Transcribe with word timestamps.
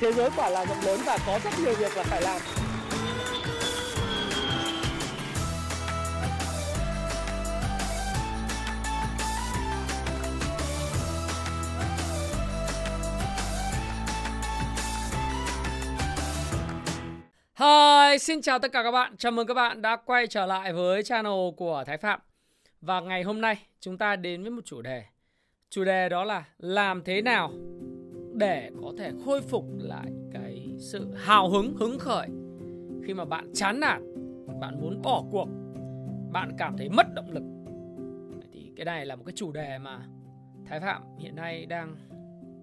thế 0.00 0.12
giới 0.12 0.30
quả 0.36 0.50
là 0.50 0.66
rộng 0.66 0.80
lớn 0.84 1.00
và 1.06 1.18
có 1.26 1.38
rất 1.44 1.50
nhiều 1.62 1.74
việc 1.74 1.96
là 1.96 2.02
phải 2.02 2.22
làm 2.22 2.40
Hi, 17.60 18.18
xin 18.18 18.42
chào 18.42 18.58
tất 18.58 18.72
cả 18.72 18.82
các 18.82 18.90
bạn. 18.90 19.16
Chào 19.16 19.32
mừng 19.32 19.46
các 19.46 19.54
bạn 19.54 19.82
đã 19.82 19.96
quay 19.96 20.26
trở 20.26 20.46
lại 20.46 20.72
với 20.72 21.02
channel 21.02 21.32
của 21.56 21.84
Thái 21.86 21.96
Phạm. 21.96 22.20
Và 22.80 23.00
ngày 23.00 23.22
hôm 23.22 23.40
nay 23.40 23.58
chúng 23.80 23.98
ta 23.98 24.16
đến 24.16 24.42
với 24.42 24.50
một 24.50 24.62
chủ 24.64 24.82
đề. 24.82 25.04
Chủ 25.70 25.84
đề 25.84 26.08
đó 26.08 26.24
là 26.24 26.44
làm 26.58 27.04
thế 27.04 27.22
nào 27.22 27.52
để 28.40 28.70
có 28.82 28.92
thể 28.98 29.12
khôi 29.24 29.40
phục 29.40 29.64
lại 29.78 30.12
cái 30.32 30.68
sự 30.78 31.14
hào 31.14 31.50
hứng, 31.50 31.76
hứng 31.76 31.98
khởi 31.98 32.28
khi 33.04 33.14
mà 33.14 33.24
bạn 33.24 33.50
chán 33.54 33.80
nản, 33.80 34.14
bạn 34.60 34.80
muốn 34.80 35.02
bỏ 35.02 35.24
cuộc, 35.30 35.48
bạn 36.32 36.50
cảm 36.58 36.76
thấy 36.76 36.88
mất 36.88 37.06
động 37.14 37.30
lực. 37.30 37.42
Thì 38.52 38.72
cái 38.76 38.84
này 38.84 39.06
là 39.06 39.16
một 39.16 39.22
cái 39.26 39.32
chủ 39.36 39.52
đề 39.52 39.78
mà 39.78 40.06
Thái 40.66 40.80
Phạm 40.80 41.02
hiện 41.18 41.36
nay 41.36 41.66
đang 41.66 41.96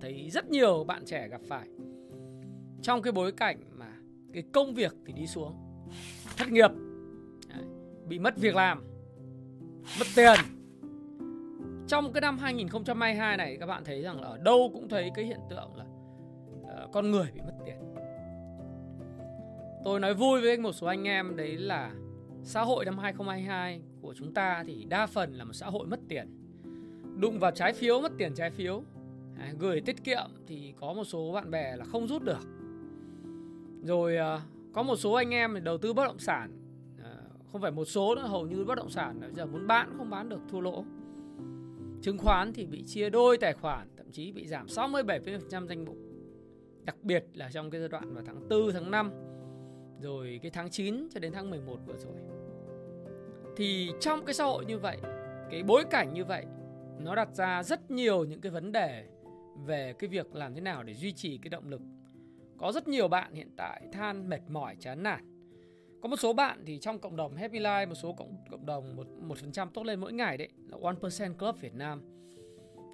thấy 0.02 0.30
rất 0.30 0.50
nhiều 0.50 0.84
bạn 0.84 1.06
trẻ 1.06 1.28
gặp 1.28 1.42
phải. 1.48 1.68
Trong 2.82 3.02
cái 3.02 3.14
bối 3.14 3.32
cảnh 3.32 3.60
mà 3.78 3.94
cái 4.34 4.44
công 4.54 4.74
việc 4.74 4.96
thì 5.06 5.14
đi 5.14 5.28
xuống 5.28 5.54
thất 6.38 6.52
nghiệp 6.52 6.72
bị 8.08 8.20
mất 8.20 8.38
việc 8.38 8.56
làm 8.56 8.84
mất 10.00 10.08
tiền 10.16 10.40
trong 11.88 12.14
cái 12.14 12.22
năm 12.22 12.38
2022 12.38 13.38
này 13.38 13.58
các 13.60 13.66
bạn 13.66 13.84
thấy 13.84 14.02
rằng 14.02 14.22
là 14.22 14.28
ở 14.28 14.38
đâu 14.38 14.70
cũng 14.74 14.90
thấy 14.90 15.12
cái 15.16 15.26
hiện 15.26 15.40
tượng 15.50 15.76
là 15.76 15.86
uh, 16.84 16.92
con 16.92 17.12
người 17.12 17.28
bị 17.34 17.42
mất 17.42 17.54
tiền. 17.66 17.76
Tôi 19.84 20.00
nói 20.00 20.14
vui 20.14 20.42
với 20.42 20.58
một 20.58 20.72
số 20.72 20.88
anh 20.88 21.04
em 21.04 21.36
đấy 21.36 21.58
là 21.58 21.92
xã 22.44 22.62
hội 22.62 22.86
năm 22.86 22.98
2022 22.98 23.82
của 24.02 24.14
chúng 24.18 24.34
ta 24.34 24.64
thì 24.68 24.86
đa 24.90 25.08
phần 25.08 25.34
là 25.34 25.44
một 25.44 25.54
xã 25.54 25.66
hội 25.66 25.88
mất 25.88 26.00
tiền. 26.10 26.28
Đụng 27.16 27.40
vào 27.40 27.52
trái 27.52 27.74
phiếu 27.74 28.02
mất 28.02 28.12
tiền 28.18 28.34
trái 28.36 28.52
phiếu. 28.52 28.84
À, 29.40 29.54
gửi 29.60 29.82
tiết 29.82 30.04
kiệm 30.04 30.32
thì 30.48 30.74
có 30.80 30.94
một 30.94 31.04
số 31.04 31.32
bạn 31.34 31.52
bè 31.52 31.76
là 31.76 31.86
không 31.86 32.08
rút 32.08 32.24
được. 32.24 32.48
Rồi 33.84 34.18
à, 34.18 34.42
có 34.74 34.84
một 34.84 34.96
số 34.96 35.14
anh 35.14 35.30
em 35.30 35.64
đầu 35.64 35.78
tư 35.78 35.94
bất 35.94 36.06
động 36.06 36.20
sản. 36.20 36.52
À, 37.04 37.14
không 37.52 37.62
phải 37.62 37.72
một 37.72 37.86
số 37.86 38.16
nữa 38.16 38.28
hầu 38.28 38.48
như 38.48 38.66
bất 38.66 38.76
động 38.76 38.90
sản. 38.90 39.20
Bây 39.20 39.34
giờ 39.34 39.46
muốn 39.46 39.68
bán 39.68 39.94
không 39.98 40.10
bán 40.10 40.30
được 40.30 40.40
thua 40.52 40.60
lỗ 40.60 40.84
chứng 42.08 42.18
khoán 42.18 42.54
thì 42.54 42.66
bị 42.66 42.84
chia 42.86 43.10
đôi 43.10 43.38
tài 43.38 43.54
khoản, 43.54 43.88
thậm 43.98 44.12
chí 44.12 44.32
bị 44.32 44.48
giảm 44.48 44.66
67% 44.66 45.68
danh 45.68 45.86
mục. 45.86 45.98
Đặc 46.84 46.96
biệt 47.02 47.26
là 47.34 47.50
trong 47.54 47.70
cái 47.70 47.82
giai 47.82 47.90
đoạn 47.90 48.14
vào 48.14 48.24
tháng 48.28 48.50
4 48.50 48.72
tháng 48.74 48.92
5 48.92 49.12
rồi 50.02 50.40
cái 50.42 50.52
tháng 50.52 50.70
9 50.70 51.08
cho 51.14 51.20
đến 51.20 51.34
tháng 51.34 51.50
11 51.50 51.78
vừa 51.86 51.98
rồi. 51.98 52.16
Thì 53.58 53.92
trong 54.00 54.26
cái 54.26 54.34
xã 54.34 54.44
hội 54.44 54.66
như 54.66 54.80
vậy, 54.80 54.98
cái 55.52 55.64
bối 55.64 55.84
cảnh 55.90 56.14
như 56.14 56.26
vậy, 56.26 56.46
nó 57.00 57.16
đặt 57.16 57.36
ra 57.36 57.64
rất 57.64 57.92
nhiều 57.92 58.26
những 58.26 58.42
cái 58.42 58.52
vấn 58.52 58.72
đề 58.72 59.06
về 59.66 59.94
cái 60.00 60.08
việc 60.08 60.36
làm 60.36 60.56
thế 60.56 60.62
nào 60.62 60.84
để 60.84 60.94
duy 60.94 61.12
trì 61.12 61.38
cái 61.38 61.50
động 61.50 61.70
lực. 61.70 61.82
Có 62.58 62.72
rất 62.72 62.88
nhiều 62.88 63.08
bạn 63.08 63.34
hiện 63.34 63.50
tại 63.58 63.82
than 63.92 64.30
mệt 64.30 64.42
mỏi, 64.50 64.76
chán 64.80 65.04
nản. 65.04 65.37
Có 66.02 66.10
một 66.10 66.16
số 66.16 66.34
bạn 66.34 66.64
thì 66.66 66.80
trong 66.80 67.00
cộng 67.00 67.16
đồng 67.16 67.36
Happy 67.36 67.60
Life, 67.60 67.88
một 67.88 67.96
số 67.96 68.14
cộng 68.14 68.36
cộng 68.52 68.66
đồng 68.66 68.96
một 68.96 69.08
một 69.22 69.38
phần 69.38 69.52
trăm 69.52 69.70
tốt 69.70 69.84
lên 69.86 70.00
mỗi 70.00 70.14
ngày 70.14 70.38
đấy 70.38 70.50
là 70.68 70.78
One 70.82 70.96
Percent 71.02 71.38
Club 71.38 71.60
Việt 71.60 71.74
Nam. 71.74 72.02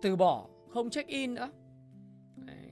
Từ 0.02 0.16
bỏ 0.16 0.50
không 0.70 0.90
check 0.90 1.10
in 1.10 1.34
nữa, 1.34 1.52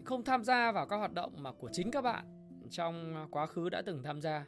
không 0.04 0.24
tham 0.24 0.44
gia 0.44 0.72
vào 0.72 0.88
các 0.88 0.98
hoạt 0.98 1.14
động 1.14 1.34
mà 1.38 1.52
của 1.52 1.70
chính 1.72 1.92
các 1.92 2.02
bạn 2.02 2.26
trong 2.70 3.28
quá 3.32 3.46
khứ 3.46 3.70
đã 3.70 3.82
từng 3.82 4.04
tham 4.04 4.22
gia. 4.22 4.46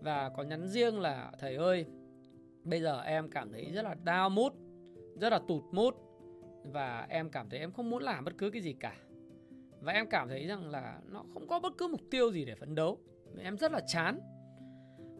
Và 0.00 0.28
có 0.28 0.42
nhắn 0.42 0.68
riêng 0.68 1.00
là 1.00 1.32
thầy 1.38 1.56
ơi 1.56 1.86
bây 2.64 2.80
giờ 2.80 3.00
em 3.00 3.30
cảm 3.30 3.52
thấy 3.52 3.70
rất 3.72 3.82
là 3.82 3.94
down 4.04 4.30
mood, 4.30 4.52
rất 5.20 5.32
là 5.32 5.40
tụt 5.48 5.62
mood 5.72 5.94
và 6.64 7.06
em 7.08 7.30
cảm 7.30 7.48
thấy 7.48 7.60
em 7.60 7.72
không 7.72 7.90
muốn 7.90 8.02
làm 8.02 8.24
bất 8.24 8.38
cứ 8.38 8.50
cái 8.50 8.62
gì 8.62 8.72
cả. 8.72 8.96
Và 9.80 9.92
em 9.92 10.06
cảm 10.10 10.28
thấy 10.28 10.46
rằng 10.46 10.70
là 10.70 11.00
nó 11.06 11.24
không 11.34 11.48
có 11.48 11.60
bất 11.60 11.72
cứ 11.78 11.88
mục 11.88 12.00
tiêu 12.10 12.32
gì 12.32 12.44
để 12.44 12.54
phấn 12.54 12.74
đấu. 12.74 12.98
Em 13.38 13.58
rất 13.58 13.72
là 13.72 13.80
chán 13.86 14.20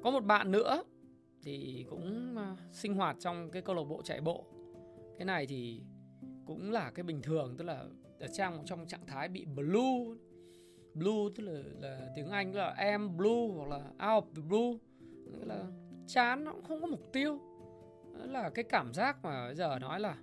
có 0.05 0.11
một 0.11 0.25
bạn 0.25 0.51
nữa 0.51 0.85
thì 1.43 1.87
cũng 1.91 2.35
ờ, 2.37 2.57
sinh 2.73 2.95
hoạt 2.95 3.17
trong 3.21 3.51
cái 3.51 3.63
câu 3.63 3.75
lạc 3.75 3.85
bộ 3.89 4.03
chạy 4.03 4.21
bộ. 4.21 4.45
Cái 5.19 5.25
này 5.25 5.47
thì 5.47 5.81
cũng 6.47 6.73
là 6.73 6.91
cái 6.91 7.03
bình 7.03 7.23
thường 7.23 7.55
tức 7.59 7.65
là 7.65 7.85
ở 8.21 8.27
trong 8.27 8.63
trong 8.65 8.87
trạng 8.87 9.07
thái 9.07 9.29
bị 9.29 9.45
blue 9.45 10.17
blue 10.95 11.33
tức 11.35 11.45
là, 11.45 11.63
là 11.81 12.13
tiếng 12.17 12.31
anh 12.31 12.53
tức 12.53 12.59
là 12.59 12.75
em 12.79 13.17
blue 13.17 13.49
hoặc 13.57 13.69
là 13.69 13.77
out 14.15 14.25
of 14.25 14.35
the 14.35 14.43
blue. 14.49 14.79
Nghĩa 15.33 15.45
là 15.45 15.65
chán 16.07 16.45
nó 16.45 16.53
cũng 16.53 16.65
không 16.65 16.81
có 16.81 16.87
mục 16.87 17.13
tiêu. 17.13 17.39
Đó 18.19 18.25
là 18.27 18.51
cái 18.51 18.65
cảm 18.65 18.95
giác 18.95 19.25
mà 19.25 19.47
bây 19.47 19.55
giờ 19.55 19.79
nói 19.79 20.01
là 20.01 20.17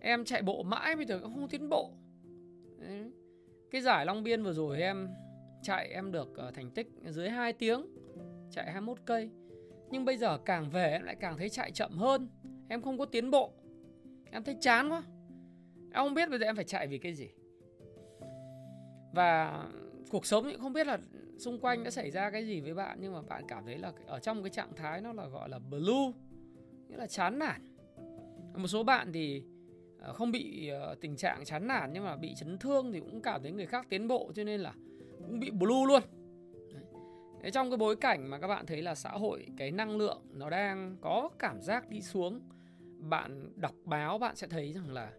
em 0.00 0.24
chạy 0.24 0.42
bộ 0.42 0.62
mãi 0.62 0.96
bây 0.96 1.04
giờ 1.04 1.18
cũng 1.22 1.34
không 1.34 1.48
tiến 1.48 1.68
bộ. 1.68 1.90
Đấy. 2.78 3.12
Cái 3.70 3.80
giải 3.80 4.06
Long 4.06 4.22
Biên 4.22 4.42
vừa 4.42 4.52
rồi 4.52 4.80
em 4.80 5.08
chạy 5.62 5.88
em 5.88 6.12
được 6.12 6.36
ờ, 6.36 6.50
thành 6.50 6.70
tích 6.70 6.88
dưới 7.08 7.28
2 7.28 7.52
tiếng 7.52 8.01
chạy 8.52 8.72
21 8.72 8.98
cây. 9.04 9.30
Nhưng 9.90 10.04
bây 10.04 10.16
giờ 10.16 10.38
càng 10.38 10.70
về 10.70 10.90
em 10.90 11.02
lại 11.02 11.16
càng 11.20 11.38
thấy 11.38 11.48
chạy 11.48 11.70
chậm 11.70 11.98
hơn. 11.98 12.28
Em 12.68 12.82
không 12.82 12.98
có 12.98 13.04
tiến 13.04 13.30
bộ. 13.30 13.52
Em 14.30 14.44
thấy 14.44 14.56
chán 14.60 14.90
quá. 14.90 15.02
Em 15.92 16.04
không 16.04 16.14
biết 16.14 16.30
bây 16.30 16.38
giờ 16.38 16.46
em 16.46 16.56
phải 16.56 16.64
chạy 16.64 16.86
vì 16.86 16.98
cái 16.98 17.14
gì. 17.14 17.28
Và 19.12 19.64
cuộc 20.10 20.26
sống 20.26 20.44
thì 20.44 20.56
không 20.60 20.72
biết 20.72 20.86
là 20.86 20.98
xung 21.38 21.58
quanh 21.58 21.84
đã 21.84 21.90
xảy 21.90 22.10
ra 22.10 22.30
cái 22.30 22.46
gì 22.46 22.60
với 22.60 22.74
bạn, 22.74 22.98
nhưng 23.00 23.12
mà 23.12 23.22
bạn 23.22 23.44
cảm 23.48 23.64
thấy 23.64 23.78
là 23.78 23.92
ở 24.06 24.18
trong 24.18 24.42
cái 24.42 24.50
trạng 24.50 24.74
thái 24.76 25.00
nó 25.00 25.12
là 25.12 25.26
gọi 25.26 25.48
là 25.48 25.58
blue, 25.58 26.12
nghĩa 26.88 26.96
là 26.96 27.06
chán 27.06 27.38
nản. 27.38 27.76
Một 28.54 28.68
số 28.68 28.82
bạn 28.82 29.12
thì 29.12 29.42
ờ, 29.98 30.12
không 30.12 30.32
bị 30.32 30.68
ờ, 30.68 30.94
tình 31.00 31.16
trạng 31.16 31.44
chán 31.44 31.66
nản 31.66 31.92
nhưng 31.92 32.04
mà 32.04 32.16
bị 32.16 32.34
chấn 32.34 32.58
thương 32.58 32.92
thì 32.92 33.00
cũng 33.00 33.22
cảm 33.22 33.42
thấy 33.42 33.52
người 33.52 33.66
khác 33.66 33.86
tiến 33.88 34.08
bộ, 34.08 34.32
cho 34.34 34.44
nên 34.44 34.60
là 34.60 34.72
cũng 35.18 35.40
bị 35.40 35.50
blue 35.50 35.84
luôn. 35.86 36.02
Thế 37.42 37.50
trong 37.50 37.70
cái 37.70 37.76
bối 37.76 37.96
cảnh 37.96 38.30
mà 38.30 38.38
các 38.38 38.46
bạn 38.46 38.66
thấy 38.66 38.82
là 38.82 38.94
xã 38.94 39.10
hội 39.10 39.46
cái 39.56 39.70
năng 39.70 39.96
lượng 39.96 40.22
nó 40.32 40.50
đang 40.50 40.96
có 41.00 41.30
cảm 41.38 41.62
giác 41.62 41.88
đi 41.88 42.00
xuống 42.00 42.40
bạn 42.98 43.52
đọc 43.56 43.74
báo 43.84 44.18
bạn 44.18 44.36
sẽ 44.36 44.46
thấy 44.46 44.72
rằng 44.72 44.92
là 44.92 45.12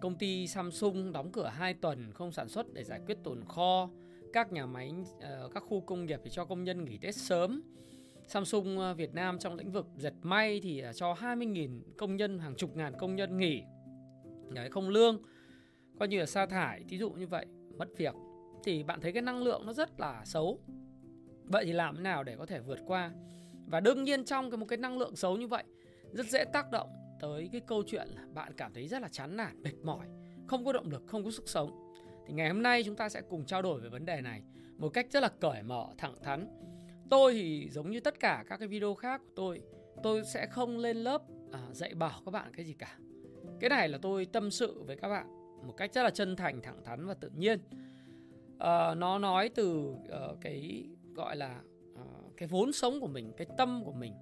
công 0.00 0.18
ty 0.18 0.46
Samsung 0.46 1.12
đóng 1.12 1.32
cửa 1.32 1.50
2 1.54 1.74
tuần 1.74 2.12
không 2.12 2.32
sản 2.32 2.48
xuất 2.48 2.72
để 2.72 2.84
giải 2.84 3.00
quyết 3.06 3.18
tồn 3.24 3.44
kho 3.44 3.88
các 4.32 4.52
nhà 4.52 4.66
máy 4.66 4.92
ờ, 5.20 5.50
các 5.54 5.62
khu 5.68 5.80
công 5.80 6.06
nghiệp 6.06 6.20
thì 6.24 6.30
cho 6.30 6.44
công 6.44 6.64
nhân 6.64 6.84
nghỉ 6.84 6.98
Tết 6.98 7.14
sớm. 7.14 7.62
Samsung 8.26 8.78
ờ, 8.78 8.94
Việt 8.94 9.14
Nam 9.14 9.38
trong 9.38 9.54
lĩnh 9.54 9.72
vực 9.72 9.86
dệt 9.96 10.14
may 10.22 10.60
thì 10.62 10.80
ờ, 10.80 10.92
cho 10.92 11.14
20.000 11.14 11.80
công 11.96 12.16
nhân 12.16 12.38
hàng 12.38 12.54
chục 12.54 12.76
ngàn 12.76 12.92
công 12.98 13.16
nhân 13.16 13.38
nghỉ. 13.38 13.62
Đấy, 14.50 14.70
không 14.70 14.88
lương 14.88 15.22
coi 15.98 16.08
như 16.08 16.18
là 16.20 16.26
sa 16.26 16.46
thải 16.46 16.84
thí 16.88 16.98
dụ 16.98 17.10
như 17.10 17.26
vậy 17.26 17.46
mất 17.78 17.88
việc. 17.96 18.14
Thì 18.64 18.82
bạn 18.82 19.00
thấy 19.00 19.12
cái 19.12 19.22
năng 19.22 19.42
lượng 19.42 19.66
nó 19.66 19.72
rất 19.72 20.00
là 20.00 20.24
xấu 20.24 20.60
vậy 21.48 21.64
thì 21.64 21.72
làm 21.72 21.96
thế 21.96 22.02
nào 22.02 22.24
để 22.24 22.36
có 22.36 22.46
thể 22.46 22.60
vượt 22.60 22.78
qua? 22.86 23.12
Và 23.66 23.80
đương 23.80 24.04
nhiên 24.04 24.24
trong 24.24 24.50
cái 24.50 24.58
một 24.58 24.66
cái 24.66 24.76
năng 24.76 24.98
lượng 24.98 25.16
xấu 25.16 25.36
như 25.36 25.48
vậy 25.48 25.64
rất 26.12 26.26
dễ 26.26 26.44
tác 26.44 26.70
động 26.70 26.88
tới 27.20 27.48
cái 27.52 27.60
câu 27.60 27.82
chuyện 27.86 28.08
là 28.08 28.22
bạn 28.34 28.52
cảm 28.56 28.72
thấy 28.74 28.88
rất 28.88 29.02
là 29.02 29.08
chán 29.08 29.36
nản 29.36 29.62
mệt 29.62 29.74
mỏi 29.82 30.06
không 30.46 30.64
có 30.64 30.72
động 30.72 30.90
lực 30.90 31.02
không 31.06 31.24
có 31.24 31.30
sức 31.30 31.48
sống. 31.48 31.92
Thì 32.26 32.34
ngày 32.34 32.48
hôm 32.48 32.62
nay 32.62 32.82
chúng 32.84 32.96
ta 32.96 33.08
sẽ 33.08 33.20
cùng 33.28 33.44
trao 33.44 33.62
đổi 33.62 33.80
về 33.80 33.88
vấn 33.88 34.06
đề 34.06 34.20
này 34.20 34.42
một 34.76 34.88
cách 34.88 35.06
rất 35.10 35.20
là 35.20 35.28
cởi 35.28 35.62
mở 35.62 35.86
thẳng 35.98 36.14
thắn. 36.22 36.48
Tôi 37.10 37.32
thì 37.32 37.68
giống 37.70 37.90
như 37.90 38.00
tất 38.00 38.20
cả 38.20 38.44
các 38.48 38.56
cái 38.56 38.68
video 38.68 38.94
khác 38.94 39.20
của 39.24 39.32
tôi 39.36 39.62
tôi 40.02 40.24
sẽ 40.24 40.46
không 40.46 40.78
lên 40.78 40.96
lớp 40.96 41.22
à, 41.52 41.60
dạy 41.72 41.94
bảo 41.94 42.20
các 42.24 42.30
bạn 42.30 42.52
cái 42.56 42.66
gì 42.66 42.72
cả. 42.72 42.98
Cái 43.60 43.70
này 43.70 43.88
là 43.88 43.98
tôi 44.02 44.24
tâm 44.24 44.50
sự 44.50 44.82
với 44.82 44.96
các 44.96 45.08
bạn 45.08 45.26
một 45.66 45.76
cách 45.76 45.94
rất 45.94 46.02
là 46.02 46.10
chân 46.10 46.36
thành 46.36 46.62
thẳng 46.62 46.84
thắn 46.84 47.06
và 47.06 47.14
tự 47.14 47.30
nhiên. 47.36 47.58
À, 48.58 48.94
nó 48.94 49.18
nói 49.18 49.48
từ 49.48 49.78
uh, 49.78 50.40
cái 50.40 50.88
gọi 51.18 51.36
là 51.36 51.60
uh, 51.92 52.36
cái 52.36 52.48
vốn 52.48 52.72
sống 52.72 53.00
của 53.00 53.06
mình 53.06 53.32
cái 53.36 53.46
tâm 53.56 53.82
của 53.84 53.92
mình 53.92 54.12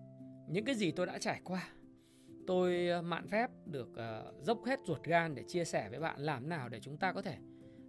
những 0.48 0.64
cái 0.64 0.74
gì 0.74 0.90
tôi 0.90 1.06
đã 1.06 1.18
trải 1.18 1.40
qua 1.44 1.68
tôi 2.46 2.88
ờ, 2.88 3.02
mạn 3.02 3.28
phép 3.28 3.50
được 3.66 3.88
uh, 3.88 4.44
dốc 4.44 4.64
hết 4.64 4.80
ruột 4.86 5.04
gan 5.04 5.34
để 5.34 5.42
chia 5.42 5.64
sẻ 5.64 5.88
với 5.90 6.00
bạn 6.00 6.20
làm 6.20 6.48
nào 6.48 6.68
để 6.68 6.80
chúng 6.80 6.96
ta 6.96 7.12
có 7.12 7.22
thể 7.22 7.36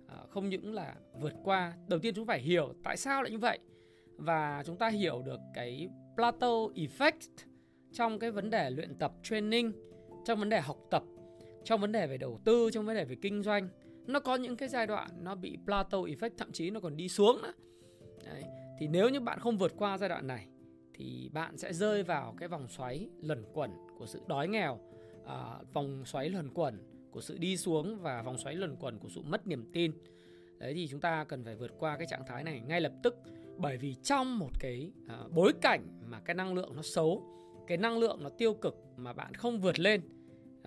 uh, 0.05 0.29
không 0.29 0.49
những 0.49 0.73
là 0.73 0.95
vượt 1.21 1.33
qua. 1.43 1.73
Đầu 1.87 1.99
tiên 1.99 2.13
chúng 2.15 2.25
phải 2.25 2.39
hiểu 2.39 2.73
tại 2.83 2.97
sao 2.97 3.23
lại 3.23 3.31
như 3.31 3.37
vậy 3.37 3.59
và 4.17 4.63
chúng 4.65 4.77
ta 4.77 4.89
hiểu 4.89 5.21
được 5.21 5.39
cái 5.53 5.89
plateau 6.15 6.71
effect 6.75 7.45
trong 7.93 8.19
cái 8.19 8.31
vấn 8.31 8.49
đề 8.49 8.69
luyện 8.69 8.95
tập 8.95 9.13
training 9.23 9.71
trong 10.25 10.39
vấn 10.39 10.49
đề 10.49 10.61
học 10.61 10.77
tập 10.91 11.03
trong 11.63 11.81
vấn 11.81 11.91
đề 11.91 12.07
về 12.07 12.17
đầu 12.17 12.39
tư 12.43 12.69
trong 12.73 12.85
vấn 12.85 12.95
đề 12.95 13.05
về 13.05 13.15
kinh 13.21 13.43
doanh. 13.43 13.69
Nó 14.07 14.19
có 14.19 14.35
những 14.35 14.57
cái 14.57 14.69
giai 14.69 14.87
đoạn 14.87 15.09
nó 15.19 15.35
bị 15.35 15.57
plateau 15.65 16.05
effect 16.05 16.29
thậm 16.37 16.51
chí 16.51 16.69
nó 16.69 16.79
còn 16.79 16.97
đi 16.97 17.09
xuống 17.09 17.41
nữa. 17.41 17.53
Đấy 18.25 18.43
thì 18.77 18.87
nếu 18.87 19.09
như 19.09 19.19
bạn 19.19 19.39
không 19.39 19.57
vượt 19.57 19.73
qua 19.77 19.97
giai 19.97 20.09
đoạn 20.09 20.27
này 20.27 20.47
thì 20.93 21.29
bạn 21.33 21.57
sẽ 21.57 21.73
rơi 21.73 22.03
vào 22.03 22.35
cái 22.37 22.49
vòng 22.49 22.67
xoáy 22.67 23.09
luẩn 23.21 23.43
quẩn 23.53 23.71
của 23.97 24.05
sự 24.05 24.21
đói 24.27 24.47
nghèo 24.47 24.79
à, 25.25 25.59
vòng 25.73 26.05
xoáy 26.05 26.29
luẩn 26.29 26.49
quẩn 26.53 26.79
của 27.11 27.21
sự 27.21 27.37
đi 27.37 27.57
xuống 27.57 27.99
và 28.01 28.21
vòng 28.21 28.37
xoáy 28.37 28.55
luẩn 28.55 28.75
quẩn 28.75 28.99
của 28.99 29.09
sự 29.09 29.21
mất 29.21 29.47
niềm 29.47 29.69
tin. 29.73 29.91
Đấy 30.57 30.73
thì 30.73 30.87
chúng 30.87 30.99
ta 30.99 31.23
cần 31.23 31.43
phải 31.43 31.55
vượt 31.55 31.71
qua 31.79 31.97
cái 31.97 32.07
trạng 32.07 32.25
thái 32.27 32.43
này 32.43 32.61
ngay 32.67 32.81
lập 32.81 32.93
tức. 33.03 33.15
Bởi 33.57 33.77
vì 33.77 33.95
trong 34.03 34.39
một 34.39 34.51
cái 34.59 34.91
à, 35.07 35.19
bối 35.31 35.53
cảnh 35.61 35.87
mà 36.05 36.19
cái 36.19 36.35
năng 36.35 36.53
lượng 36.53 36.75
nó 36.75 36.81
xấu 36.81 37.37
cái 37.67 37.77
năng 37.77 37.97
lượng 37.97 38.23
nó 38.23 38.29
tiêu 38.29 38.53
cực 38.53 38.75
mà 38.97 39.13
bạn 39.13 39.33
không 39.33 39.59
vượt 39.59 39.79
lên 39.79 40.01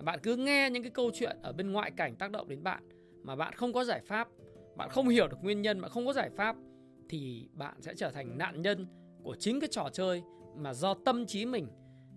bạn 0.03 0.19
cứ 0.23 0.35
nghe 0.35 0.69
những 0.69 0.83
cái 0.83 0.91
câu 0.91 1.11
chuyện 1.13 1.37
ở 1.41 1.53
bên 1.53 1.71
ngoại 1.71 1.91
cảnh 1.91 2.15
tác 2.15 2.31
động 2.31 2.47
đến 2.47 2.63
bạn 2.63 2.83
mà 3.23 3.35
bạn 3.35 3.53
không 3.53 3.73
có 3.73 3.83
giải 3.83 4.01
pháp 4.05 4.27
bạn 4.75 4.89
không 4.89 5.07
hiểu 5.07 5.27
được 5.27 5.37
nguyên 5.41 5.61
nhân 5.61 5.81
bạn 5.81 5.91
không 5.91 6.05
có 6.05 6.13
giải 6.13 6.29
pháp 6.29 6.55
thì 7.11 7.47
bạn 7.53 7.81
sẽ 7.81 7.93
trở 7.95 8.11
thành 8.11 8.37
nạn 8.37 8.61
nhân 8.61 8.87
của 9.23 9.35
chính 9.39 9.59
cái 9.59 9.69
trò 9.71 9.89
chơi 9.93 10.23
mà 10.55 10.73
do 10.73 10.93
tâm 10.93 11.25
trí 11.25 11.45
mình 11.45 11.67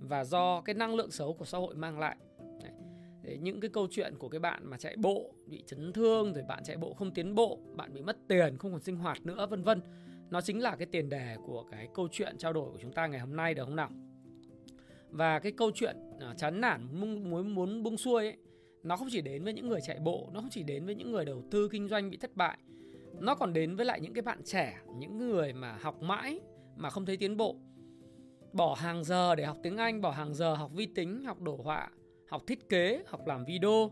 và 0.00 0.24
do 0.24 0.60
cái 0.60 0.74
năng 0.74 0.94
lượng 0.94 1.10
xấu 1.10 1.34
của 1.34 1.44
xã 1.44 1.58
hội 1.58 1.74
mang 1.74 1.98
lại. 1.98 2.16
Đấy, 3.22 3.38
những 3.40 3.60
cái 3.60 3.70
câu 3.70 3.86
chuyện 3.90 4.14
của 4.18 4.28
cái 4.28 4.40
bạn 4.40 4.70
mà 4.70 4.78
chạy 4.78 4.96
bộ 4.96 5.34
bị 5.46 5.62
chấn 5.66 5.92
thương 5.92 6.32
rồi 6.32 6.44
bạn 6.48 6.64
chạy 6.64 6.76
bộ 6.76 6.94
không 6.94 7.14
tiến 7.14 7.34
bộ 7.34 7.58
bạn 7.76 7.92
bị 7.92 8.02
mất 8.02 8.16
tiền 8.28 8.58
không 8.58 8.72
còn 8.72 8.80
sinh 8.80 8.96
hoạt 8.96 9.26
nữa 9.26 9.46
vân 9.50 9.62
vân. 9.62 9.80
Nó 10.30 10.40
chính 10.40 10.62
là 10.62 10.76
cái 10.76 10.86
tiền 10.86 11.08
đề 11.08 11.36
của 11.46 11.64
cái 11.70 11.88
câu 11.94 12.08
chuyện 12.12 12.38
trao 12.38 12.52
đổi 12.52 12.70
của 12.72 12.78
chúng 12.82 12.92
ta 12.92 13.06
ngày 13.06 13.20
hôm 13.20 13.36
nay 13.36 13.54
được 13.54 13.64
không 13.64 13.76
nào? 13.76 13.90
Và 15.10 15.38
cái 15.38 15.52
câu 15.52 15.70
chuyện 15.74 15.96
à, 16.20 16.34
chán 16.36 16.60
nản 16.60 17.00
muốn 17.00 17.30
muốn 17.30 17.54
muốn 17.54 17.82
buông 17.82 17.96
xuôi 17.96 18.24
ấy 18.24 18.36
nó 18.82 18.96
không 18.96 19.08
chỉ 19.10 19.20
đến 19.20 19.44
với 19.44 19.52
những 19.52 19.68
người 19.68 19.80
chạy 19.80 19.98
bộ 19.98 20.30
nó 20.32 20.40
không 20.40 20.50
chỉ 20.50 20.62
đến 20.62 20.86
với 20.86 20.94
những 20.94 21.12
người 21.12 21.24
đầu 21.24 21.42
tư 21.50 21.68
kinh 21.68 21.88
doanh 21.88 22.10
bị 22.10 22.16
thất 22.16 22.36
bại 22.36 22.58
nó 23.20 23.34
còn 23.34 23.52
đến 23.52 23.76
với 23.76 23.86
lại 23.86 24.00
những 24.00 24.14
cái 24.14 24.22
bạn 24.22 24.42
trẻ, 24.44 24.78
những 24.96 25.18
người 25.18 25.52
mà 25.52 25.78
học 25.80 26.02
mãi 26.02 26.40
mà 26.76 26.90
không 26.90 27.06
thấy 27.06 27.16
tiến 27.16 27.36
bộ. 27.36 27.56
Bỏ 28.52 28.74
hàng 28.74 29.04
giờ 29.04 29.34
để 29.34 29.44
học 29.44 29.56
tiếng 29.62 29.76
anh, 29.76 30.00
bỏ 30.00 30.10
hàng 30.10 30.34
giờ 30.34 30.54
học 30.54 30.70
vi 30.74 30.86
tính, 30.86 31.24
học 31.24 31.40
đồ 31.40 31.56
họa, 31.56 31.90
học 32.28 32.42
thiết 32.46 32.68
kế, 32.68 33.02
học 33.06 33.26
làm 33.26 33.44
video 33.44 33.90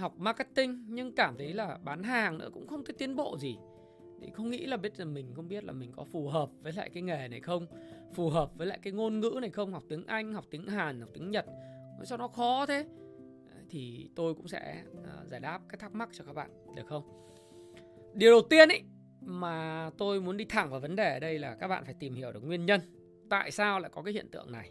học 0.00 0.18
marketing. 0.18 0.84
Nhưng 0.88 1.14
cảm 1.14 1.36
thấy 1.38 1.52
là 1.52 1.78
bán 1.84 2.02
hàng 2.02 2.38
nữa 2.38 2.50
cũng 2.52 2.66
không 2.66 2.84
thấy 2.84 2.94
tiến 2.98 3.16
bộ 3.16 3.38
gì. 3.38 3.56
Thì 4.20 4.30
không 4.30 4.50
nghĩ 4.50 4.66
là 4.66 4.76
biết 4.76 4.98
là 4.98 5.04
mình, 5.04 5.34
không 5.34 5.48
biết 5.48 5.64
là 5.64 5.72
mình 5.72 5.92
có 5.92 6.04
phù 6.04 6.28
hợp 6.28 6.50
với 6.62 6.72
lại 6.72 6.90
cái 6.90 7.02
nghề 7.02 7.28
này 7.28 7.40
không? 7.40 7.66
Phù 8.14 8.30
hợp 8.30 8.50
với 8.56 8.66
lại 8.66 8.78
cái 8.82 8.92
ngôn 8.92 9.20
ngữ 9.20 9.38
này 9.40 9.50
không? 9.50 9.72
Học 9.72 9.82
tiếng 9.88 10.06
anh, 10.06 10.32
học 10.32 10.44
tiếng 10.50 10.66
hàn, 10.66 11.00
học 11.00 11.10
tiếng 11.14 11.30
nhật. 11.30 11.46
Sao 12.04 12.18
nó 12.18 12.28
khó 12.28 12.66
thế. 12.66 12.86
Thì 13.70 14.10
tôi 14.16 14.34
cũng 14.34 14.48
sẽ 14.48 14.84
ờ, 15.04 15.24
giải 15.26 15.40
đáp 15.40 15.60
cái 15.68 15.78
thắc 15.78 15.94
mắc 15.94 16.08
cho 16.12 16.24
các 16.24 16.32
bạn, 16.32 16.50
được 16.76 16.86
không? 16.86 17.29
Điều 18.14 18.30
đầu 18.30 18.42
tiên 18.50 18.68
ấy 18.68 18.82
mà 19.20 19.90
tôi 19.98 20.20
muốn 20.20 20.36
đi 20.36 20.44
thẳng 20.44 20.70
vào 20.70 20.80
vấn 20.80 20.96
đề 20.96 21.12
ở 21.12 21.18
đây 21.18 21.38
là 21.38 21.56
các 21.60 21.68
bạn 21.68 21.84
phải 21.84 21.94
tìm 21.94 22.14
hiểu 22.14 22.32
được 22.32 22.44
nguyên 22.44 22.66
nhân. 22.66 22.80
Tại 23.30 23.50
sao 23.50 23.80
lại 23.80 23.90
có 23.94 24.02
cái 24.02 24.14
hiện 24.14 24.28
tượng 24.30 24.52
này? 24.52 24.70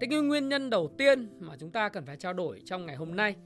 Thế 0.00 0.06
nhưng 0.10 0.28
nguyên 0.28 0.48
nhân 0.48 0.70
đầu 0.70 0.94
tiên 0.98 1.28
mà 1.38 1.56
chúng 1.56 1.70
ta 1.70 1.88
cần 1.88 2.06
phải 2.06 2.16
trao 2.16 2.32
đổi 2.32 2.62
trong 2.64 2.86
ngày 2.86 2.96
hôm 2.96 3.16
nay, 3.16 3.36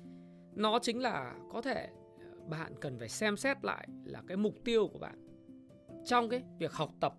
nó 0.54 0.78
chính 0.78 1.02
là 1.02 1.34
có 1.52 1.62
thể 1.62 1.88
ờ, 2.18 2.26
bạn 2.48 2.72
cần 2.80 2.98
phải 2.98 3.08
xem 3.08 3.36
xét 3.36 3.64
lại 3.64 3.88
là 4.04 4.22
cái 4.26 4.36
mục 4.36 4.54
tiêu 4.64 4.88
của 4.92 4.98
bạn 4.98 5.24
trong 6.04 6.28
cái 6.28 6.42
việc 6.58 6.72
học 6.72 6.90
tập, 7.00 7.14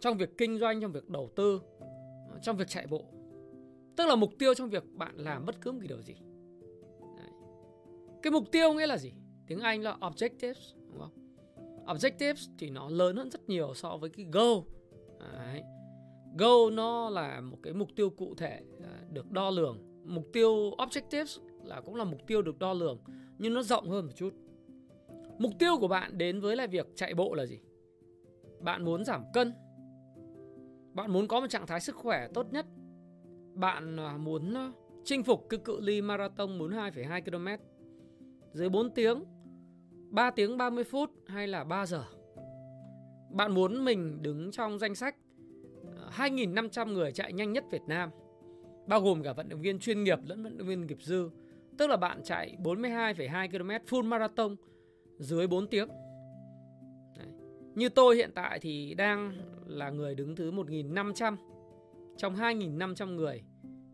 trong 0.00 0.16
việc 0.16 0.38
kinh 0.38 0.58
doanh, 0.58 0.80
trong 0.80 0.92
việc 0.92 1.08
đầu 1.08 1.30
tư 1.36 1.60
ờ, 2.30 2.38
trong 2.42 2.56
việc 2.56 2.68
chạy 2.68 2.86
bộ. 2.86 3.04
Tức 3.96 4.06
là 4.06 4.16
mục 4.16 4.30
tiêu 4.38 4.54
trong 4.54 4.70
việc 4.70 4.84
bạn 4.92 5.16
làm 5.16 5.46
bất 5.46 5.60
cứ 5.60 5.72
một 5.72 5.78
cái 5.80 5.88
điều 5.88 6.02
gì. 6.02 6.14
Đấy. 7.16 7.30
cái 8.22 8.30
mục 8.30 8.44
tiêu 8.52 8.72
nghĩa 8.72 8.86
là 8.86 8.98
gì? 8.98 9.12
Tiếng 9.46 9.60
anh 9.60 9.82
là 9.82 9.96
objectives 10.00 10.79
objectives 11.86 12.48
thì 12.58 12.70
nó 12.70 12.88
lớn 12.88 13.16
hơn 13.16 13.30
rất 13.30 13.48
nhiều 13.48 13.74
so 13.74 13.96
với 13.96 14.10
cái 14.10 14.26
goal. 14.32 14.58
Đấy. 15.18 15.62
goal 16.38 16.72
nó 16.72 17.10
là 17.10 17.40
một 17.40 17.58
cái 17.62 17.72
mục 17.72 17.88
tiêu 17.96 18.10
cụ 18.10 18.34
thể 18.34 18.60
à, 18.82 19.02
được 19.12 19.30
đo 19.30 19.50
lường. 19.50 19.78
Mục 20.04 20.24
tiêu 20.32 20.70
objectives 20.78 21.40
là 21.64 21.80
cũng 21.80 21.94
là 21.94 22.04
mục 22.04 22.20
tiêu 22.26 22.42
được 22.42 22.58
đo 22.58 22.72
lường 22.72 22.98
nhưng 23.38 23.54
nó 23.54 23.62
rộng 23.62 23.90
hơn 23.90 24.06
một 24.06 24.12
chút. 24.16 24.34
Mục 25.38 25.52
tiêu 25.58 25.76
của 25.80 25.88
bạn 25.88 26.18
đến 26.18 26.40
với 26.40 26.56
lại 26.56 26.66
việc 26.66 26.86
chạy 26.94 27.14
bộ 27.14 27.34
là 27.34 27.46
gì? 27.46 27.58
Bạn 28.60 28.84
muốn 28.84 29.04
giảm 29.04 29.24
cân. 29.34 29.52
Bạn 30.92 31.12
muốn 31.12 31.28
có 31.28 31.40
một 31.40 31.46
trạng 31.50 31.66
thái 31.66 31.80
sức 31.80 31.96
khỏe 31.96 32.28
tốt 32.34 32.46
nhất. 32.52 32.66
Bạn 33.54 33.96
à, 33.96 34.16
muốn 34.16 34.54
à, 34.54 34.72
chinh 35.04 35.22
phục 35.22 35.46
cái 35.48 35.60
cự 35.64 35.80
ly 35.80 36.02
marathon 36.02 36.58
42,2 36.58 37.22
km 37.22 37.62
dưới 38.52 38.68
4 38.68 38.90
tiếng 38.94 39.24
3 40.10 40.30
tiếng 40.30 40.56
30 40.56 40.84
phút 40.84 41.10
hay 41.26 41.46
là 41.46 41.64
3 41.64 41.86
giờ 41.86 42.04
bạn 43.30 43.54
muốn 43.54 43.84
mình 43.84 44.22
đứng 44.22 44.50
trong 44.50 44.78
danh 44.78 44.94
sách 44.94 45.16
ờ, 45.96 46.10
2.500 46.16 46.92
người 46.92 47.12
chạy 47.12 47.32
nhanh 47.32 47.52
nhất 47.52 47.64
Việt 47.70 47.82
Nam 47.86 48.10
bao 48.86 49.00
gồm 49.00 49.22
cả 49.22 49.32
vận 49.32 49.48
động 49.48 49.60
viên 49.60 49.78
chuyên 49.78 50.04
nghiệp 50.04 50.18
lẫn 50.26 50.42
vận 50.42 50.58
động 50.58 50.68
viên 50.68 50.86
nghiệp 50.86 51.02
dư 51.02 51.30
tức 51.78 51.86
là 51.86 51.96
bạn 51.96 52.20
chạy 52.24 52.56
42,2 52.62 53.50
km 53.50 53.70
full 53.86 54.04
marathon 54.04 54.56
dưới 55.18 55.46
4 55.46 55.66
tiếng 55.66 55.88
Đấy. 57.18 57.28
như 57.74 57.88
tôi 57.88 58.16
hiện 58.16 58.30
tại 58.34 58.58
thì 58.58 58.94
đang 58.94 59.32
là 59.66 59.90
người 59.90 60.14
đứng 60.14 60.36
thứ 60.36 60.50
1.500 60.50 61.36
trong 62.16 62.34
2.500 62.34 63.14
người 63.14 63.42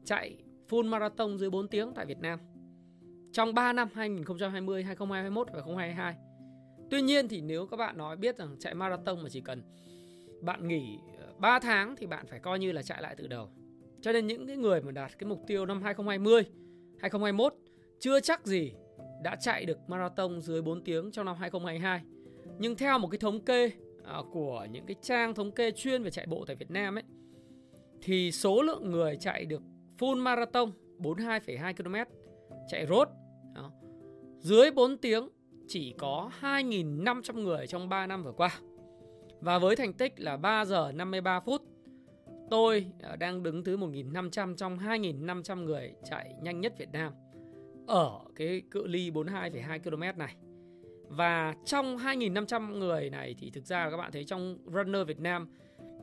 chạy 0.05 0.37
full 0.69 0.89
marathon 0.89 1.39
dưới 1.39 1.51
4 1.51 1.69
tiếng 1.69 1.93
tại 1.95 2.07
Việt 2.07 2.19
Nam. 2.19 2.39
Trong 3.37 3.55
3 3.55 3.73
năm 3.73 3.89
2020, 3.95 4.83
2021 4.83 5.47
và 5.47 5.53
2022. 5.53 6.15
Tuy 6.91 7.03
nhiên 7.03 7.29
thì 7.29 7.41
nếu 7.41 7.67
các 7.67 7.77
bạn 7.77 7.99
nói 7.99 8.17
biết 8.17 8.37
rằng 8.37 8.57
chạy 8.59 8.75
marathon 8.75 9.23
mà 9.23 9.29
chỉ 9.29 9.41
cần 9.41 9.63
bạn 10.41 10.69
nghỉ 10.69 10.99
ờ, 11.19 11.33
3 11.39 11.59
tháng 11.59 11.97
thì 11.97 12.07
bạn 12.07 12.27
phải 12.27 12.41
coi 12.41 12.59
như 12.59 12.73
là 12.73 12.83
chạy 12.83 13.03
lại 13.03 13.15
từ 13.19 13.27
đầu. 13.27 13.49
Cho 14.01 14.13
nên 14.13 14.27
những 14.27 14.47
cái 14.47 14.57
người 14.57 14.81
mà 14.81 14.93
đạt 14.93 15.19
cái 15.19 15.29
mục 15.29 15.43
tiêu 15.47 15.67
năm 15.67 15.83
2020, 15.83 16.43
2021 17.01 17.55
chưa 18.01 18.21
chắc 18.21 18.47
gì 18.47 18.73
đã 19.23 19.37
chạy 19.41 19.65
được 19.65 19.79
marathon 19.89 20.41
dưới 20.41 20.63
4 20.63 20.85
tiếng 20.85 21.11
trong 21.11 21.27
năm 21.27 21.37
2022 21.37 22.01
nhưng 22.59 22.77
theo 22.77 22.99
một 22.99 23.09
cái 23.09 23.19
thống 23.19 23.45
kê 23.45 23.71
ờ, 24.05 24.25
của 24.33 24.67
những 24.71 24.87
cái 24.87 24.97
trang 25.03 25.35
thống 25.35 25.53
kê 25.53 25.71
chuyên 25.71 26.03
về 26.03 26.11
chạy 26.11 26.27
bộ 26.27 26.45
tại 26.47 26.57
Việt 26.57 26.71
Nam 26.71 26.99
ấy 26.99 27.05
thì 28.03 28.33
số 28.33 28.63
lượng 28.63 28.91
người 28.91 29.17
chạy 29.17 29.45
được 29.45 29.63
full 29.99 30.17
marathon 30.23 30.71
42,2 30.99 31.75
km 31.75 32.13
chạy 32.69 32.87
road 32.87 33.09
dưới 34.41 34.71
4 34.71 34.99
tiếng 34.99 35.29
chỉ 35.69 35.95
có 35.99 36.31
2.500 36.41 37.43
người 37.43 37.67
trong 37.67 37.89
3 37.89 38.07
năm 38.07 38.25
vừa 38.25 38.33
qua. 38.33 38.61
Và 39.41 39.59
với 39.59 39.77
thành 39.77 39.93
tích 39.93 40.13
là 40.17 40.37
3 40.37 40.65
giờ 40.65 40.93
53 40.95 41.41
phút, 41.41 41.63
tôi 42.51 42.87
à, 43.03 43.17
đang 43.17 43.43
đứng 43.43 43.65
thứ 43.65 43.77
1.500 43.77 44.55
trong 44.55 44.79
2.500 44.79 45.65
người 45.65 45.95
chạy 46.11 46.35
nhanh 46.43 46.61
nhất 46.61 46.75
Việt 46.79 46.93
Nam 46.93 47.13
ở 47.87 48.21
cái 48.37 48.63
cự 48.71 48.87
ly 48.87 49.11
42,2 49.11 49.79
km 49.79 50.19
này. 50.19 50.37
Và 51.09 51.55
trong 51.65 51.97
2.500 51.97 52.79
người 52.79 53.11
này 53.11 53.35
thì 53.39 53.51
thực 53.51 53.67
ra 53.67 53.91
các 53.91 53.97
bạn 53.97 54.13
thấy 54.13 54.25
trong 54.25 54.59
runner 54.67 55.07
Việt 55.07 55.21
Nam 55.21 55.49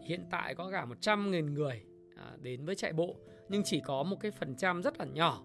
hiện 0.07 0.25
tại 0.31 0.55
có 0.55 0.71
cả 0.71 0.85
100.000 1.01 1.53
người 1.53 1.83
à, 2.15 2.31
đến 2.41 2.65
với 2.65 2.75
chạy 2.75 2.93
bộ 2.93 3.15
nhưng 3.49 3.63
chỉ 3.65 3.81
có 3.85 4.03
một 4.03 4.17
cái 4.19 4.31
phần 4.31 4.55
trăm 4.55 4.83
rất 4.83 4.99
là 4.99 5.05
nhỏ. 5.05 5.43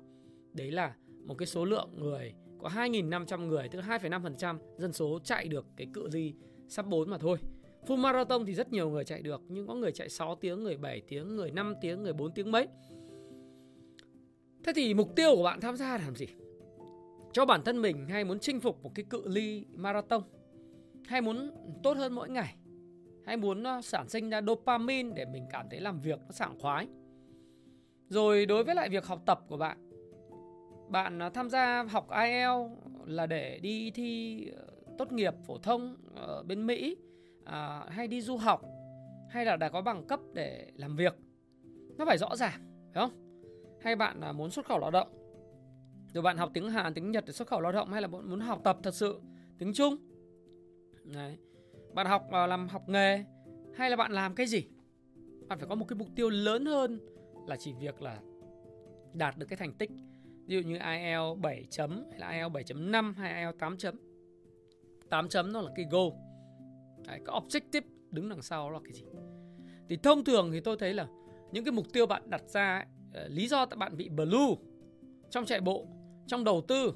Đấy 0.53 0.71
là 0.71 0.95
một 1.25 1.35
cái 1.39 1.47
số 1.47 1.65
lượng 1.65 1.91
người 1.97 2.35
có 2.59 2.69
2.500 2.69 3.47
người 3.47 3.69
tức 3.69 3.81
2,5% 3.81 4.59
dân 4.77 4.93
số 4.93 5.19
chạy 5.25 5.49
được 5.49 5.67
cái 5.77 5.87
cự 5.93 6.09
ly 6.13 6.35
sắp 6.69 6.87
4 6.87 7.11
mà 7.11 7.19
thôi. 7.19 7.39
Full 7.87 7.97
marathon 7.97 8.47
thì 8.47 8.55
rất 8.55 8.73
nhiều 8.73 8.91
người 8.91 9.05
chạy 9.05 9.23
được 9.23 9.41
nhưng 9.49 9.67
có 9.67 9.75
người 9.75 9.93
chạy 9.93 10.09
6 10.09 10.35
tiếng, 10.35 10.65
người 10.65 10.77
7 10.77 11.01
tiếng, 11.09 11.37
người 11.37 11.51
5 11.51 11.75
tiếng, 11.81 12.03
người 12.03 12.13
4 12.13 12.33
tiếng 12.33 12.51
mấy. 12.51 12.69
Thế 14.65 14.73
thì 14.77 14.95
mục 14.95 15.17
tiêu 15.17 15.37
của 15.37 15.43
bạn 15.43 15.61
tham 15.61 15.77
gia 15.77 15.99
là 15.99 16.05
làm 16.05 16.17
gì? 16.17 16.27
cho 17.33 17.45
bản 17.45 17.63
thân 17.65 17.83
mình 17.83 18.07
hay 18.09 18.25
muốn 18.25 18.39
chinh 18.39 18.61
phục 18.61 18.83
một 18.83 18.91
cái 18.95 19.05
cự 19.11 19.29
ly 19.29 19.65
marathon 19.75 20.23
hay 21.07 21.21
muốn 21.21 21.51
tốt 21.83 21.97
hơn 21.97 22.15
mỗi 22.15 22.29
ngày 22.29 22.57
hay 23.27 23.37
muốn 23.37 23.63
ờ, 23.63 23.81
sản 23.83 24.09
sinh 24.09 24.31
ra 24.31 24.43
dopamine 24.43 25.13
để 25.17 25.25
mình 25.25 25.47
cảm 25.51 25.67
thấy 25.71 25.81
làm 25.81 26.01
việc 26.01 26.19
nó 26.21 26.31
sảng 26.31 26.59
khoái 26.59 26.89
rồi 28.09 28.47
đối 28.47 28.65
với 28.65 28.75
lại 28.75 28.89
việc 28.89 29.07
học 29.07 29.23
tập 29.27 29.41
của 29.49 29.57
bạn 29.57 29.88
bạn 30.89 31.23
à, 31.23 31.31
tham 31.31 31.51
gia 31.51 31.83
học 31.83 32.09
IELTS 32.11 32.73
là 33.07 33.27
để 33.27 33.59
đi 33.63 33.91
thi 33.91 34.45
ờ, 34.57 34.67
tốt 34.99 35.13
nghiệp 35.13 35.35
phổ 35.47 35.59
thông 35.59 35.97
ở 36.15 36.43
bên 36.43 36.67
Mỹ 36.67 36.97
à, 37.45 37.85
hay 37.89 38.09
đi 38.09 38.21
du 38.21 38.37
học 38.37 38.63
hay 39.31 39.45
là 39.45 39.57
đã 39.57 39.69
có 39.69 39.83
bằng 39.83 40.07
cấp 40.07 40.21
để 40.35 40.73
làm 40.75 40.97
việc 40.97 41.15
nó 41.97 42.05
phải 42.05 42.19
rõ 42.19 42.37
ràng 42.37 42.61
phải 42.95 42.95
không 42.95 43.11
hay 43.81 43.97
bạn 43.97 44.21
à, 44.21 44.33
muốn 44.33 44.51
xuất 44.51 44.67
khẩu 44.67 44.79
lao 44.79 44.91
động 44.91 45.09
rồi 46.15 46.23
bạn 46.23 46.37
học 46.37 46.51
tiếng 46.55 46.71
Hàn, 46.71 46.95
tiếng 46.95 47.11
Nhật 47.11 47.25
để 47.27 47.33
xuất 47.33 47.49
khẩu 47.49 47.61
lao 47.61 47.73
động 47.73 47.93
hay 47.93 48.03
là 48.03 48.09
bạn 48.09 48.31
muốn 48.31 48.41
học 48.41 48.61
tập 48.65 48.79
thật 48.83 48.95
sự 48.95 49.21
tiếng 49.59 49.73
Trung? 49.73 49.97
Đấy. 51.05 51.39
Bạn 51.95 52.07
học 52.07 52.29
à, 52.31 52.47
làm 52.47 52.69
học 52.69 52.89
nghề 52.89 53.25
hay 53.75 53.91
là 53.91 53.97
bạn 53.97 54.13
làm 54.13 54.35
cái 54.35 54.47
gì? 54.47 54.65
Bạn 55.49 55.59
phải 55.59 55.69
có 55.69 55.75
một 55.75 55.85
cái 55.89 55.97
mục 55.97 56.09
tiêu 56.17 56.31
lớn 56.31 56.67
hơn 56.67 57.01
là 57.47 57.57
chỉ 57.57 57.73
việc 57.73 58.03
là 58.03 58.21
đạt 59.13 59.39
được 59.39 59.47
cái 59.47 59.57
thành 59.57 59.75
tích. 59.75 59.91
Ví 60.49 60.57
dụ 60.57 60.69
như 60.69 60.77
IELTS 60.77 61.41
7 61.41 61.67
chấm 61.71 62.05
hay 62.11 62.21
là 62.21 62.31
IELTS 62.31 62.73
7.5 62.73 63.15
hay 63.15 63.43
IELTS 63.43 63.59
8 63.59 63.77
chấm. 63.77 63.95
8 65.11 65.29
chấm 65.29 65.53
nó 65.53 65.61
là 65.61 65.71
cái 65.75 65.87
goal. 65.91 66.09
Đấy, 67.07 67.21
cái 67.27 67.41
objective 67.41 67.83
đứng 68.11 68.29
đằng 68.29 68.43
sau 68.43 68.71
là 68.71 68.79
cái 68.85 68.93
gì? 68.93 69.05
Thì 69.89 69.97
thông 69.97 70.25
thường 70.25 70.51
thì 70.53 70.61
tôi 70.61 70.77
thấy 70.79 70.95
là 70.95 71.07
những 71.53 71.65
cái 71.65 71.73
mục 71.73 71.93
tiêu 71.93 72.07
bạn 72.07 72.31
đặt 72.31 72.43
ra 72.49 72.85
ấy, 73.13 73.29
lý 73.29 73.49
do 73.49 73.67
tại 73.67 73.77
bạn 73.77 73.97
bị 73.97 74.09
blue 74.09 74.55
trong 75.31 75.45
chạy 75.45 75.61
bộ 75.61 75.87
trong 76.27 76.45
đầu 76.45 76.61
tư 76.69 76.93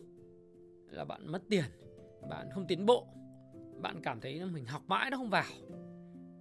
là 0.90 1.04
bạn 1.04 1.32
mất 1.32 1.42
tiền 1.48 1.64
bạn 2.30 2.48
không 2.54 2.66
tiến 2.66 2.86
bộ 2.86 3.06
bạn 3.80 4.00
cảm 4.02 4.20
thấy 4.20 4.44
mình 4.44 4.64
học 4.66 4.82
mãi 4.86 5.10
nó 5.10 5.16
không 5.16 5.30
vào 5.30 5.44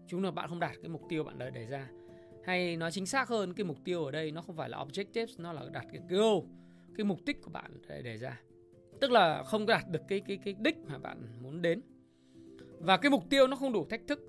chúng 0.08 0.24
là 0.24 0.32
bạn 0.32 0.50
không 0.50 0.60
đạt 0.60 0.72
cái 0.82 0.90
mục 0.90 1.02
tiêu 1.10 1.24
bạn 1.24 1.54
đề 1.54 1.66
ra 1.66 1.90
hay 2.44 2.78
nói 2.78 2.92
chính 2.92 3.06
xác 3.06 3.30
hơn 3.30 3.54
cái 3.54 3.64
mục 3.64 3.78
tiêu 3.84 4.06
ở 4.06 4.12
đây 4.12 4.32
nó 4.32 4.42
không 4.42 4.56
phải 4.56 4.70
là 4.70 4.78
objectives 4.78 5.28
nó 5.38 5.54
là 5.54 5.62
đạt 5.72 5.86
cái 5.92 6.02
goal 6.10 6.38
cái 7.02 7.06
mục 7.08 7.20
đích 7.26 7.42
của 7.42 7.52
bạn 7.52 7.72
để 7.88 8.02
đề 8.02 8.18
ra. 8.18 8.42
Tức 9.02 9.12
là 9.12 9.44
không 9.44 9.66
đạt 9.66 9.90
được 9.90 10.02
cái 10.08 10.20
cái 10.20 10.38
cái 10.46 10.56
đích 10.60 10.78
mà 10.88 10.98
bạn 10.98 11.28
muốn 11.42 11.62
đến. 11.62 11.82
Và 12.80 12.98
cái 12.98 13.12
mục 13.12 13.24
tiêu 13.30 13.48
nó 13.48 13.56
không 13.56 13.74
đủ 13.74 13.86
thách 13.86 14.02
thức. 14.08 14.20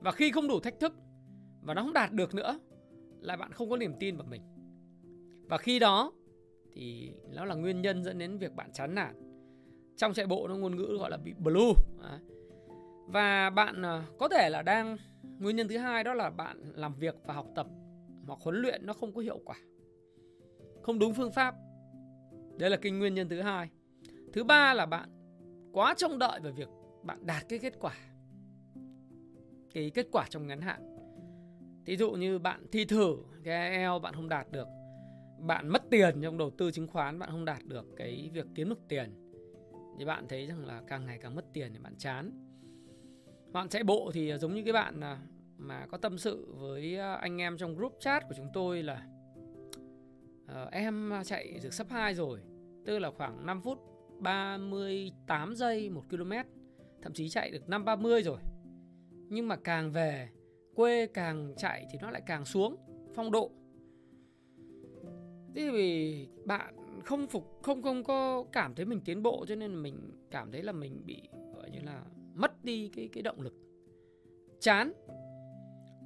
Và 0.00 0.12
khi 0.12 0.30
không 0.30 0.48
đủ 0.48 0.60
thách 0.60 0.80
thức 0.80 0.94
và 1.62 1.74
nó 1.74 1.82
không 1.82 1.92
đạt 1.92 2.12
được 2.12 2.34
nữa 2.34 2.58
là 3.20 3.36
bạn 3.36 3.52
không 3.52 3.70
có 3.70 3.76
niềm 3.76 3.94
tin 4.00 4.16
vào 4.16 4.26
mình. 4.30 4.42
Và 5.48 5.58
khi 5.58 5.78
đó 5.78 6.12
thì 6.72 7.12
nó 7.30 7.44
là 7.44 7.54
nguyên 7.54 7.82
nhân 7.82 8.04
dẫn 8.04 8.18
đến 8.18 8.38
việc 8.38 8.52
bạn 8.52 8.72
chán 8.72 8.94
nản. 8.94 9.14
Trong 9.96 10.12
chạy 10.12 10.26
bộ 10.26 10.48
nó 10.48 10.56
ngôn 10.56 10.76
ngữ 10.76 10.96
gọi 11.00 11.10
là 11.10 11.16
bị 11.16 11.32
blue 11.38 11.74
và 13.06 13.50
bạn 13.50 13.82
à, 13.82 14.06
có 14.18 14.28
thể 14.28 14.50
là 14.50 14.62
đang, 14.62 14.96
nguyên 15.38 15.56
nhân 15.56 15.68
thứ 15.68 15.78
hai 15.78 16.04
đó 16.04 16.14
là 16.14 16.30
bạn 16.30 16.72
làm 16.74 16.94
việc 16.94 17.14
và 17.26 17.34
học 17.34 17.46
tập 17.54 17.66
hoặc 18.26 18.38
huấn 18.42 18.62
luyện 18.62 18.86
nó 18.86 18.92
không 18.92 19.14
có 19.14 19.20
hiệu 19.20 19.40
quả 19.44 19.56
không 20.84 20.98
đúng 20.98 21.14
phương 21.14 21.32
pháp. 21.32 21.54
Đấy 22.58 22.70
là 22.70 22.76
cái 22.76 22.92
nguyên 22.92 23.14
nhân 23.14 23.28
thứ 23.28 23.40
hai. 23.40 23.68
Thứ 24.32 24.44
ba 24.44 24.74
là 24.74 24.86
bạn 24.86 25.08
quá 25.72 25.94
trông 25.96 26.18
đợi 26.18 26.40
về 26.40 26.50
việc 26.52 26.68
bạn 27.02 27.26
đạt 27.26 27.48
cái 27.48 27.58
kết 27.58 27.74
quả, 27.80 27.94
cái 29.74 29.90
kết 29.94 30.06
quả 30.12 30.26
trong 30.30 30.46
ngắn 30.46 30.60
hạn. 30.60 30.96
Thí 31.86 31.96
dụ 31.96 32.10
như 32.10 32.38
bạn 32.38 32.66
thi 32.72 32.84
thử 32.84 33.16
cái 33.44 33.70
EO 33.70 33.98
bạn 33.98 34.14
không 34.14 34.28
đạt 34.28 34.52
được, 34.52 34.68
bạn 35.38 35.68
mất 35.68 35.82
tiền 35.90 36.22
trong 36.22 36.38
đầu 36.38 36.50
tư 36.50 36.70
chứng 36.70 36.86
khoán, 36.86 37.18
bạn 37.18 37.30
không 37.30 37.44
đạt 37.44 37.64
được 37.64 37.86
cái 37.96 38.30
việc 38.32 38.46
kiếm 38.54 38.68
được 38.68 38.80
tiền, 38.88 39.32
thì 39.98 40.04
bạn 40.04 40.28
thấy 40.28 40.46
rằng 40.46 40.66
là 40.66 40.82
càng 40.86 41.06
ngày 41.06 41.18
càng 41.22 41.34
mất 41.34 41.44
tiền 41.52 41.72
thì 41.72 41.78
bạn 41.78 41.94
chán. 41.98 42.30
Bạn 43.52 43.68
chạy 43.68 43.84
bộ 43.84 44.10
thì 44.14 44.32
giống 44.38 44.54
như 44.54 44.62
cái 44.64 44.72
bạn 44.72 45.00
mà 45.58 45.86
có 45.86 45.98
tâm 45.98 46.18
sự 46.18 46.54
với 46.58 46.98
à, 46.98 47.14
anh 47.14 47.40
em 47.40 47.56
trong 47.56 47.74
group 47.74 47.96
chat 48.00 48.28
của 48.28 48.34
chúng 48.36 48.48
tôi 48.54 48.82
là 48.82 49.06
uh, 50.44 50.72
em 50.72 51.12
chạy 51.24 51.60
được 51.62 51.74
sắp 51.74 51.86
2 51.90 52.14
rồi 52.14 52.40
tức 52.84 52.98
là 52.98 53.10
khoảng 53.10 53.46
5 53.46 53.60
phút 53.62 53.78
38 54.20 55.54
giây 55.54 55.90
1 55.90 56.02
km 56.10 56.32
thậm 57.04 57.12
chí 57.12 57.28
chạy 57.28 57.50
được 57.50 57.68
530 57.68 58.22
rồi. 58.22 58.38
Nhưng 59.28 59.48
mà 59.48 59.56
càng 59.56 59.92
về 59.92 60.28
quê 60.74 61.06
càng 61.06 61.54
chạy 61.56 61.86
thì 61.90 61.98
nó 62.02 62.10
lại 62.10 62.22
càng 62.26 62.44
xuống 62.44 62.76
phong 63.14 63.30
độ. 63.30 63.50
Thế 65.54 65.70
vì 65.70 66.28
bạn 66.44 66.74
không 67.04 67.26
phục 67.26 67.62
không 67.62 67.82
không 67.82 68.04
có 68.04 68.44
cảm 68.52 68.74
thấy 68.74 68.86
mình 68.86 69.00
tiến 69.04 69.22
bộ 69.22 69.44
cho 69.48 69.54
nên 69.54 69.82
mình 69.82 70.10
cảm 70.30 70.52
thấy 70.52 70.62
là 70.62 70.72
mình 70.72 71.02
bị 71.06 71.28
gọi 71.56 71.70
như 71.70 71.78
là 71.80 72.02
mất 72.34 72.64
đi 72.64 72.90
cái 72.96 73.08
cái 73.12 73.22
động 73.22 73.40
lực. 73.40 73.54
Chán. 74.60 74.92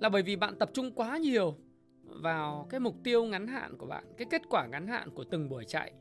Là 0.01 0.09
bởi 0.09 0.23
vì 0.23 0.37
bạn 0.37 0.59
tập 0.59 0.71
trung 0.75 0.91
quá 0.95 1.19
nhiều 1.19 1.57
vào 2.09 2.67
cái 2.71 2.81
mục 2.81 2.95
tiêu 3.05 3.25
ngắn 3.25 3.47
hạn 3.47 3.77
của 3.79 3.87
bạn, 3.87 4.05
cái 4.17 4.27
kết 4.31 4.43
quả 4.49 4.67
ngắn 4.67 4.87
hạn 4.87 5.11
của 5.11 5.25
từng 5.25 5.49
buổi 5.49 5.65
chạy 5.65 5.93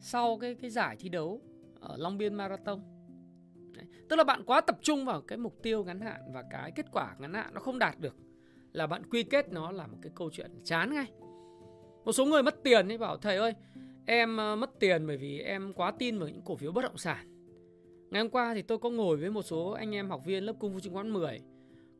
sau 0.00 0.38
cái 0.38 0.54
cái 0.54 0.70
giải 0.70 0.96
thi 0.98 1.08
đấu 1.08 1.40
ở 1.80 1.96
Long 1.96 2.18
Biên 2.18 2.34
Marathon. 2.34 2.80
Đấy. 3.72 3.84
tức 4.08 4.16
là 4.16 4.24
bạn 4.24 4.42
quá 4.46 4.60
tập 4.60 4.78
trung 4.82 5.04
vào 5.04 5.20
cái 5.20 5.38
mục 5.38 5.62
tiêu 5.62 5.84
ngắn 5.84 6.00
hạn 6.00 6.20
và 6.32 6.44
cái 6.50 6.72
kết 6.74 6.86
quả 6.92 7.14
ngắn 7.18 7.34
hạn 7.34 7.54
nó 7.54 7.60
không 7.60 7.78
đạt 7.78 8.00
được, 8.00 8.16
là 8.72 8.86
bạn 8.86 9.02
quy 9.10 9.22
kết 9.22 9.52
nó 9.52 9.70
là 9.70 9.86
một 9.86 9.98
cái 10.02 10.12
câu 10.14 10.30
chuyện 10.32 10.50
chán 10.64 10.94
ngay. 10.94 11.06
Một 12.04 12.12
số 12.12 12.24
người 12.24 12.42
mất 12.42 12.62
tiền 12.62 12.88
ấy 12.88 12.98
bảo, 12.98 13.16
thầy 13.16 13.36
ơi, 13.36 13.54
em 14.06 14.36
ờ, 14.36 14.56
mất 14.56 14.70
tiền 14.80 15.06
bởi 15.06 15.16
vì 15.16 15.38
em 15.38 15.72
quá 15.72 15.92
tin 15.98 16.18
vào 16.18 16.28
những 16.28 16.42
cổ 16.44 16.56
phiếu 16.56 16.72
bất 16.72 16.82
động 16.82 16.98
sản. 16.98 17.26
Ngày 18.10 18.22
hôm 18.22 18.30
qua 18.30 18.54
thì 18.54 18.62
tôi 18.62 18.78
có 18.78 18.90
ngồi 18.90 19.16
với 19.16 19.30
một 19.30 19.42
số 19.42 19.70
anh 19.70 19.94
em 19.94 20.08
học 20.08 20.24
viên 20.24 20.44
lớp 20.44 20.56
cung 20.58 20.72
phu 20.72 20.80
chứng 20.80 20.94
khoán 20.94 21.12
10 21.12 21.40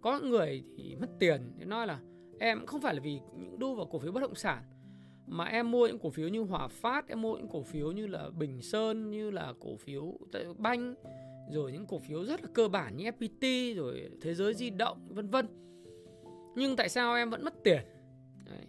có 0.00 0.20
người 0.20 0.64
thì 0.76 0.96
mất 1.00 1.08
tiền 1.18 1.52
thì 1.58 1.64
nói 1.64 1.86
là 1.86 1.98
em 2.38 2.66
không 2.66 2.80
phải 2.80 2.94
là 2.94 3.00
vì 3.00 3.20
những 3.36 3.58
đu 3.58 3.74
vào 3.74 3.86
cổ 3.86 3.98
phiếu 3.98 4.12
bất 4.12 4.20
động 4.20 4.34
sản 4.34 4.62
mà 5.26 5.44
em 5.44 5.70
mua 5.70 5.86
những 5.86 5.98
cổ 5.98 6.10
phiếu 6.10 6.28
như 6.28 6.40
Hòa 6.40 6.68
Phát, 6.68 7.08
em 7.08 7.22
mua 7.22 7.36
những 7.36 7.48
cổ 7.48 7.62
phiếu 7.62 7.92
như 7.92 8.06
là 8.06 8.30
Bình 8.38 8.62
Sơn, 8.62 9.10
như 9.10 9.30
là 9.30 9.52
cổ 9.60 9.76
phiếu 9.76 10.18
Banh, 10.58 10.94
rồi 11.50 11.72
những 11.72 11.86
cổ 11.86 11.98
phiếu 11.98 12.24
rất 12.24 12.42
là 12.42 12.48
cơ 12.54 12.68
bản 12.68 12.96
như 12.96 13.10
FPT, 13.10 13.74
rồi 13.74 14.10
Thế 14.20 14.34
giới 14.34 14.54
di 14.54 14.70
động, 14.70 15.08
vân 15.10 15.30
vân. 15.30 15.46
Nhưng 16.56 16.76
tại 16.76 16.88
sao 16.88 17.14
em 17.14 17.30
vẫn 17.30 17.44
mất 17.44 17.54
tiền? 17.64 17.80
Đấy. 18.44 18.66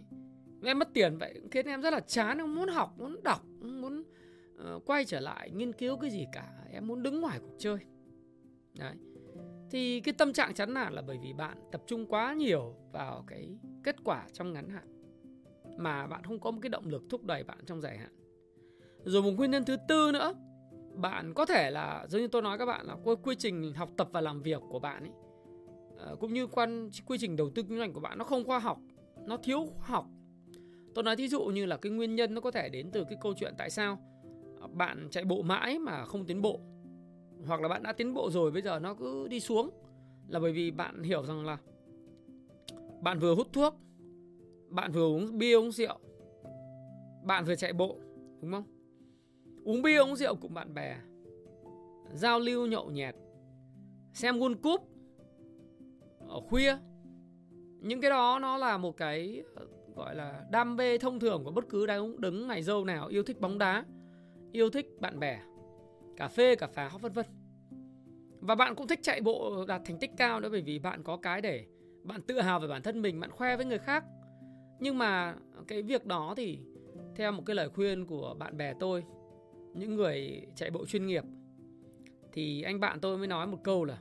Em 0.64 0.78
mất 0.78 0.88
tiền 0.94 1.18
vậy 1.18 1.40
khiến 1.50 1.66
em 1.66 1.82
rất 1.82 1.92
là 1.92 2.00
chán, 2.00 2.38
em 2.38 2.54
muốn 2.54 2.68
học, 2.68 2.94
muốn 2.98 3.22
đọc, 3.22 3.44
muốn 3.60 4.04
uh, 4.54 4.82
quay 4.86 5.04
trở 5.04 5.20
lại 5.20 5.50
nghiên 5.50 5.72
cứu 5.72 5.96
cái 5.96 6.10
gì 6.10 6.26
cả. 6.32 6.52
Em 6.72 6.86
muốn 6.86 7.02
đứng 7.02 7.20
ngoài 7.20 7.38
cuộc 7.40 7.54
chơi. 7.58 7.78
Đấy. 8.74 8.94
Thì 9.70 10.00
cái 10.00 10.14
tâm 10.18 10.32
trạng 10.32 10.54
chán 10.54 10.74
nản 10.74 10.92
là 10.92 11.02
bởi 11.02 11.18
vì 11.22 11.32
bạn 11.32 11.58
tập 11.72 11.82
trung 11.86 12.06
quá 12.06 12.34
nhiều 12.34 12.74
vào 12.92 13.24
cái 13.26 13.58
kết 13.84 13.96
quả 14.04 14.26
trong 14.32 14.52
ngắn 14.52 14.68
hạn 14.68 14.96
mà 15.78 16.06
bạn 16.06 16.24
không 16.24 16.40
có 16.40 16.50
một 16.50 16.58
cái 16.62 16.70
động 16.70 16.88
lực 16.88 17.02
thúc 17.10 17.24
đẩy 17.24 17.44
bạn 17.44 17.58
trong 17.66 17.80
dài 17.80 17.98
hạn. 17.98 18.12
Rồi 19.04 19.22
một 19.22 19.30
nguyên 19.30 19.50
nhân 19.50 19.64
thứ 19.64 19.76
tư 19.88 20.10
nữa, 20.12 20.34
bạn 20.94 21.34
có 21.34 21.46
thể 21.46 21.70
là 21.70 22.06
giống 22.08 22.20
như 22.22 22.28
tôi 22.28 22.42
nói 22.42 22.58
các 22.58 22.66
bạn 22.66 22.86
là 22.86 22.96
quy 23.22 23.34
trình 23.38 23.72
học 23.74 23.90
tập 23.96 24.08
và 24.12 24.20
làm 24.20 24.42
việc 24.42 24.62
của 24.68 24.78
bạn 24.78 25.02
ấy 25.02 25.12
ờ, 25.96 26.16
cũng 26.20 26.32
như 26.32 26.46
quan 26.46 26.90
quy 27.06 27.18
trình 27.18 27.36
đầu 27.36 27.50
tư 27.50 27.62
kinh 27.62 27.78
doanh 27.78 27.92
của 27.92 28.00
bạn 28.00 28.18
nó 28.18 28.24
không 28.24 28.44
khoa 28.44 28.58
học, 28.58 28.78
nó 29.26 29.36
thiếu 29.36 29.66
khoa 29.66 29.86
học. 29.86 30.06
Tôi 30.94 31.04
nói 31.04 31.16
thí 31.16 31.28
dụ 31.28 31.44
như 31.44 31.66
là 31.66 31.76
cái 31.76 31.92
nguyên 31.92 32.14
nhân 32.14 32.34
nó 32.34 32.40
có 32.40 32.50
thể 32.50 32.68
đến 32.68 32.90
từ 32.90 33.04
cái 33.04 33.18
câu 33.22 33.34
chuyện 33.36 33.54
tại 33.58 33.70
sao 33.70 33.98
bạn 34.72 35.08
chạy 35.10 35.24
bộ 35.24 35.42
mãi 35.42 35.78
mà 35.78 36.04
không 36.04 36.26
tiến 36.26 36.42
bộ 36.42 36.60
hoặc 37.46 37.60
là 37.60 37.68
bạn 37.68 37.82
đã 37.82 37.92
tiến 37.92 38.14
bộ 38.14 38.30
rồi, 38.30 38.50
bây 38.50 38.62
giờ 38.62 38.78
nó 38.78 38.94
cứ 38.94 39.28
đi 39.28 39.40
xuống. 39.40 39.70
Là 40.28 40.40
bởi 40.40 40.52
vì 40.52 40.70
bạn 40.70 41.02
hiểu 41.02 41.26
rằng 41.26 41.46
là 41.46 41.58
bạn 43.00 43.18
vừa 43.18 43.34
hút 43.34 43.46
thuốc, 43.52 43.74
bạn 44.68 44.92
vừa 44.92 45.06
uống 45.06 45.38
bia, 45.38 45.54
uống 45.56 45.72
rượu, 45.72 45.98
bạn 47.24 47.44
vừa 47.44 47.54
chạy 47.54 47.72
bộ, 47.72 47.96
đúng 48.40 48.52
không? 48.52 48.64
Uống 49.64 49.82
bia, 49.82 49.98
uống 49.98 50.16
rượu 50.16 50.34
cùng 50.34 50.54
bạn 50.54 50.74
bè, 50.74 50.96
giao 52.12 52.38
lưu 52.38 52.66
nhậu 52.66 52.90
nhẹt, 52.90 53.14
xem 54.12 54.38
World 54.38 54.56
Cup 54.62 54.80
ở 56.28 56.40
khuya. 56.40 56.76
Những 57.80 58.00
cái 58.00 58.10
đó 58.10 58.38
nó 58.38 58.56
là 58.56 58.78
một 58.78 58.96
cái, 58.96 59.42
gọi 59.96 60.14
là, 60.14 60.46
đam 60.50 60.76
mê 60.76 60.98
thông 60.98 61.20
thường 61.20 61.44
của 61.44 61.50
bất 61.50 61.68
cứ 61.68 61.86
đứng 61.86 62.20
đứng 62.20 62.48
ngày 62.48 62.62
dâu 62.62 62.84
nào, 62.84 63.06
yêu 63.06 63.22
thích 63.22 63.40
bóng 63.40 63.58
đá, 63.58 63.84
yêu 64.52 64.70
thích 64.70 64.86
bạn 65.00 65.20
bè 65.20 65.40
cà 66.16 66.28
phê, 66.28 66.56
cà 66.56 66.66
pháo 66.66 66.98
vân 66.98 67.12
vân. 67.12 67.26
Và 68.40 68.54
bạn 68.54 68.74
cũng 68.74 68.86
thích 68.86 69.00
chạy 69.02 69.20
bộ 69.20 69.64
đạt 69.68 69.82
thành 69.84 69.98
tích 69.98 70.10
cao 70.16 70.40
nữa 70.40 70.48
bởi 70.50 70.62
vì 70.62 70.78
bạn 70.78 71.02
có 71.02 71.16
cái 71.16 71.40
để 71.40 71.66
bạn 72.02 72.22
tự 72.22 72.40
hào 72.40 72.60
về 72.60 72.68
bản 72.68 72.82
thân 72.82 73.02
mình, 73.02 73.20
bạn 73.20 73.30
khoe 73.30 73.56
với 73.56 73.66
người 73.66 73.78
khác. 73.78 74.04
Nhưng 74.80 74.98
mà 74.98 75.36
cái 75.68 75.82
việc 75.82 76.06
đó 76.06 76.34
thì 76.36 76.58
theo 77.16 77.32
một 77.32 77.42
cái 77.46 77.56
lời 77.56 77.68
khuyên 77.68 78.06
của 78.06 78.34
bạn 78.38 78.56
bè 78.56 78.74
tôi, 78.80 79.04
những 79.74 79.94
người 79.94 80.42
chạy 80.54 80.70
bộ 80.70 80.86
chuyên 80.86 81.06
nghiệp, 81.06 81.24
thì 82.32 82.62
anh 82.62 82.80
bạn 82.80 83.00
tôi 83.00 83.18
mới 83.18 83.26
nói 83.26 83.46
một 83.46 83.58
câu 83.64 83.84
là, 83.84 83.98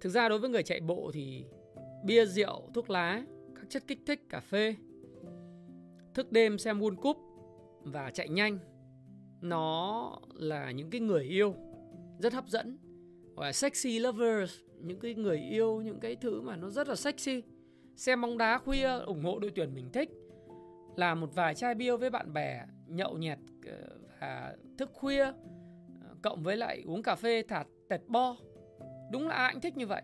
thực 0.00 0.10
ra 0.10 0.28
đối 0.28 0.38
với 0.38 0.50
người 0.50 0.62
chạy 0.62 0.80
bộ 0.80 1.10
thì 1.14 1.44
bia, 2.04 2.26
rượu, 2.26 2.70
thuốc 2.74 2.90
lá, 2.90 3.24
các 3.54 3.64
chất 3.68 3.82
kích 3.86 4.00
thích, 4.06 4.28
cà 4.28 4.40
phê, 4.40 4.74
thức 6.14 6.32
đêm 6.32 6.58
xem 6.58 6.80
World 6.80 6.96
Cup 6.96 7.16
và 7.82 8.10
chạy 8.10 8.28
nhanh 8.28 8.58
nó 9.42 10.18
là 10.34 10.70
những 10.70 10.90
cái 10.90 11.00
người 11.00 11.24
yêu 11.24 11.54
rất 12.18 12.32
hấp 12.32 12.48
dẫn, 12.48 12.78
gọi 13.36 13.46
là 13.46 13.52
sexy 13.52 13.98
lovers, 13.98 14.54
những 14.80 15.00
cái 15.00 15.14
người 15.14 15.38
yêu, 15.38 15.80
những 15.80 16.00
cái 16.00 16.16
thứ 16.16 16.40
mà 16.40 16.56
nó 16.56 16.70
rất 16.70 16.88
là 16.88 16.96
sexy. 16.96 17.42
Xem 17.96 18.20
bóng 18.20 18.38
đá 18.38 18.58
khuya, 18.58 18.98
ủng 19.06 19.24
hộ 19.24 19.38
đội 19.38 19.52
tuyển 19.54 19.74
mình 19.74 19.90
thích 19.92 20.10
làm 20.96 21.20
một 21.20 21.34
vài 21.34 21.54
chai 21.54 21.74
bia 21.74 21.96
với 21.96 22.10
bạn 22.10 22.32
bè, 22.32 22.64
nhậu 22.86 23.18
nhẹt 23.18 23.38
ờ, 23.66 23.98
và 24.20 24.56
thức 24.78 24.90
khuya 24.92 25.24
ờ, 25.24 26.14
cộng 26.22 26.42
với 26.42 26.56
lại 26.56 26.82
uống 26.86 27.02
cà 27.02 27.14
phê 27.14 27.42
thả 27.48 27.64
tẹt 27.88 28.00
bo. 28.06 28.36
Đúng 29.12 29.28
là 29.28 29.34
ai 29.34 29.52
cũng 29.52 29.60
thích 29.60 29.76
như 29.76 29.86
vậy. 29.86 30.02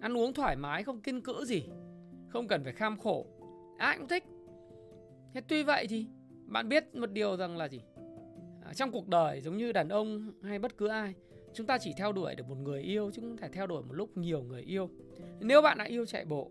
Ăn 0.00 0.16
uống 0.16 0.32
thoải 0.32 0.56
mái, 0.56 0.82
không 0.82 1.00
kiên 1.00 1.20
cữ 1.20 1.44
gì, 1.44 1.68
không 2.28 2.48
cần 2.48 2.64
phải 2.64 2.72
kham 2.72 2.98
khổ. 2.98 3.26
Ai 3.78 3.98
cũng 3.98 4.08
thích. 4.08 4.24
Thế 5.34 5.40
tuy 5.48 5.62
vậy 5.62 5.86
thì 5.88 6.06
bạn 6.46 6.68
biết 6.68 6.94
một 6.94 7.10
điều 7.12 7.36
rằng 7.36 7.56
là 7.56 7.68
gì? 7.68 7.80
Trong 8.74 8.92
cuộc 8.92 9.08
đời 9.08 9.40
giống 9.40 9.56
như 9.56 9.72
đàn 9.72 9.88
ông 9.88 10.32
hay 10.42 10.58
bất 10.58 10.76
cứ 10.76 10.86
ai 10.86 11.14
chúng 11.54 11.66
ta 11.66 11.78
chỉ 11.78 11.92
theo 11.96 12.12
đuổi 12.12 12.34
được 12.34 12.48
một 12.48 12.58
người 12.58 12.82
yêu 12.82 13.10
chứ 13.14 13.20
không 13.20 13.36
thể 13.36 13.48
theo 13.48 13.66
đuổi 13.66 13.82
một 13.82 13.94
lúc 13.94 14.16
nhiều 14.16 14.42
người 14.42 14.62
yêu. 14.62 14.90
Nếu 15.40 15.62
bạn 15.62 15.78
đã 15.78 15.84
yêu 15.84 16.06
chạy 16.06 16.24
bộ 16.24 16.50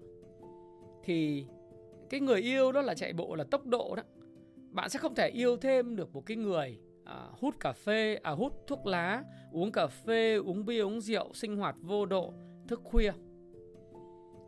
thì 1.04 1.46
cái 2.10 2.20
người 2.20 2.42
yêu 2.42 2.72
đó 2.72 2.82
là 2.82 2.94
chạy 2.94 3.14
bộ 3.14 3.36
là 3.36 3.44
tốc 3.44 3.66
độ 3.66 3.96
đó. 3.96 4.04
Bạn 4.72 4.90
sẽ 4.90 5.00
không 5.00 5.16
thể 5.16 5.30
yêu 5.30 5.58
thêm 5.58 5.96
được 5.96 6.14
một 6.14 6.26
cái 6.26 6.38
người 6.38 6.78
à, 7.04 7.28
hút 7.32 7.60
cà 7.60 7.72
phê 7.72 8.20
à 8.24 8.32
hút 8.32 8.54
thuốc 8.68 8.86
lá 8.86 9.24
uống 9.52 9.72
cà 9.72 9.88
phê 9.88 10.36
uống 10.36 10.66
bia 10.66 10.82
uống 10.82 11.02
rượu 11.02 11.34
sinh 11.34 11.58
hoạt 11.58 11.76
vô 11.82 12.06
độ 12.06 12.34
thức 12.68 12.82
khuya. 12.84 13.12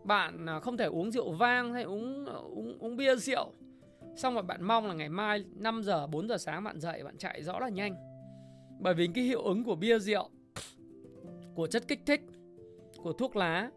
Bạn 0.03 0.45
à, 0.49 0.59
không 0.59 0.77
thể 0.77 0.85
uống 0.85 1.11
rượu 1.11 1.31
vang 1.31 1.73
hay 1.73 1.83
uống 1.83 2.25
à, 2.25 2.33
uống 2.33 2.77
uống 2.79 2.95
bia 2.95 3.15
rượu 3.15 3.53
xong 4.15 4.33
rồi 4.33 4.43
bạn 4.43 4.63
mong 4.63 4.87
là 4.87 4.93
ngày 4.93 5.09
mai 5.09 5.45
5 5.55 5.83
giờ 5.83 6.07
4 6.07 6.27
giờ 6.27 6.37
sáng 6.37 6.63
bạn 6.63 6.79
dậy 6.79 7.03
bạn 7.03 7.17
chạy 7.17 7.43
rõ 7.43 7.59
là 7.59 7.69
nhanh 7.69 7.95
bởi 8.79 8.93
vì 8.93 9.07
cái 9.15 9.23
hiệu 9.23 9.41
ứng 9.41 9.63
của 9.63 9.75
bia 9.75 9.99
rượu 9.99 10.29
của 11.55 11.67
chất 11.67 11.87
kích 11.87 11.99
thích, 12.05 12.21
của 12.97 13.13
thuốc 13.13 13.35
lá, 13.35 13.71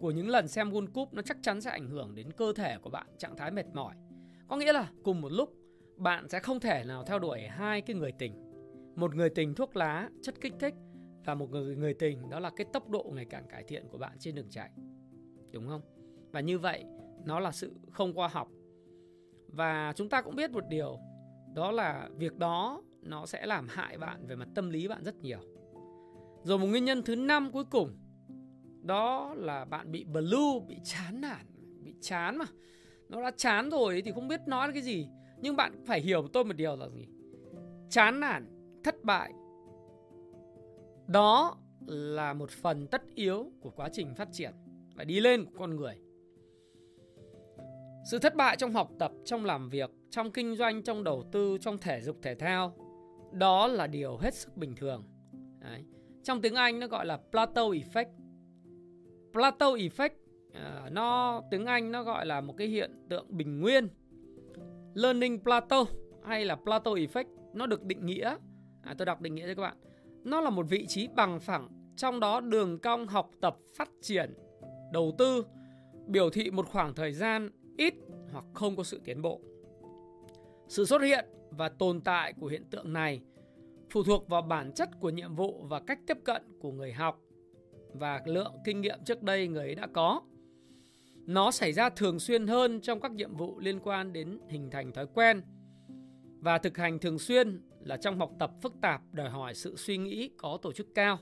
của 0.00 0.10
những 0.10 0.28
lần 0.28 0.48
xem 0.48 0.70
World 0.70 0.92
Cup 0.92 1.14
nó 1.14 1.22
chắc 1.22 1.36
chắn 1.42 1.60
sẽ 1.60 1.70
ảnh 1.70 1.88
hưởng 1.88 2.14
đến 2.14 2.32
cơ 2.32 2.52
thể 2.52 2.76
của 2.82 2.90
bạn, 2.90 3.06
trạng 3.18 3.36
thái 3.36 3.50
mệt 3.50 3.66
mỏi. 3.74 3.94
Có 4.48 4.56
nghĩa 4.56 4.72
là 4.72 4.90
cùng 5.04 5.20
một 5.20 5.32
lúc 5.32 5.54
bạn 5.96 6.28
sẽ 6.28 6.40
không 6.40 6.60
thể 6.60 6.84
nào 6.84 7.04
theo 7.04 7.18
đuổi 7.18 7.40
hai 7.40 7.80
cái 7.80 7.96
người 7.96 8.12
tình. 8.12 8.34
Một 8.96 9.14
người 9.14 9.30
tình 9.30 9.54
thuốc 9.54 9.76
lá, 9.76 10.10
chất 10.22 10.40
kích 10.40 10.54
thích 10.60 10.74
và 11.24 11.34
một 11.34 11.50
người 11.50 11.76
người 11.76 11.94
tình 11.94 12.30
đó 12.30 12.40
là 12.40 12.50
cái 12.56 12.66
tốc 12.72 12.88
độ 12.88 13.12
ngày 13.14 13.24
càng 13.30 13.48
cải 13.48 13.64
thiện 13.64 13.88
của 13.88 13.98
bạn 13.98 14.16
trên 14.18 14.34
đường 14.34 14.50
chạy. 14.50 14.70
Đúng 15.50 15.68
không? 15.68 15.82
Và 16.32 16.40
như 16.40 16.58
vậy 16.58 16.84
nó 17.24 17.40
là 17.40 17.52
sự 17.52 17.74
không 17.92 18.14
khoa 18.14 18.28
học. 18.28 18.48
Và 19.48 19.92
chúng 19.96 20.08
ta 20.08 20.22
cũng 20.22 20.36
biết 20.36 20.50
một 20.50 20.64
điều 20.68 20.98
đó 21.54 21.70
là 21.70 22.08
việc 22.16 22.38
đó 22.38 22.82
nó 23.02 23.26
sẽ 23.26 23.46
làm 23.46 23.66
hại 23.70 23.98
bạn 23.98 24.26
về 24.26 24.36
mặt 24.36 24.48
tâm 24.54 24.70
lý 24.70 24.88
bạn 24.88 25.04
rất 25.04 25.16
nhiều. 25.16 25.38
Rồi 26.42 26.58
một 26.58 26.66
nguyên 26.66 26.84
nhân 26.84 27.02
thứ 27.02 27.16
năm 27.16 27.52
cuối 27.52 27.64
cùng 27.64 27.96
đó 28.82 29.34
là 29.34 29.64
bạn 29.64 29.92
bị 29.92 30.04
blue, 30.04 30.60
bị 30.68 30.76
chán 30.84 31.20
nản, 31.20 31.46
bị 31.84 31.94
chán 32.00 32.36
mà. 32.36 32.44
Nó 33.08 33.22
đã 33.22 33.30
chán 33.36 33.70
rồi 33.70 34.02
thì 34.02 34.12
không 34.12 34.28
biết 34.28 34.40
nói 34.46 34.72
cái 34.72 34.82
gì. 34.82 35.08
Nhưng 35.38 35.56
bạn 35.56 35.84
phải 35.86 36.00
hiểu 36.00 36.28
tôi 36.32 36.44
một 36.44 36.56
điều 36.56 36.76
là 36.76 36.88
gì? 36.88 37.08
Chán 37.90 38.20
nản, 38.20 38.46
thất 38.84 39.04
bại 39.04 39.32
đó 41.06 41.56
là 41.86 42.32
một 42.32 42.50
phần 42.50 42.86
tất 42.86 43.02
yếu 43.14 43.52
của 43.60 43.70
quá 43.70 43.88
trình 43.92 44.14
phát 44.14 44.28
triển 44.32 44.52
và 44.94 45.04
đi 45.04 45.20
lên 45.20 45.44
của 45.44 45.52
con 45.58 45.76
người. 45.76 45.94
Sự 48.10 48.18
thất 48.18 48.34
bại 48.34 48.56
trong 48.56 48.72
học 48.72 48.90
tập, 48.98 49.12
trong 49.24 49.44
làm 49.44 49.68
việc, 49.68 49.90
trong 50.10 50.32
kinh 50.32 50.56
doanh, 50.56 50.82
trong 50.82 51.04
đầu 51.04 51.24
tư, 51.32 51.58
trong 51.60 51.78
thể 51.78 52.00
dục 52.00 52.16
thể 52.22 52.34
thao 52.34 52.74
đó 53.32 53.66
là 53.66 53.86
điều 53.86 54.16
hết 54.16 54.34
sức 54.34 54.56
bình 54.56 54.74
thường. 54.76 55.04
Đấy. 55.60 55.84
Trong 56.22 56.42
tiếng 56.42 56.54
Anh 56.54 56.80
nó 56.80 56.86
gọi 56.86 57.06
là 57.06 57.18
plateau 57.30 57.70
effect. 57.70 58.10
Plateau 59.32 59.76
effect 59.76 60.10
uh, 60.48 60.92
nó 60.92 61.42
tiếng 61.50 61.66
Anh 61.66 61.92
nó 61.92 62.02
gọi 62.02 62.26
là 62.26 62.40
một 62.40 62.54
cái 62.56 62.66
hiện 62.66 62.90
tượng 63.08 63.26
bình 63.28 63.60
nguyên. 63.60 63.88
Learning 64.94 65.42
plateau 65.42 65.84
hay 66.24 66.44
là 66.44 66.56
plateau 66.56 66.94
effect 66.94 67.26
nó 67.54 67.66
được 67.66 67.84
định 67.84 68.06
nghĩa 68.06 68.36
à, 68.82 68.94
tôi 68.98 69.06
đọc 69.06 69.20
định 69.20 69.34
nghĩa 69.34 69.46
cho 69.46 69.54
các 69.54 69.62
bạn. 69.62 69.76
Nó 70.24 70.40
là 70.40 70.50
một 70.50 70.66
vị 70.68 70.86
trí 70.88 71.08
bằng 71.08 71.40
phẳng 71.40 71.68
trong 71.96 72.20
đó 72.20 72.40
đường 72.40 72.78
cong 72.78 73.06
học 73.06 73.30
tập 73.40 73.56
phát 73.76 73.88
triển 74.02 74.34
đầu 74.92 75.14
tư 75.18 75.44
biểu 76.06 76.30
thị 76.30 76.50
một 76.50 76.66
khoảng 76.68 76.94
thời 76.94 77.12
gian 77.12 77.50
ít 77.76 77.94
hoặc 78.32 78.44
không 78.54 78.76
có 78.76 78.82
sự 78.82 79.00
tiến 79.04 79.22
bộ. 79.22 79.40
Sự 80.68 80.84
xuất 80.84 81.02
hiện 81.02 81.24
và 81.50 81.68
tồn 81.68 82.00
tại 82.00 82.32
của 82.40 82.46
hiện 82.46 82.64
tượng 82.70 82.92
này 82.92 83.20
phụ 83.90 84.02
thuộc 84.02 84.28
vào 84.28 84.42
bản 84.42 84.72
chất 84.72 84.88
của 85.00 85.10
nhiệm 85.10 85.34
vụ 85.34 85.64
và 85.68 85.80
cách 85.80 85.98
tiếp 86.06 86.18
cận 86.24 86.42
của 86.60 86.72
người 86.72 86.92
học 86.92 87.20
và 87.92 88.22
lượng 88.26 88.52
kinh 88.64 88.80
nghiệm 88.80 88.98
trước 89.04 89.22
đây 89.22 89.48
người 89.48 89.66
ấy 89.66 89.74
đã 89.74 89.86
có. 89.86 90.20
Nó 91.26 91.50
xảy 91.50 91.72
ra 91.72 91.90
thường 91.90 92.18
xuyên 92.18 92.46
hơn 92.46 92.80
trong 92.80 93.00
các 93.00 93.12
nhiệm 93.12 93.36
vụ 93.36 93.58
liên 93.58 93.80
quan 93.80 94.12
đến 94.12 94.38
hình 94.48 94.70
thành 94.70 94.92
thói 94.92 95.06
quen 95.06 95.42
và 96.40 96.58
thực 96.58 96.76
hành 96.76 96.98
thường 96.98 97.18
xuyên 97.18 97.60
là 97.80 97.96
trong 97.96 98.18
học 98.18 98.30
tập 98.38 98.50
phức 98.62 98.72
tạp 98.80 99.02
đòi 99.12 99.30
hỏi 99.30 99.54
sự 99.54 99.76
suy 99.76 99.96
nghĩ 99.96 100.30
có 100.36 100.58
tổ 100.62 100.72
chức 100.72 100.86
cao. 100.94 101.18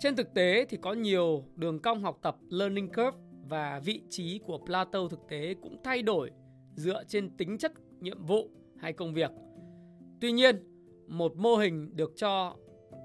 Trên 0.00 0.16
thực 0.16 0.34
tế 0.34 0.66
thì 0.68 0.76
có 0.76 0.92
nhiều 0.92 1.44
đường 1.54 1.78
cong 1.78 2.02
học 2.02 2.18
tập 2.22 2.36
learning 2.50 2.88
curve 2.88 3.18
và 3.50 3.80
vị 3.84 4.02
trí 4.10 4.40
của 4.46 4.58
Plato 4.58 5.08
thực 5.08 5.20
tế 5.28 5.54
cũng 5.62 5.82
thay 5.84 6.02
đổi 6.02 6.30
dựa 6.74 7.04
trên 7.08 7.36
tính 7.36 7.58
chất 7.58 7.72
nhiệm 8.00 8.26
vụ 8.26 8.50
hay 8.78 8.92
công 8.92 9.14
việc. 9.14 9.30
Tuy 10.20 10.32
nhiên, 10.32 10.56
một 11.06 11.36
mô 11.36 11.56
hình 11.56 11.96
được 11.96 12.12
cho 12.16 12.56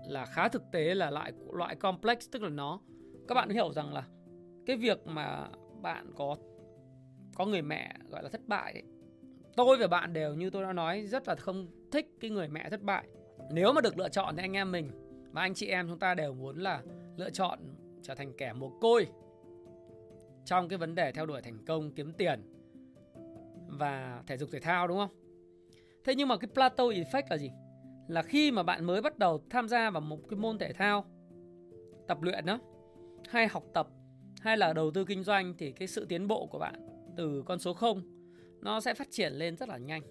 là 0.07 0.25
khá 0.25 0.47
thực 0.49 0.63
tế 0.71 0.95
là 0.95 1.11
loại 1.11 1.31
loại 1.53 1.75
complex 1.75 2.17
tức 2.31 2.41
là 2.41 2.49
nó 2.49 2.79
các 3.27 3.35
bạn 3.35 3.49
hiểu 3.49 3.73
rằng 3.73 3.93
là 3.93 4.03
cái 4.65 4.77
việc 4.77 5.07
mà 5.07 5.47
bạn 5.81 6.11
có 6.15 6.35
có 7.35 7.45
người 7.45 7.61
mẹ 7.61 7.93
gọi 8.09 8.23
là 8.23 8.29
thất 8.29 8.47
bại 8.47 8.73
ấy, 8.73 8.83
tôi 9.55 9.77
và 9.77 9.87
bạn 9.87 10.13
đều 10.13 10.33
như 10.33 10.49
tôi 10.49 10.63
đã 10.63 10.73
nói 10.73 11.07
rất 11.07 11.27
là 11.27 11.35
không 11.35 11.67
thích 11.91 12.07
cái 12.19 12.31
người 12.31 12.47
mẹ 12.47 12.69
thất 12.69 12.81
bại 12.81 13.07
nếu 13.51 13.73
mà 13.73 13.81
được 13.81 13.97
lựa 13.97 14.09
chọn 14.09 14.35
thì 14.35 14.43
anh 14.43 14.53
em 14.53 14.71
mình 14.71 14.91
và 15.31 15.41
anh 15.41 15.53
chị 15.53 15.67
em 15.67 15.87
chúng 15.87 15.99
ta 15.99 16.13
đều 16.13 16.33
muốn 16.33 16.57
là 16.57 16.81
lựa 17.17 17.29
chọn 17.29 17.59
trở 18.01 18.15
thành 18.15 18.33
kẻ 18.37 18.53
mồ 18.53 18.69
côi 18.81 19.07
trong 20.45 20.69
cái 20.69 20.77
vấn 20.77 20.95
đề 20.95 21.11
theo 21.11 21.25
đuổi 21.25 21.41
thành 21.41 21.65
công, 21.65 21.91
kiếm 21.91 22.13
tiền 22.13 22.41
và 23.67 24.23
thể 24.27 24.37
dục 24.37 24.49
thể 24.51 24.59
thao, 24.59 24.87
đúng 24.87 24.97
không? 24.97 25.09
Thế 26.03 26.15
nhưng 26.15 26.27
mà 26.27 26.37
cái 26.37 26.49
plateau 26.53 26.89
effect 26.89 27.23
là 27.29 27.37
gì? 27.37 27.51
Là 28.07 28.21
khi 28.21 28.51
mà 28.51 28.63
bạn 28.63 28.85
mới 28.85 29.01
bắt 29.01 29.17
đầu 29.17 29.41
tham 29.49 29.67
gia 29.67 29.89
vào 29.89 30.01
một 30.01 30.19
cái 30.29 30.39
môn 30.39 30.57
thể 30.57 30.73
thao, 30.73 31.05
tập 32.07 32.21
luyện 32.21 32.45
đó, 32.45 32.59
hay 33.29 33.47
học 33.47 33.63
tập, 33.73 33.87
hay 34.41 34.57
là 34.57 34.73
đầu 34.73 34.91
tư 34.91 35.05
kinh 35.05 35.23
doanh, 35.23 35.53
thì 35.57 35.71
cái 35.71 35.87
sự 35.87 36.05
tiến 36.05 36.27
bộ 36.27 36.47
của 36.47 36.59
bạn 36.59 36.87
từ 37.17 37.43
con 37.45 37.59
số 37.59 37.73
0 37.73 38.01
nó 38.61 38.79
sẽ 38.79 38.93
phát 38.93 39.07
triển 39.11 39.33
lên 39.33 39.57
rất 39.57 39.69
là 39.69 39.77
nhanh. 39.77 40.01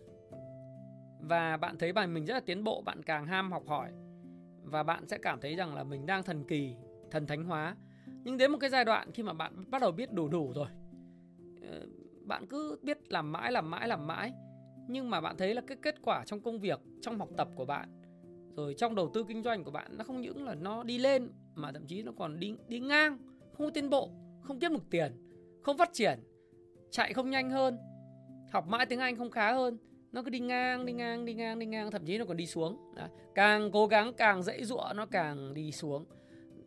Và 1.20 1.57
bạn 1.57 1.79
thấy 1.79 1.92
bài 1.92 2.07
mình 2.07 2.25
rất 2.25 2.35
là 2.35 2.40
tiến 2.40 2.64
bộ, 2.64 2.83
bạn 2.83 3.03
càng 3.03 3.27
ham 3.27 3.53
học 3.53 3.62
hỏi, 3.66 3.90
và 4.62 4.83
bạn 4.83 5.09
sẽ 5.09 5.18
cảm 5.23 5.40
thấy 5.40 5.57
rằng 5.57 5.75
là 5.75 5.85
mình 5.85 6.07
đang 6.07 6.23
thần 6.23 6.44
kỳ, 6.44 6.75
thần 7.11 7.27
thánh 7.27 7.44
hóa 7.44 7.77
nhưng 8.25 8.37
đến 8.37 8.53
một 8.53 8.59
cái 8.61 8.71
giai 8.71 8.85
đoạn 8.85 9.13
khi 9.13 9.23
mà 9.23 9.33
bạn 9.33 9.65
bắt 9.71 9.83
đầu 9.83 9.93
biết 9.93 10.13
đủ 10.13 10.29
đủ 10.29 10.53
rồi 10.55 10.67
ờ, 11.71 11.87
bạn 12.25 12.47
cứ 12.47 12.79
biết 12.83 13.13
làm 13.13 13.33
mãi 13.33 13.53
làm 13.53 13.71
mãi 13.71 13.89
làm 13.89 14.07
mãi. 14.07 14.33
Nhưng 14.89 15.11
mà 15.11 15.21
bạn 15.21 15.37
thấy 15.37 15.55
là 15.55 15.63
cái 15.67 15.77
kết 15.83 15.95
quả 16.03 16.25
trong 16.27 16.41
công 16.41 16.61
việc, 16.61 16.81
trong 17.01 17.19
học 17.19 17.29
tập 17.37 17.49
của 17.55 17.65
bạn, 17.65 17.89
rồi 18.57 18.75
trong 18.75 18.95
đầu 18.95 19.11
tư 19.15 19.25
kinh 19.29 19.43
doanh 19.43 19.65
của 19.65 19.71
bạn 19.71 19.97
nó 19.97 20.05
không 20.05 20.21
những 20.21 20.45
là 20.45 20.55
nó 20.55 20.83
đi 20.83 20.99
lên, 20.99 21.31
mà 21.55 21.73
thậm 21.73 21.87
chí 21.87 22.03
nó 22.03 22.13
còn 22.19 22.41
đi 22.41 22.55
đi 22.69 22.81
ngang, 22.81 23.19
không 23.53 23.73
tiến 23.73 23.91
bộ, 23.91 24.11
không 24.41 24.61
tiết 24.61 24.73
được 24.73 24.91
tiền, 24.91 25.13
không 25.63 25.79
phát 25.79 25.91
triển, 25.93 26.19
chạy 26.91 27.13
không 27.13 27.31
nhanh 27.31 27.51
hơn, 27.51 27.79
học 28.53 28.69
mãi 28.69 28.87
tiếng 28.87 28.99
anh 28.99 29.17
không 29.17 29.31
khá 29.31 29.53
hơn. 29.53 29.79
Nó 30.13 30.23
cứ 30.23 30.31
đi 30.31 30.41
ngang 30.41 30.87
đi 30.87 30.93
ngang 30.93 31.25
đi 31.25 31.35
ngang 31.35 31.59
đi 31.59 31.67
ngang, 31.67 31.91
thậm 31.91 32.05
chí 32.05 32.19
nó 32.19 32.25
còn 32.25 32.37
đi 32.37 32.47
xuống. 32.47 32.95
Đấy. 32.95 33.09
càng 33.35 33.71
cố 33.73 33.87
gắng 33.87 34.13
càng 34.17 34.43
dễ 34.43 34.65
dụa 34.65 34.93
nó 34.95 35.07
càng 35.07 35.55
đi 35.55 35.73
xuống 35.73 36.05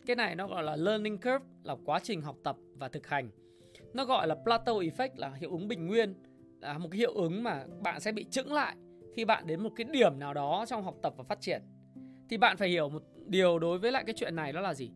cái 0.07 0.15
này 0.15 0.35
nó 0.35 0.47
gọi 0.47 0.63
là 0.63 0.75
learning 0.75 1.17
curve 1.17 1.45
là 1.63 1.75
quá 1.85 1.99
trình 2.03 2.21
học 2.21 2.35
tập 2.43 2.57
và 2.73 2.87
thực 2.87 3.07
hành. 3.07 3.29
Nó 3.93 4.05
gọi 4.05 4.27
là 4.27 4.35
plateau 4.43 4.79
effect 4.79 5.09
là 5.15 5.33
hiệu 5.33 5.51
ứng 5.51 5.67
bình 5.67 5.87
nguyên 5.87 6.13
là 6.61 6.77
một 6.77 6.89
cái 6.91 6.97
hiệu 6.97 7.13
ứng 7.13 7.43
mà 7.43 7.65
bạn 7.83 7.99
sẽ 7.99 8.11
bị 8.11 8.25
chững 8.31 8.53
lại 8.53 8.75
khi 9.15 9.25
bạn 9.25 9.47
đến 9.47 9.63
một 9.63 9.69
cái 9.75 9.85
điểm 9.91 10.19
nào 10.19 10.33
đó 10.33 10.65
trong 10.67 10.83
học 10.83 10.95
tập 11.03 11.13
và 11.17 11.23
phát 11.23 11.41
triển. 11.41 11.61
Thì 12.29 12.37
bạn 12.37 12.57
phải 12.57 12.69
hiểu 12.69 12.89
một 12.89 13.03
điều 13.25 13.59
đối 13.59 13.79
với 13.79 13.91
lại 13.91 14.03
cái 14.05 14.15
chuyện 14.17 14.35
này 14.35 14.53
đó 14.53 14.61
là 14.61 14.73
gì? 14.73 14.91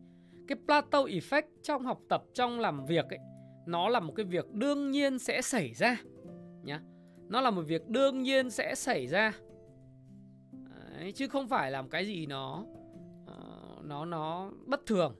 Cái 0.48 0.58
plateau 0.66 1.06
effect 1.06 1.42
trong 1.62 1.84
học 1.84 2.00
tập 2.08 2.24
trong 2.34 2.60
làm 2.60 2.86
việc 2.86 3.04
ấy 3.10 3.18
nó 3.66 3.88
là 3.88 4.00
một 4.00 4.12
cái 4.16 4.26
việc 4.26 4.52
đương 4.52 4.90
nhiên 4.90 5.18
sẽ 5.18 5.42
xảy 5.42 5.74
ra 5.74 5.96
nhá. 6.62 6.80
Nó 7.28 7.40
là 7.40 7.50
một 7.50 7.62
việc 7.62 7.88
đương 7.88 8.22
nhiên 8.22 8.50
sẽ 8.50 8.74
xảy 8.74 9.06
ra. 9.06 9.32
Đấy, 10.98 11.12
chứ 11.12 11.28
không 11.28 11.48
phải 11.48 11.70
làm 11.70 11.88
cái 11.88 12.06
gì 12.06 12.26
nó 12.26 12.64
nó 13.84 14.04
nó 14.04 14.50
bất 14.66 14.86
thường. 14.86 15.14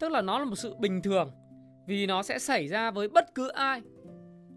Tức 0.00 0.12
là 0.12 0.22
nó 0.22 0.38
là 0.38 0.44
một 0.44 0.56
sự 0.56 0.74
bình 0.74 1.02
thường, 1.02 1.30
vì 1.86 2.06
nó 2.06 2.22
sẽ 2.22 2.38
xảy 2.38 2.68
ra 2.68 2.90
với 2.90 3.08
bất 3.08 3.34
cứ 3.34 3.48
ai, 3.48 3.82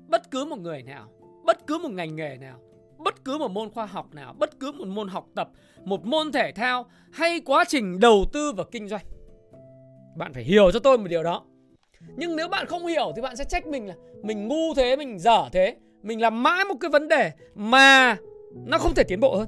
bất 0.08 0.32
cứ 0.32 0.46
một 0.46 0.60
người 0.60 0.84
nào, 0.84 1.10
bất 1.46 1.68
cứ 1.68 1.78
một 1.78 1.92
ngành 1.92 2.16
nghề 2.16 2.38
nào, 2.38 2.60
bất 2.98 3.26
cứ 3.26 3.38
một 3.38 3.52
môn 3.52 3.70
khoa 3.70 3.86
học 3.86 4.14
nào, 4.14 4.36
bất 4.40 4.60
cứ 4.60 4.72
một 4.72 4.88
môn 4.88 5.08
học 5.08 5.28
tập, 5.36 5.50
một 5.84 6.06
môn 6.06 6.32
thể 6.32 6.52
thao 6.52 6.86
hay 7.12 7.40
quá 7.40 7.66
trình 7.68 8.00
đầu 8.00 8.26
tư 8.34 8.54
và 8.58 8.64
kinh 8.72 8.88
doanh. 8.88 9.06
Bạn 10.18 10.34
phải 10.34 10.44
hiểu 10.44 10.72
cho 10.72 10.80
tôi 10.80 10.98
một 10.98 11.08
điều 11.10 11.24
đó. 11.24 11.46
Nhưng 12.16 12.36
nếu 12.36 12.48
bạn 12.48 12.66
không 12.66 12.86
hiểu 12.86 13.12
thì 13.16 13.22
bạn 13.22 13.36
sẽ 13.36 13.44
trách 13.44 13.68
mình 13.68 13.88
là 13.88 13.96
mình 14.24 14.48
ngu 14.48 14.74
thế, 14.76 14.96
mình 14.96 15.20
dở 15.20 15.50
thế, 15.52 15.76
mình 16.02 16.22
làm 16.22 16.44
mãi 16.44 16.66
một 16.66 16.76
cái 16.80 16.92
vấn 16.92 17.08
đề 17.08 17.32
mà 17.56 18.18
nó 18.66 18.78
không 18.78 18.94
thể 18.96 19.04
tiến 19.04 19.20
bộ 19.20 19.36
hơn 19.38 19.48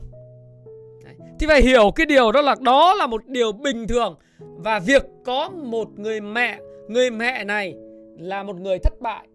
thì 1.39 1.47
phải 1.47 1.61
hiểu 1.61 1.91
cái 1.95 2.05
điều 2.05 2.31
đó 2.31 2.41
là 2.41 2.55
đó 2.61 2.93
là 2.93 3.07
một 3.07 3.25
điều 3.25 3.51
bình 3.51 3.87
thường. 3.87 4.17
Và 4.39 4.79
việc 4.79 5.05
có 5.25 5.49
một 5.49 5.99
người 5.99 6.21
mẹ 6.21 6.59
người 6.87 7.11
mẹ 7.11 7.43
này 7.43 7.75
là 8.19 8.43
một 8.43 8.55
người 8.55 8.79
thất 8.79 8.93
bại, 9.01 9.27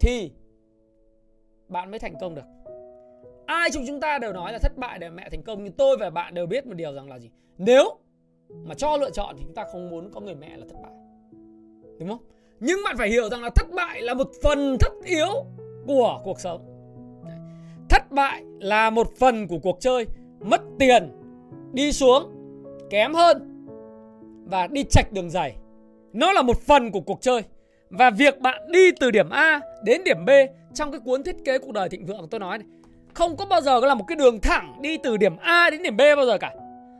thì 0.00 0.30
bạn 1.68 1.90
mới 1.90 1.98
thành 1.98 2.14
công 2.20 2.34
được. 2.34 2.42
Ai 3.46 3.70
trong 3.70 3.84
chúng 3.86 4.00
ta 4.00 4.18
đều 4.18 4.32
nói 4.32 4.52
là 4.52 4.58
thất 4.58 4.76
bại 4.76 4.98
để 4.98 5.10
mẹ 5.10 5.28
thành 5.30 5.42
công, 5.42 5.64
nhưng 5.64 5.72
tôi 5.72 5.96
và 5.96 6.10
bạn 6.10 6.34
đều 6.34 6.46
biết 6.46 6.66
một 6.66 6.74
điều 6.74 6.92
rằng 6.92 7.08
là 7.08 7.18
gì? 7.18 7.30
Nếu 7.58 7.96
mà 8.64 8.74
cho 8.74 8.96
lựa 8.96 9.10
chọn 9.10 9.34
thì 9.38 9.42
chúng 9.44 9.54
ta 9.54 9.64
không 9.72 9.90
muốn 9.90 10.10
có 10.12 10.20
người 10.20 10.34
mẹ 10.34 10.56
là 10.56 10.66
thất 10.68 10.76
bại. 10.82 10.92
Đúng 11.98 12.08
không? 12.08 12.24
Nhưng 12.60 12.78
bạn 12.84 12.96
phải 12.96 13.08
hiểu 13.08 13.28
rằng 13.30 13.42
là 13.42 13.50
thất 13.50 13.66
bại 13.76 14.02
là 14.02 14.14
một 14.14 14.30
phần 14.42 14.76
thất 14.80 14.92
yếu 15.04 15.44
của 15.86 16.20
cuộc 16.24 16.40
sống. 16.40 16.60
Thất 17.88 18.10
bại 18.10 18.42
là 18.60 18.90
một 18.90 19.08
phần 19.18 19.48
của 19.48 19.58
cuộc 19.58 19.76
chơi. 19.80 20.06
Mất 20.40 20.60
tiền 20.78 21.12
đi 21.74 21.92
xuống, 21.92 22.32
kém 22.90 23.14
hơn 23.14 23.66
và 24.44 24.66
đi 24.66 24.84
chạch 24.90 25.12
đường 25.12 25.30
dày 25.30 25.56
nó 26.12 26.32
là 26.32 26.42
một 26.42 26.60
phần 26.60 26.90
của 26.90 27.00
cuộc 27.00 27.22
chơi. 27.22 27.42
Và 27.90 28.10
việc 28.10 28.40
bạn 28.40 28.62
đi 28.68 28.90
từ 29.00 29.10
điểm 29.10 29.30
A 29.30 29.60
đến 29.84 30.04
điểm 30.04 30.24
B 30.24 30.30
trong 30.74 30.92
cái 30.92 31.00
cuốn 31.04 31.22
thiết 31.22 31.36
kế 31.44 31.58
cuộc 31.58 31.72
đời 31.72 31.88
thịnh 31.88 32.06
vượng 32.06 32.28
tôi 32.30 32.40
nói 32.40 32.58
này, 32.58 32.66
không 33.14 33.36
có 33.36 33.46
bao 33.46 33.60
giờ 33.60 33.80
là 33.80 33.94
một 33.94 34.04
cái 34.08 34.16
đường 34.16 34.40
thẳng 34.40 34.78
đi 34.80 34.96
từ 34.96 35.16
điểm 35.16 35.36
A 35.36 35.70
đến 35.70 35.82
điểm 35.82 35.96
B 35.96 36.00
bao 36.16 36.26
giờ 36.26 36.38
cả. 36.38 36.54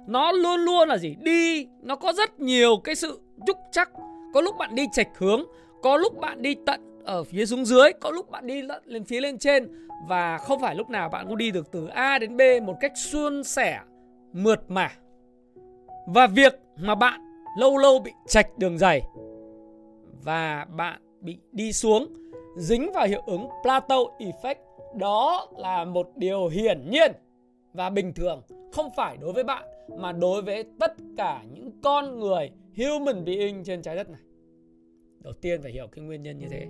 Nó 0.07 0.33
luôn 0.33 0.61
luôn 0.61 0.89
là 0.89 0.99
gì? 0.99 1.17
Đi, 1.21 1.67
nó 1.83 1.97
có 1.97 2.13
rất 2.13 2.41
nhiều 2.41 2.77
cái 2.85 2.95
sự 2.95 3.21
trúc 3.47 3.57
chắc 3.73 3.91
có 4.35 4.41
lúc 4.41 4.57
bạn 4.59 4.75
đi 4.75 4.87
chệch 4.93 5.09
hướng, 5.19 5.43
có 5.83 5.97
lúc 5.97 6.19
bạn 6.19 6.43
đi 6.43 6.55
tận 6.67 6.81
ở 7.05 7.25
phía 7.25 7.47
xuống 7.47 7.65
dưới, 7.65 7.93
có 8.01 8.11
lúc 8.11 8.31
bạn 8.31 8.47
đi 8.47 8.63
lên 8.85 9.05
phía 9.05 9.21
lên 9.21 9.39
trên. 9.39 9.89
Và 10.09 10.39
không 10.39 10.61
phải 10.61 10.75
lúc 10.75 10.91
nào 10.91 11.09
bạn 11.09 11.27
cũng 11.27 11.37
đi 11.37 11.51
được 11.51 11.73
từ 11.73 11.87
A 11.87 12.19
đến 12.19 12.37
B 12.37 12.41
một 12.63 12.77
cách 12.81 12.93
suôn 12.97 13.45
sẻ 13.45 13.81
mượt 14.35 14.61
mà. 14.69 14.93
Và 16.07 16.27
việc 16.27 16.61
mà 16.77 16.95
bạn 16.95 17.21
lâu 17.59 17.79
lâu 17.79 17.99
bị 17.99 18.13
trạch 18.27 18.59
đường 18.59 18.79
dày 18.79 19.03
và 20.25 20.67
bạn 20.77 21.01
bị 21.21 21.39
đi 21.53 21.73
xuống 21.73 22.07
dính 22.57 22.93
vào 22.95 23.07
hiệu 23.07 23.23
ứng 23.27 23.49
plateau 23.63 24.05
effect, 24.19 24.55
đó 24.95 25.49
là 25.57 25.85
một 25.85 26.11
điều 26.17 26.49
hiển 26.49 26.91
nhiên 26.91 27.13
và 27.73 27.91
bình 27.91 28.13
thường, 28.13 28.43
không 28.73 28.91
phải 28.97 29.17
đối 29.21 29.33
với 29.33 29.45
bạn, 29.45 29.65
mà 29.99 30.13
đối 30.13 30.43
với 30.43 30.65
tất 30.81 30.93
cả 31.17 31.43
những 31.55 31.71
con 31.83 32.19
người 32.21 32.51
human 32.77 33.25
being 33.25 33.65
trên 33.65 33.83
trái 33.83 33.97
đất 33.97 34.11
này. 34.11 34.21
Đầu 35.21 35.33
tiên 35.33 35.63
phải 35.63 35.73
hiểu 35.73 35.87
cái 35.93 36.05
nguyên 36.05 36.23
nhân 36.23 36.39
như 36.39 36.47
thế. 36.51 36.67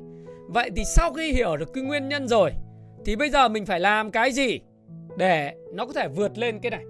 Vậy 0.48 0.70
thì 0.76 0.82
sau 0.84 1.12
khi 1.12 1.32
hiểu 1.32 1.56
được 1.56 1.72
cái 1.74 1.84
nguyên 1.84 2.08
nhân 2.08 2.28
rồi, 2.28 2.50
thì 3.04 3.16
bây 3.16 3.30
giờ 3.30 3.48
mình 3.48 3.66
phải 3.66 3.80
làm 3.80 4.10
cái 4.10 4.32
gì 4.32 4.60
để 5.18 5.54
nó 5.72 5.86
có 5.86 5.92
thể 5.92 6.08
vượt 6.08 6.38
lên 6.38 6.58
cái 6.58 6.70
này? 6.70 6.84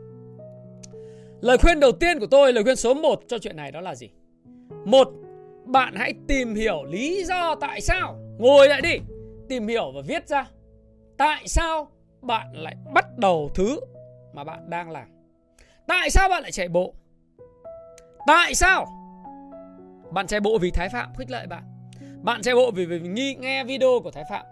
Lời 1.44 1.58
khuyên 1.58 1.80
đầu 1.80 1.92
tiên 1.92 2.20
của 2.20 2.26
tôi 2.26 2.52
lời 2.52 2.64
khuyên 2.64 2.76
số 2.76 2.94
1 2.94 3.20
cho 3.28 3.38
chuyện 3.38 3.56
này 3.56 3.72
đó 3.72 3.80
là 3.80 3.94
gì? 3.94 4.10
Một 4.84 5.08
bạn 5.64 5.94
hãy 5.96 6.14
tìm 6.28 6.54
hiểu 6.54 6.84
lý 6.84 7.24
do 7.24 7.54
tại 7.54 7.80
sao 7.80 8.18
ngồi 8.38 8.68
lại 8.68 8.80
đi 8.80 8.98
tìm 9.48 9.66
hiểu 9.66 9.92
và 9.94 10.00
viết 10.06 10.28
ra 10.28 10.46
tại 11.18 11.48
sao 11.48 11.90
bạn 12.22 12.46
lại 12.52 12.76
bắt 12.94 13.18
đầu 13.18 13.50
thứ 13.54 13.80
mà 14.34 14.44
bạn 14.44 14.70
đang 14.70 14.90
làm. 14.90 15.08
Tại 15.88 16.10
sao 16.10 16.28
bạn 16.28 16.42
lại 16.42 16.52
chạy 16.52 16.68
bộ? 16.68 16.94
Tại 18.26 18.54
sao 18.54 18.86
bạn 20.10 20.26
chạy 20.26 20.40
bộ 20.40 20.58
vì 20.58 20.70
Thái 20.70 20.88
Phạm 20.88 21.14
khích 21.18 21.30
lệ 21.30 21.46
bạn? 21.46 21.62
Bạn 22.22 22.42
chạy 22.42 22.54
bộ 22.54 22.70
vì, 22.70 22.86
vì 22.86 23.00
nghi 23.00 23.34
nghe 23.34 23.64
video 23.64 24.00
của 24.02 24.10
Thái 24.10 24.24
Phạm 24.30 24.46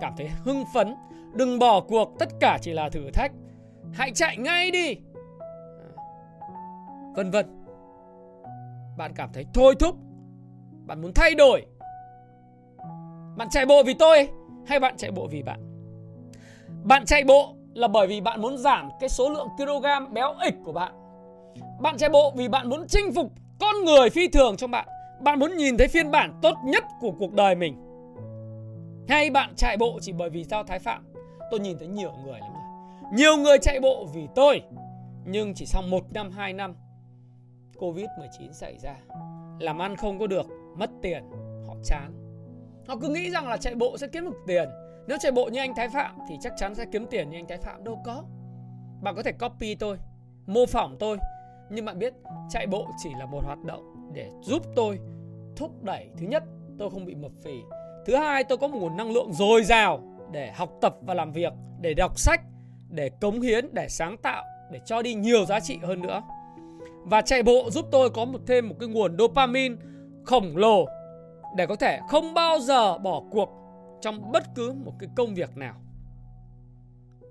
Cảm 0.00 0.12
thấy 0.18 0.28
hưng 0.44 0.64
phấn 0.74 0.94
Đừng 1.34 1.58
bỏ 1.58 1.80
cuộc 1.80 2.14
Tất 2.18 2.28
cả 2.40 2.58
chỉ 2.62 2.72
là 2.72 2.88
thử 2.88 3.10
thách. 3.10 3.32
Hãy 3.92 4.10
chạy 4.14 4.36
ngay 4.36 4.70
đi 4.70 4.96
Vân 7.14 7.30
vân. 7.30 7.46
Bạn 8.96 9.12
cảm 9.14 9.30
thấy 9.32 9.46
thôi 9.54 9.74
thúc. 9.80 9.96
Bạn 10.86 11.02
muốn 11.02 11.12
thay 11.14 11.34
đổi. 11.34 11.66
Bạn 13.36 13.48
chạy 13.50 13.66
bộ 13.66 13.82
vì 13.82 13.94
tôi 13.94 14.28
Hay 14.66 14.80
bạn 14.80 14.96
chạy 14.96 15.10
bộ 15.10 15.26
vì 15.26 15.42
bạn? 15.42 15.60
Bạn 16.84 17.04
chạy 17.04 17.24
bộ 17.24 17.54
là 17.74 17.88
bởi 17.88 18.06
vì 18.06 18.20
bạn 18.20 18.40
muốn 18.40 18.58
giảm 18.58 18.90
cái 19.00 19.08
số 19.08 19.30
lượng 19.30 19.48
kg 19.56 20.14
béo 20.14 20.34
ịch 20.42 20.54
của 20.64 20.72
bạn. 20.72 20.92
Bạn 21.80 21.96
chạy 21.96 22.10
bộ 22.10 22.32
vì 22.36 22.48
bạn 22.48 22.68
muốn 22.68 22.86
chinh 22.88 23.12
phục 23.14 23.32
con 23.60 23.84
người 23.84 24.10
phi 24.10 24.28
thường 24.28 24.56
trong 24.56 24.70
bạn. 24.70 24.88
Bạn 25.20 25.38
muốn 25.38 25.56
nhìn 25.56 25.76
thấy 25.78 25.88
phiên 25.88 26.10
bản 26.10 26.38
tốt 26.42 26.54
nhất 26.64 26.84
của 27.00 27.12
cuộc 27.18 27.32
đời 27.32 27.54
mình. 27.54 27.76
Hay 29.08 29.30
bạn 29.30 29.54
chạy 29.56 29.76
bộ 29.76 29.98
chỉ 30.02 30.12
bởi 30.12 30.30
vì 30.30 30.44
sao 30.44 30.64
thái 30.64 30.78
phạm? 30.78 31.04
Tôi 31.50 31.60
nhìn 31.60 31.78
thấy 31.78 31.88
nhiều 31.88 32.12
người 32.24 32.40
lắm 32.40 32.50
rồi. 32.52 33.12
Nhiều 33.12 33.36
người 33.36 33.58
chạy 33.58 33.80
bộ 33.80 34.06
vì 34.14 34.26
tôi. 34.34 34.62
Nhưng 35.24 35.54
chỉ 35.54 35.66
sau 35.66 35.82
một 35.82 36.04
năm, 36.14 36.30
hai 36.30 36.52
năm 36.52 36.74
covid 37.82 38.06
19 38.18 38.52
xảy 38.52 38.78
ra. 38.78 38.94
Làm 39.60 39.78
ăn 39.78 39.96
không 39.96 40.18
có 40.18 40.26
được, 40.26 40.46
mất 40.76 40.90
tiền, 41.02 41.24
họ 41.66 41.74
chán. 41.84 42.12
Họ 42.88 42.96
cứ 43.00 43.08
nghĩ 43.08 43.30
rằng 43.30 43.48
là 43.48 43.56
chạy 43.56 43.74
bộ 43.74 43.98
sẽ 43.98 44.06
kiếm 44.06 44.24
được 44.24 44.36
tiền. 44.46 44.68
Nếu 45.08 45.18
chạy 45.20 45.32
bộ 45.32 45.48
như 45.52 45.58
anh 45.58 45.74
thái 45.74 45.88
phạm 45.88 46.18
thì 46.28 46.34
chắc 46.40 46.52
chắn 46.56 46.74
sẽ 46.74 46.84
kiếm 46.92 47.06
tiền 47.06 47.30
như 47.30 47.38
anh 47.38 47.46
thái 47.48 47.58
phạm, 47.58 47.84
đâu 47.84 48.02
có. 48.04 48.24
Bạn 49.02 49.14
có 49.16 49.22
thể 49.22 49.32
copy 49.32 49.74
tôi, 49.74 49.98
mô 50.46 50.66
phỏng 50.66 50.96
tôi, 50.98 51.18
nhưng 51.70 51.84
bạn 51.84 51.98
biết 51.98 52.14
chạy 52.50 52.66
bộ 52.66 52.86
chỉ 53.02 53.10
là 53.18 53.26
một 53.26 53.44
hoạt 53.44 53.58
động 53.64 54.10
để 54.14 54.30
giúp 54.42 54.62
tôi 54.76 54.98
thúc 55.56 55.82
đẩy. 55.82 56.10
Thứ 56.18 56.26
nhất, 56.26 56.42
tôi 56.78 56.90
không 56.90 57.04
bị 57.04 57.14
mập 57.14 57.32
phì. 57.44 57.60
Thứ 58.06 58.16
hai, 58.16 58.44
tôi 58.44 58.58
có 58.58 58.68
một 58.68 58.78
nguồn 58.78 58.96
năng 58.96 59.12
lượng 59.12 59.32
dồi 59.32 59.64
dào 59.64 60.02
để 60.32 60.52
học 60.52 60.70
tập 60.80 60.96
và 61.02 61.14
làm 61.14 61.32
việc, 61.32 61.52
để 61.80 61.94
đọc 61.94 62.18
sách, 62.18 62.40
để 62.90 63.10
cống 63.20 63.40
hiến, 63.40 63.74
để 63.74 63.88
sáng 63.88 64.16
tạo, 64.16 64.44
để 64.70 64.80
cho 64.84 65.02
đi 65.02 65.14
nhiều 65.14 65.44
giá 65.44 65.60
trị 65.60 65.78
hơn 65.82 66.02
nữa 66.02 66.22
và 67.04 67.22
chạy 67.22 67.42
bộ 67.42 67.70
giúp 67.70 67.86
tôi 67.92 68.10
có 68.10 68.24
một 68.24 68.40
thêm 68.46 68.68
một 68.68 68.74
cái 68.80 68.88
nguồn 68.88 69.16
dopamine 69.18 69.76
khổng 70.24 70.56
lồ 70.56 70.86
để 71.56 71.66
có 71.66 71.76
thể 71.76 72.00
không 72.08 72.34
bao 72.34 72.58
giờ 72.58 72.98
bỏ 72.98 73.22
cuộc 73.30 73.48
trong 74.00 74.32
bất 74.32 74.42
cứ 74.54 74.72
một 74.72 74.92
cái 74.98 75.08
công 75.16 75.34
việc 75.34 75.56
nào. 75.56 75.74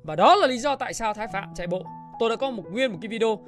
Và 0.04 0.16
đó 0.16 0.36
là 0.36 0.48
lý 0.48 0.58
do 0.58 0.76
tại 0.76 0.94
sao 0.94 1.14
thái 1.14 1.28
phạm 1.28 1.54
chạy 1.56 1.68
bộ. 1.68 1.84
Tôi 2.20 2.30
đã 2.30 2.36
có 2.36 2.52
một 2.52 2.64
nguyên 2.72 2.92
một 2.92 2.98
cái 3.02 3.10
video 3.10 3.40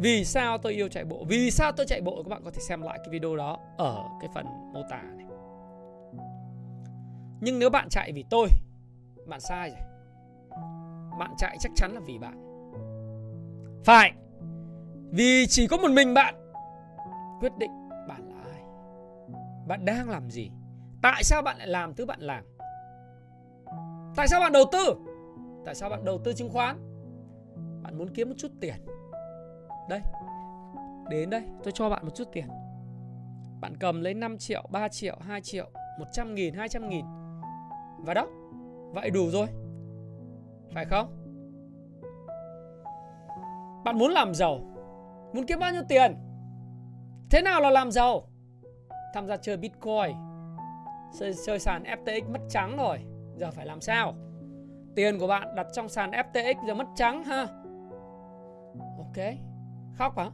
vì 0.00 0.24
sao 0.24 0.58
tôi 0.58 0.72
yêu 0.72 0.88
chạy 0.88 1.04
bộ, 1.04 1.24
vì 1.28 1.50
sao 1.50 1.72
tôi 1.72 1.86
chạy 1.86 2.00
bộ. 2.00 2.22
Các 2.22 2.28
bạn 2.28 2.44
có 2.44 2.50
thể 2.50 2.60
xem 2.60 2.82
lại 2.82 2.98
cái 2.98 3.08
video 3.10 3.36
đó 3.36 3.58
ở 3.78 4.04
cái 4.20 4.30
phần 4.34 4.46
mô 4.72 4.82
tả 4.90 5.02
này. 5.02 5.26
Nhưng 7.40 7.58
nếu 7.58 7.70
bạn 7.70 7.88
chạy 7.88 8.12
vì 8.12 8.24
tôi, 8.30 8.48
bạn 9.26 9.40
sai 9.40 9.70
rồi. 9.70 9.78
Bạn 11.18 11.30
chạy 11.38 11.56
chắc 11.60 11.72
chắn 11.76 11.92
là 11.94 12.00
vì 12.06 12.18
bạn. 12.18 12.42
Phải! 13.84 14.12
Vì 15.12 15.46
chỉ 15.46 15.66
có 15.66 15.76
một 15.76 15.90
mình 15.90 16.14
bạn. 16.14 16.34
Quyết 17.40 17.52
định 17.58 17.70
bạn 18.08 18.28
là 18.28 18.50
ai? 18.52 18.62
Bạn 19.66 19.84
đang 19.84 20.10
làm 20.10 20.30
gì? 20.30 20.50
Tại 21.02 21.24
sao 21.24 21.42
bạn 21.42 21.58
lại 21.58 21.66
làm 21.66 21.94
thứ 21.94 22.06
bạn 22.06 22.20
làm? 22.20 22.44
Tại 24.16 24.28
sao 24.28 24.40
bạn 24.40 24.52
đầu 24.52 24.64
tư? 24.72 24.94
Tại 25.64 25.74
sao 25.74 25.90
bạn 25.90 26.04
đầu 26.04 26.18
tư 26.24 26.32
chứng 26.32 26.50
khoán? 26.50 26.76
Bạn 27.82 27.98
muốn 27.98 28.08
kiếm 28.14 28.28
một 28.28 28.34
chút 28.38 28.48
tiền. 28.60 28.74
Đây 29.88 30.00
Đến 31.10 31.30
đây 31.30 31.42
tôi 31.64 31.72
cho 31.72 31.88
bạn 31.88 32.04
một 32.04 32.14
chút 32.14 32.28
tiền. 32.32 32.46
Bạn 33.60 33.76
cầm 33.76 34.00
lấy 34.00 34.14
5 34.14 34.38
triệu, 34.38 34.68
3 34.70 34.88
triệu, 34.88 35.16
2 35.20 35.40
triệu 35.40 35.70
100 35.98 36.34
nghìn, 36.34 36.54
200 36.54 36.88
nghìn. 36.88 37.04
Và 37.98 38.14
đó 38.14 38.26
Vậy 38.92 39.10
đủ 39.10 39.30
rồi. 39.30 39.46
Phải 40.74 40.84
không? 40.84 41.06
Bạn 43.84 43.98
muốn 43.98 44.10
làm 44.10 44.34
giàu 44.34 44.71
Muốn 45.32 45.46
kiếm 45.46 45.58
bao 45.58 45.72
nhiêu 45.72 45.82
tiền? 45.88 46.16
Thế 47.30 47.42
nào 47.42 47.60
là 47.60 47.70
làm 47.70 47.90
giàu? 47.90 48.22
Tham 49.14 49.26
gia 49.26 49.36
chơi 49.36 49.56
Bitcoin. 49.56 50.16
Chơi, 51.18 51.32
chơi 51.46 51.58
sàn 51.58 51.82
FTX 51.82 52.32
mất 52.32 52.40
trắng 52.48 52.76
rồi. 52.76 52.98
Giờ 53.36 53.50
phải 53.50 53.66
làm 53.66 53.80
sao? 53.80 54.14
Tiền 54.96 55.18
của 55.18 55.26
bạn 55.26 55.54
đặt 55.54 55.66
trong 55.72 55.88
sàn 55.88 56.10
FTX 56.10 56.54
giờ 56.66 56.74
mất 56.74 56.86
trắng 56.96 57.24
ha. 57.24 57.46
Ok. 58.98 59.24
Khóc 59.94 60.18
hả? 60.18 60.30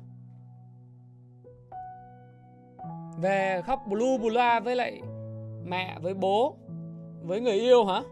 Về 3.21 3.63
khóc 3.67 3.81
blue 3.87 4.19
bula 4.19 4.61
với 4.61 4.77
lại 4.77 5.01
mẹ 5.65 5.99
với 6.03 6.15
bố 6.15 6.57
với 7.23 7.41
người 7.41 7.53
yêu 7.53 7.85
hả? 7.85 8.03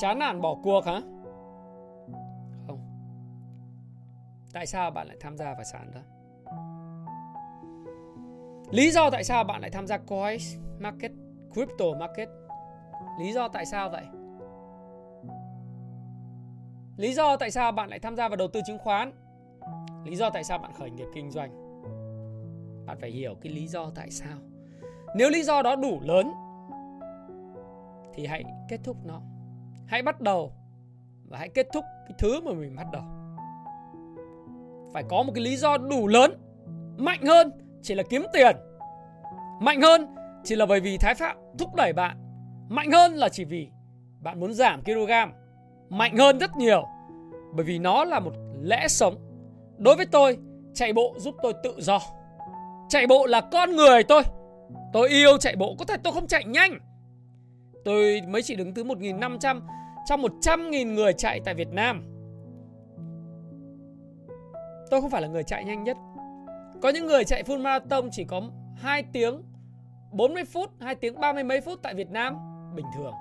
Chán 0.00 0.18
nản 0.18 0.40
bỏ 0.40 0.56
cuộc 0.62 0.84
hả? 0.84 1.00
Tại 4.52 4.66
sao 4.66 4.90
bạn 4.90 5.06
lại 5.06 5.16
tham 5.20 5.36
gia 5.36 5.54
vào 5.54 5.64
sàn 5.64 5.90
đó? 5.94 6.00
Lý 8.70 8.90
do 8.90 9.10
tại 9.10 9.24
sao 9.24 9.44
bạn 9.44 9.60
lại 9.60 9.70
tham 9.70 9.86
gia 9.86 9.98
coin 9.98 10.38
market, 10.78 11.12
crypto 11.52 11.84
market? 11.98 12.28
Lý 13.20 13.32
do 13.32 13.48
tại 13.48 13.66
sao 13.66 13.90
vậy? 13.90 14.04
Lý 16.96 17.14
do 17.14 17.36
tại 17.36 17.50
sao 17.50 17.72
bạn 17.72 17.88
lại 17.88 17.98
tham 17.98 18.16
gia 18.16 18.28
vào 18.28 18.36
đầu 18.36 18.48
tư 18.48 18.60
chứng 18.66 18.78
khoán? 18.78 19.12
lý 20.04 20.16
do 20.16 20.30
tại 20.30 20.44
sao 20.44 20.58
bạn 20.58 20.72
khởi 20.72 20.90
nghiệp 20.90 21.06
kinh 21.14 21.30
doanh 21.30 21.50
bạn 22.86 22.98
phải 23.00 23.10
hiểu 23.10 23.34
cái 23.40 23.52
lý 23.52 23.66
do 23.66 23.90
tại 23.94 24.10
sao 24.10 24.38
nếu 25.14 25.30
lý 25.30 25.42
do 25.42 25.62
đó 25.62 25.76
đủ 25.76 26.00
lớn 26.02 26.32
thì 28.14 28.26
hãy 28.26 28.44
kết 28.68 28.80
thúc 28.84 28.96
nó 29.04 29.20
hãy 29.86 30.02
bắt 30.02 30.20
đầu 30.20 30.52
và 31.28 31.38
hãy 31.38 31.48
kết 31.48 31.66
thúc 31.72 31.84
cái 32.08 32.14
thứ 32.18 32.40
mà 32.40 32.52
mình 32.52 32.76
bắt 32.76 32.86
đầu 32.92 33.02
phải 34.94 35.02
có 35.08 35.22
một 35.22 35.32
cái 35.34 35.44
lý 35.44 35.56
do 35.56 35.76
đủ 35.76 36.08
lớn 36.08 36.34
mạnh 36.96 37.26
hơn 37.26 37.50
chỉ 37.82 37.94
là 37.94 38.02
kiếm 38.02 38.26
tiền 38.32 38.56
mạnh 39.60 39.80
hơn 39.80 40.06
chỉ 40.44 40.56
là 40.56 40.66
bởi 40.66 40.80
vì 40.80 40.98
thái 40.98 41.14
phạm 41.14 41.36
thúc 41.58 41.74
đẩy 41.74 41.92
bạn 41.92 42.16
mạnh 42.68 42.90
hơn 42.90 43.14
là 43.14 43.28
chỉ 43.28 43.44
vì 43.44 43.68
bạn 44.20 44.40
muốn 44.40 44.54
giảm 44.54 44.82
kg 44.82 45.10
mạnh 45.88 46.16
hơn 46.16 46.38
rất 46.38 46.56
nhiều 46.56 46.84
bởi 47.54 47.64
vì 47.64 47.78
nó 47.78 48.04
là 48.04 48.20
một 48.20 48.32
lẽ 48.62 48.88
sống 48.88 49.30
Đối 49.80 49.96
với 49.96 50.06
tôi, 50.06 50.38
chạy 50.74 50.92
bộ 50.92 51.14
giúp 51.18 51.34
tôi 51.42 51.52
tự 51.62 51.74
do. 51.78 51.98
Chạy 52.88 53.06
bộ 53.06 53.26
là 53.26 53.40
con 53.40 53.76
người 53.76 54.02
tôi. 54.02 54.22
Tôi 54.92 55.08
yêu 55.08 55.38
chạy 55.38 55.56
bộ, 55.56 55.74
có 55.78 55.84
thể 55.84 55.96
tôi 56.04 56.12
không 56.12 56.26
chạy 56.26 56.44
nhanh. 56.44 56.78
Tôi 57.84 58.22
mới 58.28 58.42
chỉ 58.42 58.56
đứng 58.56 58.74
thứ 58.74 58.84
1.500 58.84 59.60
trong 60.08 60.22
100.000 60.22 60.94
người 60.94 61.12
chạy 61.12 61.40
tại 61.44 61.54
Việt 61.54 61.68
Nam. 61.68 62.04
Tôi 64.90 65.00
không 65.00 65.10
phải 65.10 65.22
là 65.22 65.28
người 65.28 65.42
chạy 65.42 65.64
nhanh 65.64 65.84
nhất. 65.84 65.96
Có 66.82 66.88
những 66.88 67.06
người 67.06 67.24
chạy 67.24 67.42
full 67.42 67.62
marathon 67.62 68.08
chỉ 68.12 68.24
có 68.24 68.42
2 68.76 69.02
tiếng 69.12 69.42
40 70.12 70.44
phút, 70.44 70.70
2 70.80 70.94
tiếng 70.94 71.20
30 71.20 71.44
mấy 71.44 71.60
phút 71.60 71.78
tại 71.82 71.94
Việt 71.94 72.10
Nam 72.10 72.36
bình 72.74 72.86
thường. 72.96 73.14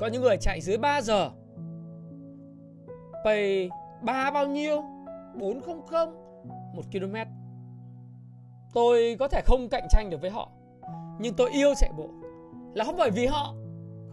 Có 0.00 0.06
những 0.06 0.22
người 0.22 0.36
chạy 0.40 0.60
dưới 0.60 0.78
3 0.78 1.00
giờ. 1.00 1.30
Pay 3.24 3.70
3 4.02 4.30
bao 4.30 4.46
nhiêu? 4.46 4.82
400 5.34 6.24
1 6.74 6.82
km 6.92 7.14
tôi 8.74 9.16
có 9.18 9.28
thể 9.28 9.40
không 9.44 9.68
cạnh 9.68 9.86
tranh 9.90 10.10
được 10.10 10.20
với 10.20 10.30
họ 10.30 10.50
nhưng 11.18 11.34
tôi 11.34 11.50
yêu 11.50 11.74
chạy 11.74 11.90
bộ 11.96 12.08
là 12.74 12.84
không 12.84 12.96
bởi 12.98 13.10
vì 13.10 13.26
họ 13.26 13.54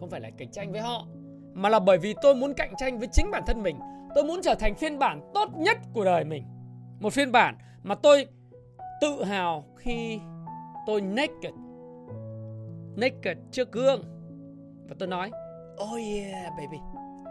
không 0.00 0.10
phải 0.10 0.20
là 0.20 0.30
cạnh 0.38 0.50
tranh 0.50 0.72
với 0.72 0.80
họ 0.80 1.06
mà 1.54 1.68
là 1.68 1.78
bởi 1.78 1.98
vì 1.98 2.14
tôi 2.22 2.34
muốn 2.34 2.54
cạnh 2.54 2.72
tranh 2.78 2.98
với 2.98 3.08
chính 3.12 3.30
bản 3.30 3.42
thân 3.46 3.62
mình 3.62 3.76
tôi 4.14 4.24
muốn 4.24 4.42
trở 4.42 4.54
thành 4.54 4.74
phiên 4.74 4.98
bản 4.98 5.30
tốt 5.34 5.48
nhất 5.56 5.76
của 5.94 6.04
đời 6.04 6.24
mình. 6.24 6.44
Một 7.00 7.12
phiên 7.12 7.32
bản 7.32 7.56
mà 7.82 7.94
tôi 7.94 8.26
tự 9.00 9.24
hào 9.24 9.64
khi 9.76 10.20
tôi 10.86 11.00
naked 11.00 11.54
naked 12.96 13.36
trước 13.50 13.72
gương. 13.72 14.02
Và 14.88 14.96
tôi 14.98 15.08
nói 15.08 15.30
oh 15.84 15.98
yeah, 15.98 16.52
baby. 16.56 16.78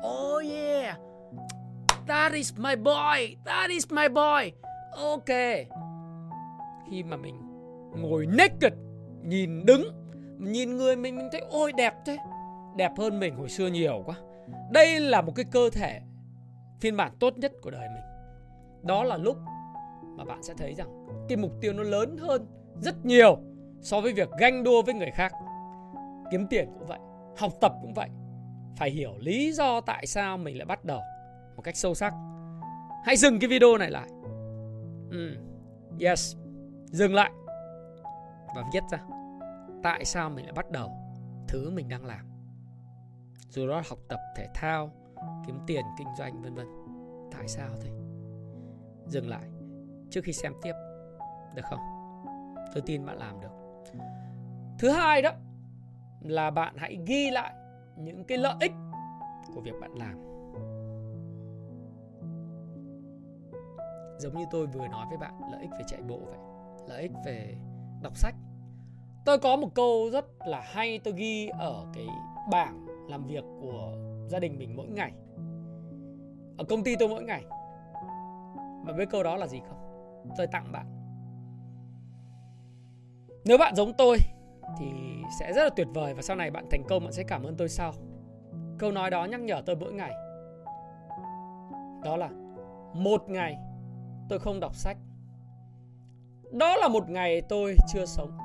Oh 0.08 0.44
yeah. 0.52 0.98
That 2.08 2.34
is 2.34 2.54
my 2.58 2.76
boy. 2.76 3.36
That 3.46 3.70
is 3.70 3.92
my 3.92 4.08
boy. 4.08 4.52
Ok. 4.92 5.30
Khi 6.90 7.04
mà 7.04 7.18
mình 7.18 7.36
ngồi 7.96 8.26
naked, 8.26 8.74
nhìn 9.24 9.66
đứng, 9.66 9.84
nhìn 10.40 10.78
người 10.78 10.96
mình 10.96 11.18
mình 11.18 11.30
thấy 11.32 11.42
ôi, 11.50 11.72
đẹp 11.78 11.94
thế. 12.06 12.18
Đẹp 12.76 12.92
hơn 12.98 13.20
mình 13.20 13.36
hồi 13.36 13.50
xưa 13.50 13.68
nhiều 13.68 14.04
quá. 14.06 14.16
Đây 14.72 15.00
là 15.00 15.22
một 15.22 15.34
cái 15.36 15.46
cơ 15.52 15.70
thể 15.70 16.02
phiên 16.82 16.98
bản 16.98 17.12
tốt 17.20 17.38
nhất 17.38 17.52
của 17.62 17.72
đời 17.72 17.90
mình. 17.90 18.04
Đó 18.84 19.04
là 19.04 19.18
lúc 19.18 19.38
mà 20.18 20.26
bạn 20.26 20.44
sẽ 20.44 20.54
thấy 20.58 20.74
rằng 20.74 21.08
cái 21.30 21.38
mục 21.38 21.52
tiêu 21.62 21.74
nó 21.74 21.84
lớn 21.84 22.18
hơn 22.18 22.46
rất 22.76 23.06
nhiều 23.06 23.38
so 23.82 24.02
với 24.02 24.14
việc 24.14 24.30
ganh 24.40 24.64
đua 24.64 24.82
với 24.82 24.94
người 24.94 25.12
khác. 25.12 25.32
Kiếm 26.32 26.48
tiền 26.50 26.70
cũng 26.74 26.88
vậy, 26.88 27.00
học 27.38 27.52
tập 27.62 27.74
cũng 27.82 27.94
vậy. 27.94 28.10
Phải 28.78 28.90
hiểu 28.90 29.14
lý 29.20 29.52
do 29.52 29.82
tại 29.82 30.06
sao 30.08 30.38
mình 30.38 30.58
lại 30.58 30.66
bắt 30.66 30.86
đầu 30.86 31.02
một 31.56 31.62
cách 31.62 31.76
sâu 31.76 31.94
sắc. 31.94 32.14
Hãy 33.06 33.18
dừng 33.18 33.40
cái 33.40 33.48
video 33.48 33.78
này 33.78 33.92
lại. 33.92 34.08
Ừ. 35.12 35.36
yes, 36.00 36.36
dừng 36.86 37.14
lại 37.14 37.32
và 38.56 38.64
viết 38.74 38.84
ra 38.92 39.00
tại 39.84 40.06
sao 40.06 40.30
mình 40.30 40.46
lại 40.46 40.54
bắt 40.54 40.72
đầu 40.72 40.92
thứ 41.48 41.70
mình 41.70 41.90
đang 41.90 42.06
làm. 42.06 42.26
Dù 43.50 43.68
đó 43.68 43.76
là 43.76 43.84
học 43.90 44.00
tập 44.10 44.20
thể 44.36 44.48
thao 44.54 44.92
kiếm 45.46 45.60
tiền, 45.68 45.86
kinh 45.98 46.08
doanh, 46.18 46.42
vân 46.42 46.56
vân. 46.56 46.68
Tại 47.32 47.48
sao 47.48 47.70
thế? 47.82 47.90
Dừng 49.06 49.30
lại, 49.30 49.50
trước 50.10 50.22
khi 50.24 50.34
xem 50.34 50.54
tiếp, 50.62 50.74
được 51.56 51.66
không? 51.70 51.80
Tôi 52.74 52.84
tin 52.86 53.06
bạn 53.06 53.18
làm 53.18 53.40
được. 53.42 53.52
Thứ 54.80 54.90
hai 54.90 55.22
đó 55.22 55.32
là 56.22 56.52
bạn 56.52 56.76
hãy 56.78 56.98
ghi 57.06 57.30
lại 57.32 57.54
những 57.98 58.24
cái 58.24 58.38
lợi 58.38 58.56
ích 58.60 58.72
của 59.56 59.62
việc 59.62 59.74
bạn 59.82 59.92
làm. 59.92 60.18
Giống 64.20 64.38
như 64.38 64.46
tôi 64.52 64.68
vừa 64.68 64.88
nói 64.88 65.06
với 65.10 65.18
bạn, 65.18 65.34
lợi 65.52 65.62
ích 65.62 65.70
về 65.72 65.84
chạy 65.88 66.02
bộ 66.02 66.20
vậy, 66.26 66.40
lợi 66.88 67.02
ích 67.02 67.12
về 67.26 67.56
đọc 68.02 68.18
sách. 68.18 68.36
Tôi 69.26 69.38
có 69.38 69.56
một 69.56 69.70
câu 69.76 70.10
rất 70.14 70.26
là 70.46 70.62
hay, 70.66 71.00
tôi 71.04 71.14
ghi 71.14 71.48
ở 71.48 71.86
cái 71.94 72.08
bảng 72.52 72.86
làm 73.10 73.26
việc 73.26 73.44
của 73.62 73.94
gia 74.32 74.40
đình 74.40 74.58
mình 74.58 74.76
mỗi 74.76 74.88
ngày. 74.88 75.12
Ở 76.58 76.66
công 76.70 76.84
ty 76.84 76.96
tôi 76.96 77.10
mỗi 77.10 77.24
ngày. 77.24 77.44
Và 78.86 78.94
với 78.96 79.06
câu 79.06 79.24
đó 79.24 79.36
là 79.36 79.48
gì 79.48 79.62
không? 79.70 79.78
Tôi 80.38 80.48
tặng 80.48 80.72
bạn. 80.72 80.86
Nếu 83.46 83.58
bạn 83.58 83.76
giống 83.76 83.94
tôi 83.98 84.18
thì 84.80 84.86
sẽ 85.40 85.54
rất 85.54 85.64
là 85.64 85.70
tuyệt 85.70 85.88
vời 85.94 86.14
và 86.14 86.22
sau 86.22 86.36
này 86.36 86.52
bạn 86.52 86.66
thành 86.72 86.84
công 86.90 87.04
bạn 87.04 87.14
sẽ 87.14 87.24
cảm 87.24 87.44
ơn 87.44 87.56
tôi 87.58 87.70
sau. 87.70 87.94
Câu 88.80 88.92
nói 88.92 89.10
đó 89.10 89.26
nhắc 89.26 89.42
nhở 89.42 89.62
tôi 89.66 89.76
mỗi 89.76 89.94
ngày. 89.94 90.12
Đó 92.04 92.18
là, 92.18 92.30
một 92.94 93.30
ngày 93.30 93.58
tôi 94.30 94.40
không 94.40 94.60
đọc 94.60 94.76
sách. 94.76 94.98
Đó 96.52 96.76
là 96.76 96.88
một 96.88 97.10
ngày 97.10 97.42
tôi 97.42 97.76
chưa 97.88 98.06
sống. 98.06 98.38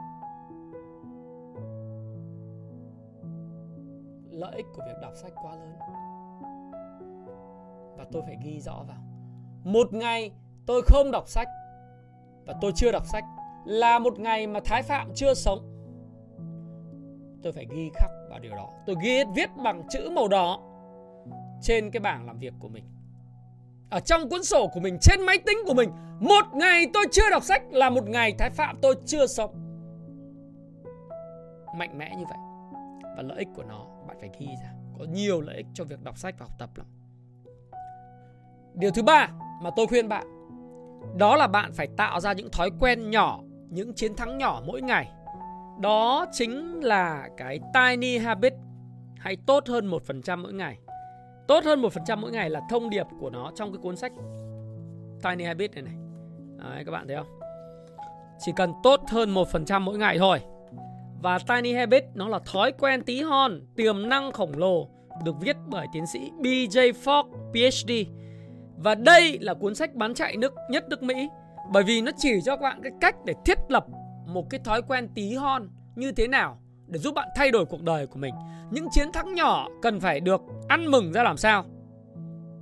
Lợi 4.36 4.56
ích 4.56 4.66
của 4.74 4.82
việc 4.86 4.96
đọc 5.02 5.12
sách 5.16 5.32
quá 5.42 5.52
lớn. 5.54 5.72
Và 7.96 8.04
tôi 8.12 8.22
phải 8.26 8.36
ghi 8.44 8.60
rõ 8.60 8.84
vào, 8.88 8.98
một 9.64 9.92
ngày 9.92 10.32
tôi 10.66 10.82
không 10.86 11.10
đọc 11.10 11.28
sách 11.28 11.48
và 12.46 12.54
tôi 12.60 12.72
chưa 12.74 12.92
đọc 12.92 13.06
sách 13.06 13.24
là 13.64 13.98
một 13.98 14.18
ngày 14.18 14.46
mà 14.46 14.60
thái 14.64 14.82
phạm 14.82 15.10
chưa 15.14 15.34
sống. 15.34 15.58
Tôi 17.42 17.52
phải 17.52 17.66
ghi 17.70 17.90
khắc 17.94 18.10
vào 18.30 18.38
điều 18.38 18.52
đó. 18.52 18.70
Tôi 18.86 18.96
ghi 19.02 19.24
viết 19.34 19.50
bằng 19.64 19.82
chữ 19.90 20.10
màu 20.12 20.28
đỏ 20.28 20.60
trên 21.62 21.90
cái 21.90 22.00
bảng 22.00 22.26
làm 22.26 22.38
việc 22.38 22.54
của 22.58 22.68
mình. 22.68 22.84
Ở 23.90 24.00
trong 24.00 24.28
cuốn 24.28 24.44
sổ 24.44 24.66
của 24.74 24.80
mình, 24.80 24.98
trên 25.02 25.20
máy 25.26 25.38
tính 25.46 25.58
của 25.66 25.74
mình, 25.74 25.90
một 26.20 26.44
ngày 26.52 26.86
tôi 26.94 27.04
chưa 27.12 27.30
đọc 27.30 27.42
sách 27.42 27.62
là 27.70 27.90
một 27.90 28.08
ngày 28.08 28.34
thái 28.38 28.50
phạm 28.50 28.78
tôi 28.82 28.94
chưa 29.06 29.26
sống. 29.26 29.50
Mạnh 31.78 31.98
mẽ 31.98 32.14
như 32.18 32.24
vậy 32.28 32.38
và 33.16 33.22
lợi 33.22 33.38
ích 33.38 33.48
của 33.54 33.62
nó 33.62 33.86
bạn 34.08 34.16
phải 34.20 34.30
ghi 34.38 34.46
ra. 34.62 34.72
Có 34.98 35.04
nhiều 35.04 35.40
lợi 35.40 35.56
ích 35.56 35.66
cho 35.74 35.84
việc 35.84 36.02
đọc 36.02 36.18
sách 36.18 36.34
và 36.38 36.46
học 36.46 36.58
tập 36.58 36.70
lắm. 36.76 36.86
Điều 38.74 38.90
thứ 38.90 39.02
ba 39.02 39.28
mà 39.62 39.70
tôi 39.76 39.86
khuyên 39.86 40.08
bạn 40.08 40.26
đó 41.18 41.36
là 41.36 41.46
bạn 41.46 41.72
phải 41.72 41.86
tạo 41.96 42.20
ra 42.20 42.32
những 42.32 42.50
thói 42.50 42.70
quen 42.80 43.10
nhỏ 43.10 43.40
những 43.70 43.94
chiến 43.94 44.14
thắng 44.14 44.38
nhỏ 44.38 44.62
mỗi 44.66 44.82
ngày. 44.82 45.08
Đó 45.80 46.26
chính 46.32 46.84
là 46.84 47.28
cái 47.36 47.60
tiny 47.74 48.18
habit 48.18 48.52
hay 49.18 49.36
tốt 49.46 49.68
hơn 49.68 49.90
1% 49.90 50.42
mỗi 50.42 50.52
ngày. 50.52 50.78
Tốt 51.48 51.64
hơn 51.64 51.82
1% 51.82 52.16
mỗi 52.18 52.30
ngày 52.30 52.50
là 52.50 52.60
thông 52.70 52.90
điệp 52.90 53.06
của 53.20 53.30
nó 53.30 53.50
trong 53.54 53.72
cái 53.72 53.78
cuốn 53.82 53.96
sách 53.96 54.12
tiny 55.22 55.44
habit 55.44 55.74
này 55.74 55.82
này. 55.82 55.94
Đấy, 56.56 56.84
các 56.84 56.92
bạn 56.92 57.08
thấy 57.08 57.16
không? 57.16 57.38
Chỉ 58.38 58.52
cần 58.56 58.72
tốt 58.82 59.00
hơn 59.08 59.34
1% 59.34 59.80
mỗi 59.80 59.98
ngày 59.98 60.18
thôi 60.18 60.40
và 61.26 61.38
Tiny 61.38 61.72
Habit 61.72 62.04
nó 62.14 62.28
là 62.28 62.38
thói 62.52 62.72
quen 62.72 63.02
tí 63.02 63.22
hon, 63.22 63.60
tiềm 63.76 64.08
năng 64.08 64.32
khổng 64.32 64.52
lồ 64.56 64.88
được 65.24 65.32
viết 65.40 65.56
bởi 65.66 65.86
tiến 65.92 66.06
sĩ 66.06 66.30
BJ 66.40 66.92
Fogg, 66.92 67.24
PhD. 67.52 67.92
Và 68.76 68.94
đây 68.94 69.38
là 69.38 69.54
cuốn 69.54 69.74
sách 69.74 69.94
bán 69.94 70.14
chạy 70.14 70.36
nước 70.36 70.54
nhất 70.70 70.84
nước 70.88 71.02
Mỹ 71.02 71.28
bởi 71.72 71.82
vì 71.82 72.00
nó 72.00 72.12
chỉ 72.16 72.40
cho 72.44 72.56
các 72.56 72.62
bạn 72.62 72.80
cái 72.82 72.92
cách 73.00 73.16
để 73.24 73.34
thiết 73.44 73.58
lập 73.68 73.86
một 74.26 74.50
cái 74.50 74.60
thói 74.64 74.82
quen 74.82 75.08
tí 75.14 75.34
hon 75.34 75.68
như 75.96 76.12
thế 76.12 76.28
nào 76.28 76.58
để 76.86 76.98
giúp 76.98 77.14
bạn 77.14 77.28
thay 77.36 77.50
đổi 77.50 77.64
cuộc 77.64 77.82
đời 77.82 78.06
của 78.06 78.18
mình. 78.18 78.34
Những 78.70 78.88
chiến 78.90 79.12
thắng 79.12 79.34
nhỏ 79.34 79.68
cần 79.82 80.00
phải 80.00 80.20
được 80.20 80.40
ăn 80.68 80.86
mừng 80.90 81.12
ra 81.12 81.22
làm 81.22 81.36
sao. 81.36 81.64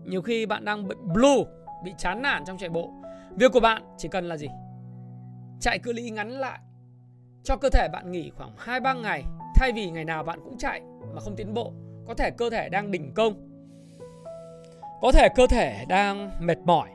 Nhiều 0.04 0.22
khi 0.22 0.46
bạn 0.46 0.64
đang 0.64 0.88
bị 0.88 0.94
blue, 1.14 1.44
bị 1.84 1.92
chán 1.98 2.22
nản 2.22 2.44
trong 2.46 2.58
chạy 2.58 2.68
bộ. 2.68 2.92
Việc 3.36 3.52
của 3.52 3.60
bạn 3.60 3.82
chỉ 3.98 4.08
cần 4.08 4.28
là 4.28 4.36
gì? 4.36 4.48
Chạy 5.60 5.78
cự 5.78 5.92
ly 5.92 6.10
ngắn 6.10 6.30
lại 6.30 6.58
cho 7.44 7.56
cơ 7.56 7.70
thể 7.70 7.88
bạn 7.92 8.12
nghỉ 8.12 8.30
khoảng 8.30 8.56
2-3 8.56 9.00
ngày 9.00 9.24
thay 9.54 9.72
vì 9.72 9.90
ngày 9.90 10.04
nào 10.04 10.22
bạn 10.22 10.40
cũng 10.44 10.58
chạy 10.58 10.80
mà 11.14 11.20
không 11.20 11.36
tiến 11.36 11.54
bộ. 11.54 11.72
Có 12.06 12.14
thể 12.14 12.30
cơ 12.30 12.50
thể 12.50 12.68
đang 12.68 12.90
đỉnh 12.90 13.14
công. 13.14 13.34
Có 15.02 15.12
thể 15.12 15.28
cơ 15.34 15.46
thể 15.46 15.84
đang 15.88 16.30
mệt 16.40 16.58
mỏi. 16.58 16.88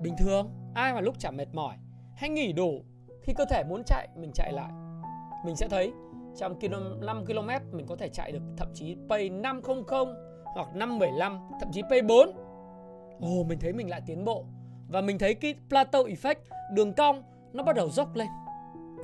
Bình 0.00 0.14
thường, 0.18 0.50
ai 0.74 0.94
mà 0.94 1.00
lúc 1.00 1.18
chả 1.18 1.30
mệt 1.30 1.48
mỏi. 1.52 1.76
Hãy 2.16 2.30
nghỉ 2.30 2.52
đủ. 2.52 2.82
Khi 3.22 3.32
cơ 3.36 3.44
thể 3.50 3.64
muốn 3.68 3.82
chạy, 3.86 4.08
mình 4.16 4.30
chạy 4.34 4.52
lại. 4.52 4.70
Mình 5.44 5.56
sẽ 5.56 5.68
thấy 5.68 5.92
trong 6.36 6.58
5 7.00 7.26
km 7.26 7.76
mình 7.76 7.86
có 7.86 7.96
thể 7.96 8.08
chạy 8.08 8.32
được 8.32 8.42
thậm 8.56 8.68
chí 8.74 8.96
pay 9.08 9.28
500 9.28 9.82
hoặc 10.44 10.68
515, 10.74 11.40
thậm 11.60 11.68
chí 11.72 11.82
pay 11.90 12.02
4. 12.02 12.30
Ồ, 13.20 13.44
mình 13.48 13.58
thấy 13.60 13.72
mình 13.72 13.90
lại 13.90 14.00
tiến 14.06 14.24
bộ. 14.24 14.44
Và 14.88 15.00
mình 15.00 15.18
thấy 15.18 15.34
cái 15.34 15.54
plateau 15.68 16.04
effect, 16.04 16.34
đường 16.72 16.92
cong 16.92 17.22
nó 17.52 17.62
bắt 17.62 17.76
đầu 17.76 17.90
dốc 17.90 18.16
lên 18.16 18.28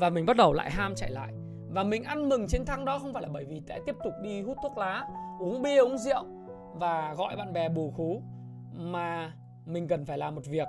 và 0.00 0.10
mình 0.10 0.26
bắt 0.26 0.36
đầu 0.36 0.52
lại 0.52 0.70
ham 0.70 0.94
chạy 0.96 1.10
lại. 1.10 1.32
Và 1.68 1.84
mình 1.84 2.04
ăn 2.04 2.28
mừng 2.28 2.46
chiến 2.46 2.64
thắng 2.64 2.84
đó 2.84 2.98
không 2.98 3.12
phải 3.12 3.22
là 3.22 3.28
bởi 3.32 3.44
vì 3.44 3.62
sẽ 3.68 3.78
tiếp 3.86 3.94
tục 4.04 4.12
đi 4.22 4.42
hút 4.42 4.56
thuốc 4.62 4.78
lá, 4.78 5.04
uống 5.40 5.62
bia, 5.62 5.78
uống 5.78 5.98
rượu 5.98 6.24
và 6.74 7.14
gọi 7.14 7.36
bạn 7.36 7.52
bè 7.52 7.68
bù 7.68 7.92
khú, 7.96 8.22
mà 8.74 9.32
mình 9.66 9.88
cần 9.88 10.04
phải 10.04 10.18
làm 10.18 10.34
một 10.34 10.46
việc. 10.46 10.68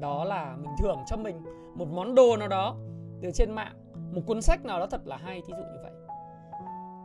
Đó 0.00 0.24
là 0.24 0.56
mình 0.56 0.70
thưởng 0.82 0.98
cho 1.06 1.16
mình 1.16 1.42
một 1.74 1.88
món 1.88 2.14
đồ 2.14 2.36
nào 2.36 2.48
đó 2.48 2.76
từ 3.22 3.30
trên 3.34 3.50
mạng, 3.50 3.74
một 4.12 4.20
cuốn 4.26 4.42
sách 4.42 4.64
nào 4.64 4.80
đó 4.80 4.86
thật 4.86 5.06
là 5.06 5.16
hay, 5.16 5.42
thí 5.46 5.52
dụ 5.52 5.62
như 5.62 5.78
vậy. 5.82 5.92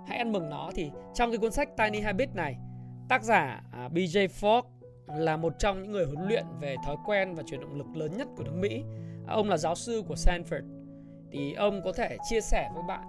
Hãy 0.07 0.17
ăn 0.17 0.31
mừng 0.31 0.49
nó 0.49 0.69
thì 0.75 0.91
trong 1.13 1.31
cái 1.31 1.37
cuốn 1.37 1.51
sách 1.51 1.77
Tiny 1.77 1.99
Habit 1.99 2.35
này, 2.35 2.57
tác 3.09 3.23
giả 3.23 3.63
à, 3.71 3.89
BJ 3.93 4.27
Fogg 4.27 4.61
là 5.07 5.37
một 5.37 5.53
trong 5.59 5.83
những 5.83 5.91
người 5.91 6.05
huấn 6.05 6.27
luyện 6.27 6.45
về 6.59 6.75
thói 6.85 6.95
quen 7.05 7.35
và 7.35 7.43
truyền 7.43 7.61
động 7.61 7.77
lực 7.77 7.87
lớn 7.95 8.17
nhất 8.17 8.27
của 8.37 8.43
nước 8.43 8.55
Mỹ. 8.55 8.83
Ông 9.27 9.49
là 9.49 9.57
giáo 9.57 9.75
sư 9.75 10.03
của 10.07 10.15
Stanford 10.15 10.78
thì 11.31 11.53
ông 11.53 11.81
có 11.83 11.91
thể 11.91 12.17
chia 12.29 12.41
sẻ 12.41 12.69
với 12.73 12.83
bạn 12.87 13.03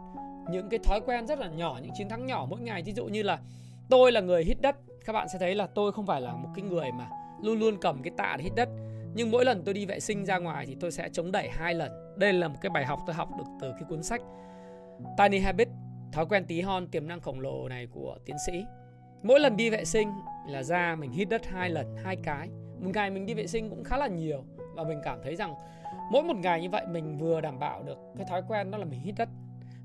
những 0.50 0.68
cái 0.68 0.78
thói 0.84 1.00
quen 1.06 1.26
rất 1.26 1.38
là 1.38 1.48
nhỏ, 1.48 1.78
những 1.82 1.92
chiến 1.94 2.08
thắng 2.08 2.26
nhỏ 2.26 2.46
mỗi 2.50 2.60
ngày. 2.60 2.82
Ví 2.82 2.92
dụ 2.92 3.06
như 3.06 3.22
là, 3.22 3.38
tôi 3.90 4.12
là 4.12 4.20
người 4.20 4.44
hít 4.44 4.60
đất. 4.60 4.76
Các 5.04 5.12
bạn 5.12 5.28
sẽ 5.28 5.38
thấy 5.38 5.54
là 5.54 5.66
tôi 5.66 5.92
không 5.92 6.06
phải 6.06 6.20
là 6.20 6.32
một 6.32 6.48
cái 6.54 6.64
người 6.64 6.92
mà 6.92 7.08
luôn 7.42 7.58
luôn 7.58 7.76
cầm 7.80 8.02
cái 8.02 8.12
tạ 8.16 8.34
để 8.38 8.44
hít 8.44 8.52
đất. 8.56 8.68
Nhưng 9.14 9.30
mỗi 9.30 9.44
lần 9.44 9.62
tôi 9.64 9.74
đi 9.74 9.86
vệ 9.86 10.00
sinh 10.00 10.24
ra 10.24 10.38
ngoài 10.38 10.66
thì 10.66 10.76
tôi 10.80 10.92
sẽ 10.92 11.08
chống 11.12 11.32
đẩy 11.32 11.48
hai 11.50 11.74
lần. 11.74 12.16
Đây 12.16 12.32
là 12.32 12.48
một 12.48 12.58
cái 12.60 12.70
bài 12.70 12.84
học 12.84 13.00
tôi 13.06 13.14
học 13.14 13.28
được 13.38 13.44
từ 13.60 13.72
cái 13.72 13.82
cuốn 13.88 14.02
sách 14.02 14.20
Tiny 15.18 15.38
Habit 15.38 15.68
thói 16.12 16.26
quen 16.26 16.44
tí 16.44 16.60
hon, 16.60 16.86
tiềm 16.86 17.08
năng 17.08 17.20
khổng 17.20 17.40
lồ 17.40 17.68
này 17.68 17.86
của 17.86 18.16
tiến 18.24 18.36
sĩ. 18.46 18.64
Mỗi 19.22 19.40
lần 19.40 19.56
đi 19.56 19.70
vệ 19.70 19.84
sinh 19.84 20.12
là 20.48 20.62
ra 20.62 20.96
mình 20.98 21.12
hít 21.12 21.28
đất 21.28 21.46
hai 21.46 21.70
lần, 21.70 21.96
hai 22.04 22.16
cái. 22.16 22.48
Một 22.80 22.90
ngày 22.94 23.10
mình 23.10 23.26
đi 23.26 23.34
vệ 23.34 23.46
sinh 23.46 23.70
cũng 23.70 23.84
khá 23.84 23.96
là 23.96 24.06
nhiều 24.06 24.44
và 24.74 24.84
mình 24.84 25.00
cảm 25.04 25.18
thấy 25.22 25.36
rằng 25.36 25.54
mỗi 26.10 26.22
một 26.22 26.36
ngày 26.36 26.62
như 26.62 26.70
vậy 26.70 26.86
mình 26.86 27.18
vừa 27.18 27.40
đảm 27.40 27.58
bảo 27.58 27.82
được 27.82 27.98
cái 28.16 28.26
thói 28.26 28.42
quen 28.48 28.70
đó 28.70 28.78
là 28.78 28.84
mình 28.84 29.00
hít 29.00 29.14
đất. 29.18 29.28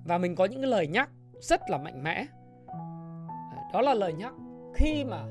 Và 0.05 0.17
mình 0.17 0.35
có 0.35 0.45
những 0.45 0.61
cái 0.61 0.69
lời 0.69 0.87
nhắc 0.87 1.09
rất 1.41 1.61
là 1.69 1.77
mạnh 1.77 2.03
mẽ. 2.03 2.25
Đó 3.73 3.81
là 3.81 3.93
lời 3.93 4.13
nhắc 4.13 4.33
khi 4.75 5.03
mà 5.03 5.23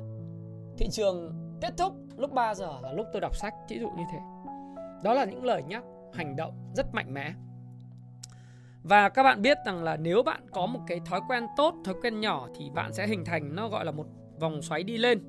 thị 0.79 0.89
trường 0.93 1.33
kết 1.61 1.75
thúc 1.79 1.93
lúc 2.17 2.33
3 2.33 2.55
giờ 2.55 2.73
là 2.83 2.93
lúc 2.93 3.07
tôi 3.13 3.21
đọc 3.21 3.37
sách 3.37 3.55
ví 3.69 3.79
dụ 3.79 3.91
như 3.91 4.05
thế. 4.13 4.19
Đó 5.03 5.15
là 5.15 5.25
những 5.25 5.45
lời 5.45 5.63
nhắc, 5.63 5.85
hành 6.13 6.37
động 6.37 6.53
rất 6.77 6.95
mạnh 6.95 7.15
mẽ. 7.15 7.33
Và 8.83 9.09
các 9.09 9.23
bạn 9.23 9.43
biết 9.43 9.59
rằng 9.67 9.85
là 9.85 9.97
nếu 9.97 10.23
bạn 10.23 10.43
có 10.51 10.67
một 10.67 10.81
cái 10.87 11.01
thói 11.07 11.21
quen 11.29 11.47
tốt, 11.57 11.75
thói 11.85 11.95
quen 12.03 12.21
nhỏ 12.21 12.49
thì 12.55 12.71
bạn 12.71 12.93
sẽ 12.93 13.07
hình 13.07 13.25
thành, 13.25 13.55
nó 13.55 13.69
gọi 13.69 13.85
là 13.85 13.91
một 13.91 14.07
vòng 14.41 14.63
xoáy 14.63 14.83
đi 14.83 14.99
lên. 14.99 15.29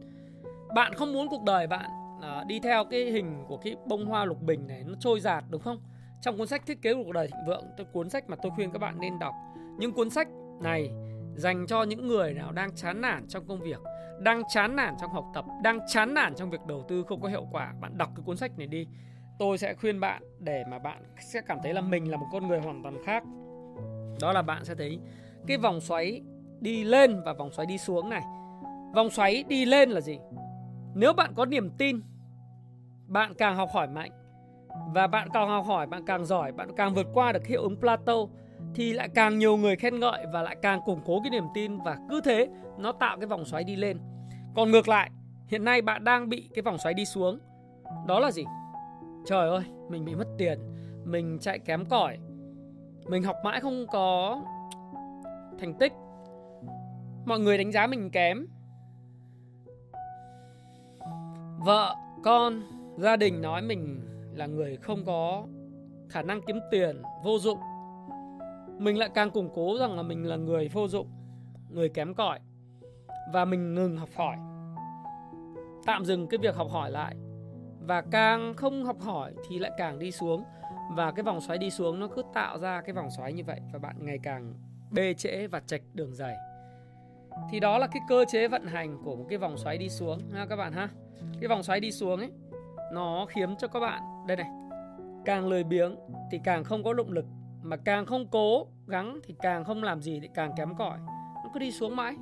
Bạn 0.75 0.93
không 0.93 1.13
muốn 1.13 1.27
cuộc 1.29 1.43
đời 1.43 1.67
bạn 1.67 1.89
à, 2.21 2.43
đi 2.47 2.59
theo 2.59 2.85
cái 2.85 3.11
hình 3.11 3.45
của 3.47 3.57
cái 3.57 3.75
bông 3.85 4.05
hoa 4.05 4.25
lục 4.25 4.41
bình 4.41 4.67
này 4.67 4.83
nó 4.85 4.93
trôi 4.99 5.19
giạt 5.19 5.43
đúng 5.49 5.61
không? 5.61 5.77
Trong 6.21 6.37
cuốn 6.37 6.47
sách 6.47 6.65
thiết 6.65 6.81
kế 6.81 6.93
cuộc 6.93 7.11
đời 7.11 7.27
thịnh 7.27 7.45
vượng 7.47 7.63
tôi 7.77 7.87
cuốn 7.93 8.09
sách 8.09 8.29
mà 8.29 8.37
tôi 8.43 8.51
khuyên 8.55 8.71
các 8.71 8.79
bạn 8.79 8.99
nên 8.99 9.19
đọc. 9.19 9.33
Những 9.77 9.91
cuốn 9.91 10.09
sách 10.09 10.27
này 10.61 10.89
dành 11.35 11.65
cho 11.67 11.83
những 11.83 12.07
người 12.07 12.33
nào 12.33 12.51
đang 12.51 12.75
chán 12.75 13.01
nản 13.01 13.27
trong 13.27 13.47
công 13.47 13.61
việc 13.61 13.79
đang 14.19 14.41
chán 14.53 14.75
nản 14.75 14.95
trong 15.01 15.11
học 15.11 15.25
tập 15.33 15.45
đang 15.63 15.79
chán 15.87 16.13
nản 16.13 16.35
trong 16.35 16.49
việc 16.49 16.65
đầu 16.67 16.85
tư 16.87 17.03
không 17.07 17.21
có 17.21 17.27
hiệu 17.27 17.47
quả 17.51 17.73
bạn 17.81 17.97
đọc 17.97 18.09
cái 18.15 18.23
cuốn 18.25 18.37
sách 18.37 18.57
này 18.57 18.67
đi. 18.67 18.87
Tôi 19.39 19.57
sẽ 19.57 19.73
khuyên 19.73 19.99
bạn 19.99 20.23
để 20.39 20.63
mà 20.69 20.79
bạn 20.79 21.03
sẽ 21.33 21.41
cảm 21.47 21.57
thấy 21.63 21.73
là 21.73 21.81
mình 21.81 22.11
là 22.11 22.17
một 22.17 22.27
con 22.31 22.47
người 22.47 22.59
hoàn 22.59 22.83
toàn 22.83 22.97
khác. 23.05 23.23
Đó 24.21 24.33
là 24.33 24.41
bạn 24.41 24.65
sẽ 24.65 24.75
thấy 24.75 24.99
cái 25.47 25.57
vòng 25.57 25.81
xoáy 25.81 26.21
đi 26.59 26.83
lên 26.83 27.21
và 27.25 27.33
vòng 27.33 27.51
xoáy 27.51 27.65
đi 27.65 27.77
xuống 27.77 28.09
này. 28.09 28.21
Vòng 28.95 29.09
xoáy 29.09 29.43
đi 29.47 29.65
lên 29.65 29.89
là 29.89 30.01
gì? 30.01 30.19
Nếu 30.95 31.13
bạn 31.13 31.33
có 31.35 31.45
niềm 31.45 31.69
tin, 31.77 32.01
bạn 33.07 33.33
càng 33.37 33.55
học 33.55 33.69
hỏi 33.73 33.87
mạnh. 33.87 34.11
Và 34.93 35.07
bạn 35.07 35.27
càng 35.33 35.49
học 35.49 35.65
hỏi, 35.65 35.87
bạn 35.87 36.05
càng 36.05 36.25
giỏi, 36.25 36.51
bạn 36.51 36.69
càng 36.75 36.93
vượt 36.93 37.07
qua 37.13 37.31
được 37.31 37.47
hiệu 37.47 37.61
ứng 37.61 37.79
plato 37.79 38.13
thì 38.75 38.93
lại 38.93 39.09
càng 39.09 39.39
nhiều 39.39 39.57
người 39.57 39.75
khen 39.75 39.99
ngợi 39.99 40.25
và 40.33 40.41
lại 40.41 40.55
càng 40.61 40.79
củng 40.85 41.01
cố 41.05 41.19
cái 41.23 41.29
niềm 41.29 41.45
tin. 41.53 41.77
Và 41.77 41.97
cứ 42.09 42.21
thế, 42.21 42.49
nó 42.77 42.91
tạo 42.91 43.17
cái 43.17 43.27
vòng 43.27 43.45
xoáy 43.45 43.63
đi 43.63 43.75
lên. 43.75 43.99
Còn 44.55 44.71
ngược 44.71 44.87
lại, 44.87 45.11
hiện 45.47 45.63
nay 45.63 45.81
bạn 45.81 46.03
đang 46.03 46.29
bị 46.29 46.49
cái 46.53 46.61
vòng 46.61 46.77
xoáy 46.77 46.93
đi 46.93 47.05
xuống. 47.05 47.39
Đó 48.07 48.19
là 48.19 48.31
gì? 48.31 48.43
Trời 49.25 49.49
ơi, 49.49 49.63
mình 49.89 50.05
bị 50.05 50.15
mất 50.15 50.27
tiền, 50.37 50.59
mình 51.03 51.37
chạy 51.41 51.59
kém 51.59 51.85
cỏi, 51.85 52.17
mình 53.05 53.23
học 53.23 53.35
mãi 53.43 53.59
không 53.59 53.87
có 53.87 54.41
thành 55.59 55.73
tích. 55.73 55.93
Mọi 57.25 57.39
người 57.39 57.57
đánh 57.57 57.71
giá 57.71 57.87
mình 57.87 58.11
kém. 58.11 58.47
Vợ, 61.65 61.95
con, 62.23 62.61
gia 62.97 63.15
đình 63.15 63.41
nói 63.41 63.61
mình 63.61 64.01
là 64.33 64.45
người 64.45 64.77
không 64.77 65.05
có 65.05 65.47
khả 66.09 66.21
năng 66.21 66.41
kiếm 66.41 66.59
tiền, 66.71 67.01
vô 67.23 67.39
dụng. 67.39 67.59
Mình 68.77 68.97
lại 68.97 69.09
càng 69.13 69.31
củng 69.31 69.49
cố 69.55 69.77
rằng 69.79 69.95
là 69.95 70.03
mình 70.03 70.25
là 70.25 70.35
người 70.35 70.69
vô 70.73 70.87
dụng, 70.87 71.07
người 71.69 71.89
kém 71.89 72.13
cỏi, 72.13 72.39
và 73.33 73.45
mình 73.45 73.73
ngừng 73.73 73.97
học 73.97 74.09
hỏi. 74.15 74.37
Tạm 75.85 76.05
dừng 76.05 76.27
cái 76.27 76.37
việc 76.37 76.55
học 76.55 76.67
hỏi 76.71 76.91
lại. 76.91 77.15
Và 77.79 78.01
càng 78.01 78.53
không 78.53 78.85
học 78.85 79.01
hỏi 79.01 79.33
thì 79.49 79.59
lại 79.59 79.71
càng 79.77 79.99
đi 79.99 80.11
xuống. 80.11 80.43
Và 80.95 81.11
cái 81.11 81.23
vòng 81.23 81.41
xoáy 81.41 81.57
đi 81.57 81.71
xuống 81.71 81.99
nó 81.99 82.07
cứ 82.07 82.23
tạo 82.33 82.59
ra 82.59 82.81
cái 82.81 82.93
vòng 82.93 83.09
xoáy 83.17 83.33
như 83.33 83.43
vậy, 83.43 83.59
và 83.73 83.79
bạn 83.79 83.95
ngày 83.99 84.19
càng 84.23 84.53
bê 84.91 85.13
trễ 85.13 85.47
và 85.47 85.59
chạch 85.59 85.81
đường 85.93 86.13
dày 86.13 86.35
thì 87.49 87.59
đó 87.59 87.77
là 87.77 87.87
cái 87.87 88.01
cơ 88.07 88.25
chế 88.27 88.47
vận 88.47 88.67
hành 88.67 88.97
của 89.03 89.15
một 89.15 89.25
cái 89.29 89.37
vòng 89.37 89.57
xoáy 89.57 89.77
đi 89.77 89.89
xuống 89.89 90.19
ha 90.33 90.45
các 90.45 90.55
bạn 90.55 90.73
ha. 90.73 90.89
Cái 91.39 91.47
vòng 91.47 91.63
xoáy 91.63 91.79
đi 91.79 91.91
xuống 91.91 92.19
ấy 92.19 92.31
nó 92.93 93.25
khiến 93.29 93.55
cho 93.57 93.67
các 93.67 93.79
bạn 93.79 94.01
đây 94.27 94.37
này 94.37 94.49
càng 95.25 95.47
lười 95.47 95.63
biếng 95.63 95.95
thì 96.31 96.39
càng 96.43 96.63
không 96.63 96.83
có 96.83 96.93
động 96.93 97.11
lực 97.11 97.25
mà 97.61 97.77
càng 97.77 98.05
không 98.05 98.27
cố 98.31 98.67
gắng 98.87 99.19
thì 99.23 99.35
càng 99.41 99.63
không 99.63 99.83
làm 99.83 100.01
gì 100.01 100.19
thì 100.19 100.29
càng 100.33 100.51
kém 100.57 100.75
cỏi. 100.75 100.97
Nó 101.43 101.49
cứ 101.53 101.59
đi 101.59 101.71
xuống 101.71 101.95
mãi. 101.95 102.15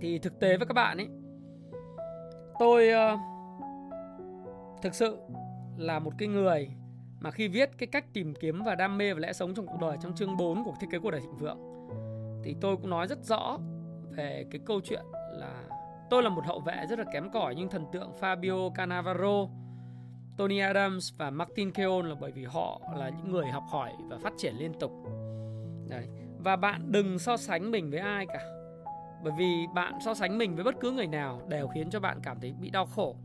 Thì 0.00 0.18
thực 0.18 0.40
tế 0.40 0.56
với 0.56 0.66
các 0.66 0.74
bạn 0.74 0.96
ấy 0.96 1.08
tôi 2.58 2.88
uh, 3.14 3.20
thực 4.82 4.94
sự 4.94 5.18
là 5.76 5.98
một 5.98 6.12
cái 6.18 6.28
người 6.28 6.70
mà 7.20 7.30
khi 7.30 7.48
viết 7.48 7.70
cái 7.78 7.86
cách 7.86 8.04
tìm 8.12 8.34
kiếm 8.40 8.62
và 8.62 8.74
đam 8.74 8.98
mê 8.98 9.14
và 9.14 9.20
lẽ 9.20 9.32
sống 9.32 9.54
trong 9.54 9.66
cuộc 9.66 9.80
đời 9.80 9.96
trong 10.02 10.14
chương 10.14 10.36
4 10.36 10.64
của 10.64 10.74
thiết 10.80 10.86
kế 10.90 10.98
cuộc 10.98 11.10
đời 11.10 11.20
thịnh 11.20 11.36
vượng 11.36 11.69
thì 12.44 12.56
tôi 12.60 12.76
cũng 12.76 12.90
nói 12.90 13.06
rất 13.06 13.24
rõ 13.24 13.58
về 14.10 14.46
cái 14.50 14.60
câu 14.66 14.80
chuyện 14.84 15.04
là 15.32 15.64
tôi 16.10 16.22
là 16.22 16.28
một 16.28 16.46
hậu 16.46 16.60
vệ 16.60 16.86
rất 16.90 16.98
là 16.98 17.04
kém 17.12 17.30
cỏi 17.30 17.54
nhưng 17.54 17.68
thần 17.68 17.86
tượng 17.92 18.12
Fabio 18.20 18.70
Cannavaro, 18.70 19.46
Tony 20.36 20.58
Adams 20.58 21.12
và 21.18 21.30
Martin 21.30 21.70
Keown 21.70 22.02
là 22.02 22.14
bởi 22.20 22.32
vì 22.32 22.44
họ 22.44 22.80
là 22.96 23.08
những 23.08 23.32
người 23.32 23.46
học 23.46 23.64
hỏi 23.70 23.92
và 24.08 24.18
phát 24.18 24.32
triển 24.36 24.54
liên 24.56 24.72
tục. 24.80 24.92
Đấy. 25.88 26.08
Và 26.38 26.56
bạn 26.56 26.92
đừng 26.92 27.18
so 27.18 27.36
sánh 27.36 27.70
mình 27.70 27.90
với 27.90 27.98
ai 28.00 28.26
cả. 28.26 28.40
Bởi 29.22 29.32
vì 29.38 29.66
bạn 29.74 29.94
so 30.04 30.14
sánh 30.14 30.38
mình 30.38 30.54
với 30.54 30.64
bất 30.64 30.74
cứ 30.80 30.90
người 30.90 31.06
nào 31.06 31.42
đều 31.48 31.68
khiến 31.68 31.90
cho 31.90 32.00
bạn 32.00 32.20
cảm 32.22 32.40
thấy 32.40 32.54
bị 32.60 32.70
đau 32.70 32.86
khổ. 32.86 33.16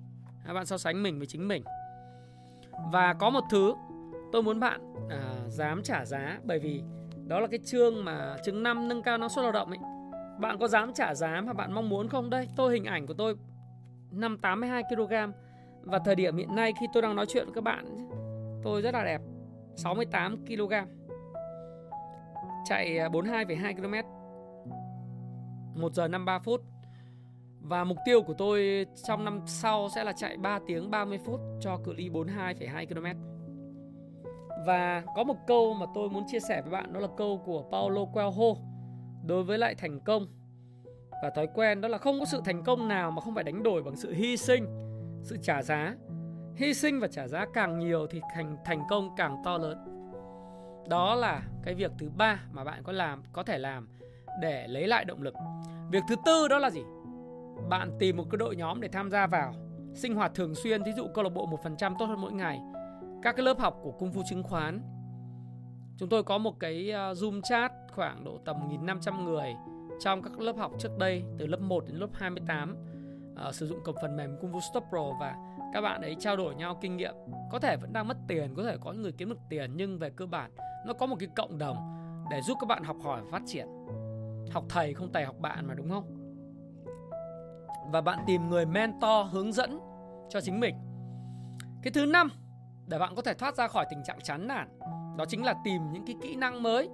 Bạn 0.54 0.66
so 0.66 0.78
sánh 0.78 1.04
mình 1.04 1.18
với 1.18 1.28
chính 1.28 1.48
mình. 1.48 1.64
Và 2.92 3.14
có 3.14 3.30
một 3.30 3.44
thứ 3.50 3.74
tôi 4.32 4.44
muốn 4.44 4.60
bạn 4.60 4.82
à, 5.10 5.36
dám 5.48 5.84
trả 5.84 6.06
giá 6.06 6.40
bởi 6.44 6.60
vì 6.60 6.84
đó 7.28 7.40
là 7.40 7.48
cái 7.48 7.60
chương 7.66 8.06
mà 8.06 8.36
chương 8.44 8.64
5 8.64 8.88
nâng 8.88 9.04
cao 9.04 9.18
năng 9.18 9.30
suất 9.30 9.44
lao 9.44 9.52
động 9.52 9.70
ấy. 9.70 9.80
Bạn 10.40 10.58
có 10.60 10.68
dám 10.68 10.94
trả 10.94 11.14
giá 11.14 11.42
mà 11.46 11.54
bạn 11.54 11.74
mong 11.74 11.90
muốn 11.90 12.10
không? 12.10 12.30
Đây, 12.30 12.48
tôi 12.56 12.74
hình 12.74 12.86
ảnh 12.86 13.08
của 13.08 13.14
tôi 13.14 13.36
năm 14.12 14.38
82 14.38 14.84
kg 14.84 15.14
và 15.82 16.00
thời 16.00 16.16
điểm 16.16 16.38
hiện 16.38 16.56
nay 16.56 16.74
khi 16.80 16.86
tôi 16.94 17.02
đang 17.02 17.16
nói 17.16 17.26
chuyện 17.26 17.46
với 17.46 17.54
các 17.54 17.64
bạn 17.64 18.10
tôi 18.64 18.82
rất 18.82 18.94
là 18.94 19.04
đẹp 19.04 19.22
68 19.76 20.46
kg 20.46 20.74
chạy 22.66 22.98
à, 22.98 23.08
42,2 23.10 23.76
km 23.76 24.08
1 25.82 25.94
giờ 25.94 26.08
53 26.08 26.40
phút 26.40 26.62
và 27.62 27.84
mục 27.84 27.98
tiêu 28.06 28.22
của 28.22 28.34
tôi 28.34 28.86
trong 29.08 29.26
năm 29.26 29.42
sau 29.46 29.90
sẽ 29.96 30.04
là 30.04 30.12
chạy 30.12 30.38
3 30.38 30.60
tiếng 30.68 30.92
30 30.92 31.18
phút 31.26 31.40
cho 31.62 31.78
cự 31.84 31.94
ly 31.94 32.10
42,2 32.10 32.86
km. 32.86 33.35
Và 34.66 35.04
có 35.16 35.24
một 35.24 35.36
câu 35.48 35.74
mà 35.74 35.86
tôi 35.94 36.10
muốn 36.10 36.24
chia 36.28 36.40
sẻ 36.40 36.62
với 36.62 36.72
bạn 36.72 36.94
đó 36.94 37.00
là 37.00 37.08
câu 37.18 37.42
của 37.46 37.64
Paulo 37.72 38.06
Coelho 38.06 38.62
đối 39.26 39.44
với 39.44 39.58
lại 39.58 39.76
thành 39.76 40.00
công 40.00 40.28
và 41.24 41.30
thói 41.36 41.48
quen 41.54 41.82
đó 41.82 41.88
là 41.88 41.98
không 41.98 42.20
có 42.20 42.26
sự 42.26 42.42
thành 42.46 42.64
công 42.64 42.88
nào 42.88 43.12
mà 43.12 43.22
không 43.22 43.36
phải 43.36 43.44
đánh 43.44 43.64
đổi 43.64 43.84
bằng 43.84 43.96
sự 43.96 44.14
hy 44.14 44.38
sinh, 44.38 44.66
sự 45.24 45.38
trả 45.42 45.64
giá. 45.64 45.96
Hy 46.56 46.74
sinh 46.74 47.00
và 47.00 47.08
trả 47.08 47.28
giá 47.28 47.46
càng 47.54 47.80
nhiều 47.80 48.08
thì 48.08 48.22
thành 48.36 48.58
thành 48.66 48.84
công 48.90 49.16
càng 49.18 49.38
to 49.46 49.58
lớn. 49.58 49.78
Đó 50.90 51.16
là 51.16 51.42
cái 51.64 51.74
việc 51.74 51.92
thứ 52.00 52.10
ba 52.18 52.40
mà 52.52 52.64
bạn 52.64 52.84
có 52.84 52.92
làm 52.92 53.24
có 53.34 53.44
thể 53.44 53.58
làm 53.58 53.88
để 54.42 54.68
lấy 54.68 54.88
lại 54.88 55.06
động 55.06 55.22
lực. 55.22 55.34
Việc 55.92 56.04
thứ 56.10 56.16
tư 56.26 56.48
đó 56.48 56.60
là 56.60 56.70
gì? 56.70 56.82
bạn 57.70 57.92
tìm 58.00 58.18
một 58.18 58.24
cái 58.32 58.38
đội 58.38 58.56
nhóm 58.56 58.82
để 58.82 58.88
tham 58.88 59.12
gia 59.12 59.28
vào 59.28 59.54
sinh 59.94 60.16
hoạt 60.16 60.32
thường 60.36 60.56
xuyên 60.56 60.84
thí 60.84 60.92
dụ 60.92 61.08
câu 61.14 61.24
lạc 61.24 61.30
bộ 61.30 61.48
1% 61.64 61.96
tốt 62.00 62.06
hơn 62.06 62.22
mỗi 62.22 62.34
ngày 62.34 62.60
các 63.26 63.36
cái 63.36 63.46
lớp 63.46 63.60
học 63.60 63.80
của 63.82 63.92
cung 63.92 64.12
phu 64.12 64.24
chứng 64.30 64.44
khoán. 64.44 64.82
Chúng 65.98 66.10
tôi 66.10 66.24
có 66.24 66.38
một 66.38 66.60
cái 66.60 66.92
ờ, 66.92 67.14
zoom 67.14 67.42
chat 67.42 67.72
khoảng 67.92 68.24
độ 68.24 68.38
tầm 68.46 68.56
1.500 68.70 69.24
người 69.24 69.56
trong 70.00 70.22
các 70.22 70.40
lớp 70.40 70.58
học 70.58 70.72
trước 70.80 70.98
đây 70.98 71.24
từ 71.38 71.48
lớp 71.48 71.62
1 71.62 71.86
đến 71.88 71.96
lớp 71.96 72.08
28 72.14 72.72
uh, 72.72 73.38
ờ, 73.38 73.52
sử 73.52 73.68
dụng 73.68 73.84
cổng 73.84 73.96
phần 74.02 74.18
mềm 74.18 74.38
Kung 74.42 74.52
Fu 74.52 74.60
Stop 74.60 74.84
Pro 74.90 75.12
và 75.20 75.36
các 75.74 75.82
bạn 75.82 76.02
ấy 76.02 76.16
trao 76.20 76.38
đổi 76.38 76.56
nhau 76.56 76.78
kinh 76.82 76.98
nghiệm. 76.98 77.14
Có 77.52 77.60
thể 77.60 77.78
vẫn 77.78 77.94
đang 77.94 78.08
mất 78.08 78.18
tiền 78.28 78.54
có 78.56 78.64
thể 78.64 78.78
có 78.82 78.92
những 78.92 79.02
người 79.02 79.12
kiếm 79.12 79.30
được 79.30 79.40
tiền 79.50 79.72
nhưng 79.76 80.00
về 80.00 80.10
cơ 80.10 80.26
bản 80.26 80.52
nó 80.86 80.94
có 80.94 81.06
một 81.06 81.16
cái 81.20 81.30
cộng 81.36 81.58
đồng 81.58 81.78
để 82.32 82.42
giúp 82.42 82.58
các 82.62 82.68
bạn 82.68 82.84
học 82.84 82.98
hỏi 83.04 83.22
và 83.24 83.28
phát 83.32 83.42
triển. 83.46 83.68
Học 84.52 84.66
thầy 84.70 84.94
không 84.94 85.14
thầy 85.14 85.26
học 85.26 85.36
bạn 85.40 85.68
mà 85.68 85.74
đúng 85.74 85.90
không? 85.90 86.06
Và 87.92 88.02
bạn 88.02 88.20
tìm 88.28 88.50
người 88.50 88.66
mentor 88.66 89.32
hướng 89.32 89.54
dẫn 89.54 89.80
cho 90.30 90.42
chính 90.42 90.60
mình. 90.60 90.76
Cái 91.84 91.92
thứ 91.92 92.06
năm 92.06 92.30
để 92.88 93.00
bạn 93.00 93.16
có 93.16 93.22
thể 93.22 93.34
thoát 93.34 93.56
ra 93.56 93.68
khỏi 93.68 93.86
tình 93.90 94.04
trạng 94.04 94.20
chán 94.24 94.48
nản. 94.48 94.80
Đó 95.18 95.26
chính 95.26 95.44
là 95.44 95.56
tìm 95.64 95.82
những 95.92 96.06
cái 96.06 96.16
kỹ 96.22 96.36
năng 96.36 96.64
mới, 96.64 96.90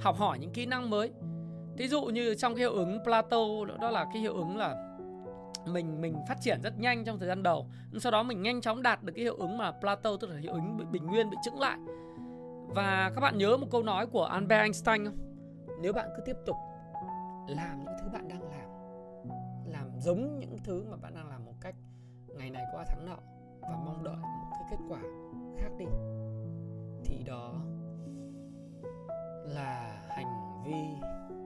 học 0.00 0.16
hỏi 0.18 0.38
những 0.38 0.52
kỹ 0.52 0.66
năng 0.66 0.90
mới. 0.90 1.12
thí 1.78 1.88
dụ 1.88 2.02
như 2.02 2.34
trong 2.34 2.54
cái 2.54 2.58
hiệu 2.58 2.72
ứng 2.72 2.98
Plato 3.04 3.64
đó 3.80 3.90
là 3.90 4.06
cái 4.12 4.22
hiệu 4.22 4.34
ứng 4.34 4.56
là 4.56 4.96
mình 5.66 6.00
mình 6.00 6.16
phát 6.28 6.40
triển 6.40 6.62
rất 6.62 6.78
nhanh 6.78 7.04
trong 7.04 7.18
thời 7.18 7.28
gian 7.28 7.42
đầu. 7.42 7.66
Sau 7.98 8.12
đó 8.12 8.22
mình 8.22 8.42
nhanh 8.42 8.60
chóng 8.60 8.82
đạt 8.82 9.02
được 9.02 9.12
cái 9.16 9.22
hiệu 9.22 9.36
ứng 9.36 9.58
mà 9.58 9.72
Plato 9.72 10.10
tức 10.20 10.30
là 10.30 10.36
hiệu 10.36 10.52
ứng 10.52 10.76
bị 10.76 10.84
bình 10.90 11.06
nguyên 11.06 11.30
bị 11.30 11.36
chững 11.44 11.60
lại. 11.60 11.78
Và 12.68 13.12
các 13.14 13.20
bạn 13.20 13.38
nhớ 13.38 13.56
một 13.56 13.66
câu 13.70 13.82
nói 13.82 14.06
của 14.06 14.24
Albert 14.24 14.60
Einstein 14.60 15.04
không? 15.04 15.16
Nếu 15.82 15.92
bạn 15.92 16.08
cứ 16.16 16.22
tiếp 16.26 16.36
tục 16.46 16.56
làm 17.48 17.84
những 17.84 17.94
thứ 18.02 18.08
bạn 18.12 18.28
đang 18.28 18.42
làm, 18.42 18.68
làm 19.66 19.90
giống 20.00 20.38
những 20.38 20.58
thứ 20.64 20.84
mà 20.90 20.96
bạn 20.96 21.14
đang 21.14 21.28
làm 21.28 21.44
một 21.44 21.54
cách 21.60 21.74
ngày 22.26 22.50
này 22.50 22.64
qua 22.72 22.84
tháng 22.88 23.06
nọ 23.06 23.16
và 23.60 23.76
mong 23.84 24.04
đợi 24.04 24.16
một 24.16 24.50
cái 24.52 24.62
kết 24.70 24.76
quả 24.88 25.00
định 25.78 25.90
thì 27.04 27.22
đó 27.22 27.54
là 29.44 30.02
hành 30.08 30.62
vi 30.64 30.84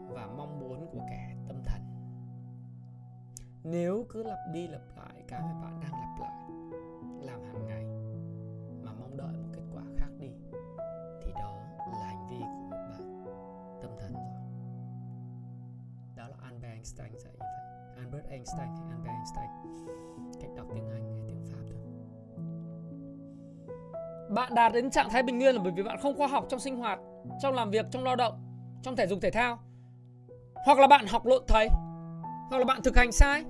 và 0.09 0.27
mong 0.27 0.61
muốn 0.61 0.87
của 0.93 1.01
kẻ 1.11 1.37
tâm 1.49 1.63
thần. 1.65 1.81
Nếu 3.65 4.07
cứ 4.09 4.23
lặp 4.23 4.39
đi 4.53 4.67
lặp 4.69 4.83
lại 4.97 5.25
cái 5.29 5.41
mà 5.41 5.61
bạn 5.63 5.81
đang 5.81 5.93
lặp 5.93 6.21
lại, 6.21 6.49
làm 7.21 7.43
hàng 7.43 7.67
ngày 7.67 7.85
mà 8.85 8.93
mong 9.01 9.17
đợi 9.17 9.33
một 9.33 9.49
kết 9.53 9.63
quả 9.75 9.83
khác 9.97 10.11
đi, 10.21 10.31
thì 11.23 11.33
đó 11.35 11.57
là 11.93 12.07
hành 12.07 12.27
vi 12.31 12.39
của 12.39 12.71
một 12.71 12.77
bạn 12.89 13.25
tâm 13.83 13.91
thần 13.99 14.13
rồi. 14.13 14.43
Đó 16.17 16.29
là 16.29 16.37
Albert 16.43 16.73
Einstein 16.73 17.13
dạy 17.19 17.33
như 17.33 17.39
vậy. 17.39 17.49
Albert 17.97 18.27
Einstein 18.27 18.69
thì 18.77 18.83
Albert 18.91 19.15
Einstein 19.17 19.51
cách 20.41 20.51
đọc 20.57 20.67
tiếng 20.75 20.89
Anh 20.89 21.00
bạn 24.31 24.55
đạt 24.55 24.73
đến 24.73 24.91
trạng 24.91 25.09
thái 25.11 25.23
bình 25.23 25.39
nguyên 25.39 25.55
là 25.55 25.61
bởi 25.63 25.73
vì 25.77 25.83
bạn 25.83 25.99
không 26.03 26.17
khoa 26.19 26.27
học 26.27 26.45
trong 26.49 26.61
sinh 26.61 26.77
hoạt, 26.77 26.99
trong 27.41 27.55
làm 27.55 27.71
việc, 27.71 27.87
trong 27.91 28.05
lao 28.05 28.17
động, 28.17 28.35
trong 28.83 28.97
thể 28.97 29.07
dục 29.07 29.19
thể 29.23 29.31
thao. 29.31 29.59
Hoặc 30.67 30.79
là 30.79 30.87
bạn 30.87 31.07
học 31.07 31.27
lộn 31.27 31.43
thầy 31.49 31.69
hoặc 32.51 32.59
là 32.59 32.65
bạn 32.65 32.83
thực 32.83 32.97
hành 32.97 33.13
sai, 33.13 33.45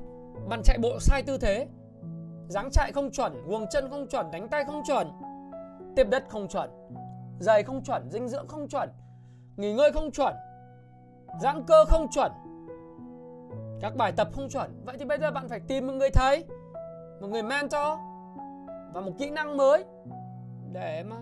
bạn 0.49 0.61
chạy 0.65 0.79
bộ 0.83 0.99
sai 1.01 1.23
tư 1.23 1.39
thế, 1.39 1.67
dáng 2.49 2.69
chạy 2.73 2.93
không 2.93 3.11
chuẩn, 3.11 3.47
guồng 3.47 3.67
chân 3.71 3.91
không 3.91 4.07
chuẩn 4.09 4.31
đánh 4.31 4.49
tay 4.49 4.65
không 4.65 4.83
chuẩn, 4.87 5.09
tiếp 5.97 6.07
đất 6.11 6.25
không 6.29 6.49
chuẩn, 6.49 6.71
giày 7.41 7.63
không 7.63 7.83
chuẩn, 7.85 8.11
dinh 8.11 8.29
dưỡng 8.29 8.49
không 8.49 8.69
chuẩn, 8.69 8.89
nghỉ 9.57 9.73
ngơi 9.73 9.93
không 9.93 10.11
chuẩn, 10.11 10.35
giãn 11.41 11.65
cơ 11.67 11.85
không 11.85 12.07
chuẩn, 12.11 12.33
các 13.81 13.97
bài 13.97 14.13
tập 14.13 14.29
không 14.33 14.49
chuẩn. 14.49 14.83
Vậy 14.85 14.97
thì 14.99 15.05
bây 15.05 15.19
giờ 15.19 15.31
bạn 15.31 15.49
phải 15.49 15.61
tìm 15.61 15.87
một 15.87 15.93
người 15.93 16.11
thầy, 16.11 16.45
một 17.21 17.29
người 17.29 17.43
mentor 17.43 17.99
và 18.93 19.01
một 19.01 19.13
kỹ 19.19 19.31
năng 19.31 19.57
mới 19.57 19.85
để 20.73 21.03
mà 21.03 21.17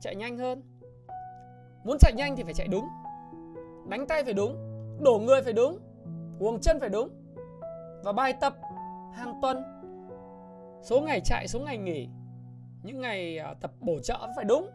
chạy 0.00 0.16
nhanh 0.16 0.38
hơn. 0.38 0.62
Muốn 1.84 1.96
chạy 2.00 2.12
nhanh 2.16 2.36
thì 2.36 2.42
phải 2.42 2.54
chạy 2.54 2.68
đúng. 2.68 2.88
Đánh 3.88 4.06
tay 4.06 4.24
phải 4.24 4.32
đúng, 4.32 4.56
đổ 5.00 5.18
người 5.18 5.42
phải 5.42 5.52
đúng, 5.52 5.78
guồng 6.38 6.60
chân 6.60 6.80
phải 6.80 6.88
đúng. 6.88 7.08
Và 8.04 8.12
bài 8.12 8.32
tập 8.40 8.54
hàng 9.12 9.38
tuần. 9.42 9.62
Số 10.82 11.00
ngày 11.00 11.20
chạy, 11.24 11.48
số 11.48 11.60
ngày 11.60 11.78
nghỉ. 11.78 12.08
Những 12.82 13.00
ngày 13.00 13.38
à, 13.38 13.54
tập 13.60 13.70
bổ 13.80 13.98
trợ 13.98 14.18
phải 14.36 14.44
đúng. 14.44 14.70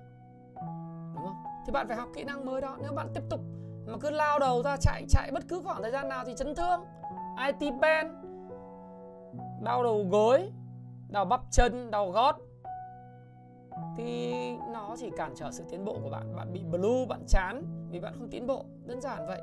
Đúng 1.15 1.26
không? 1.26 1.43
Thì 1.65 1.72
bạn 1.72 1.88
phải 1.88 1.97
học 1.97 2.09
kỹ 2.15 2.24
năng 2.24 2.45
mới 2.45 2.61
đó. 2.61 2.78
Nếu 2.82 2.93
bạn 2.93 3.07
tiếp 3.13 3.24
tục 3.30 3.39
mà 3.86 3.97
cứ 3.97 4.09
lao 4.09 4.39
đầu 4.39 4.63
ra 4.63 4.78
chạy 4.78 5.05
chạy 5.09 5.32
bất 5.34 5.43
cứ 5.47 5.61
khoảng 5.65 5.82
thời 5.82 5.91
gian 5.91 6.09
nào 6.09 6.24
thì 6.26 6.34
chấn 6.38 6.55
thương. 6.55 6.80
IT 7.47 7.74
band 7.82 8.11
đau 9.61 9.84
đầu 9.84 10.05
gối, 10.09 10.51
đau 11.09 11.26
bắp 11.26 11.41
chân, 11.51 11.91
đau 11.91 12.11
gót 12.11 12.38
thì 13.97 14.34
nó 14.73 14.95
chỉ 14.99 15.09
cản 15.17 15.34
trở 15.36 15.51
sự 15.51 15.63
tiến 15.71 15.86
bộ 15.86 15.97
của 16.03 16.09
bạn. 16.09 16.36
Bạn 16.36 16.53
bị 16.53 16.63
blue 16.63 17.05
bạn 17.09 17.23
chán 17.28 17.63
vì 17.89 17.99
bạn 17.99 18.13
không 18.13 18.30
tiến 18.30 18.47
bộ. 18.47 18.65
Đơn 18.86 19.01
giản 19.01 19.28
vậy. 19.28 19.41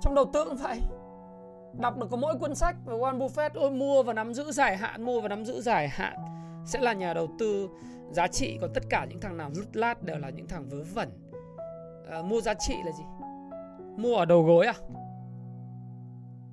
Trong 0.00 0.14
đầu 0.14 0.24
tư 0.32 0.44
cũng 0.44 0.56
vậy. 0.56 0.80
Đọc 1.80 1.98
được 1.98 2.06
có 2.10 2.16
mỗi 2.16 2.34
cuốn 2.40 2.54
sách 2.54 2.76
về 2.86 2.96
Warren 2.96 3.18
Buffett 3.18 3.50
ôi 3.54 3.70
mua 3.70 4.02
và 4.02 4.12
nắm 4.12 4.34
giữ 4.34 4.52
dài 4.52 4.76
hạn 4.76 5.02
mua 5.02 5.20
và 5.20 5.28
nắm 5.28 5.44
giữ 5.44 5.60
dài 5.60 5.88
hạn 5.88 6.16
sẽ 6.66 6.80
là 6.80 6.92
nhà 6.92 7.14
đầu 7.14 7.28
tư 7.38 7.68
giá 8.10 8.26
trị. 8.26 8.58
Còn 8.60 8.70
tất 8.74 8.82
cả 8.90 9.06
những 9.08 9.20
thằng 9.20 9.36
nào 9.36 9.50
rút 9.52 9.66
lát 9.72 10.02
đều 10.02 10.18
là 10.18 10.30
những 10.30 10.48
thằng 10.48 10.68
vớ 10.68 10.76
vẩn. 10.94 11.08
À, 12.10 12.22
mua 12.22 12.40
giá 12.40 12.54
trị 12.54 12.74
là 12.84 12.92
gì? 12.92 13.04
Mua 13.96 14.16
ở 14.16 14.24
đầu 14.24 14.42
gối 14.42 14.66
à? 14.66 14.74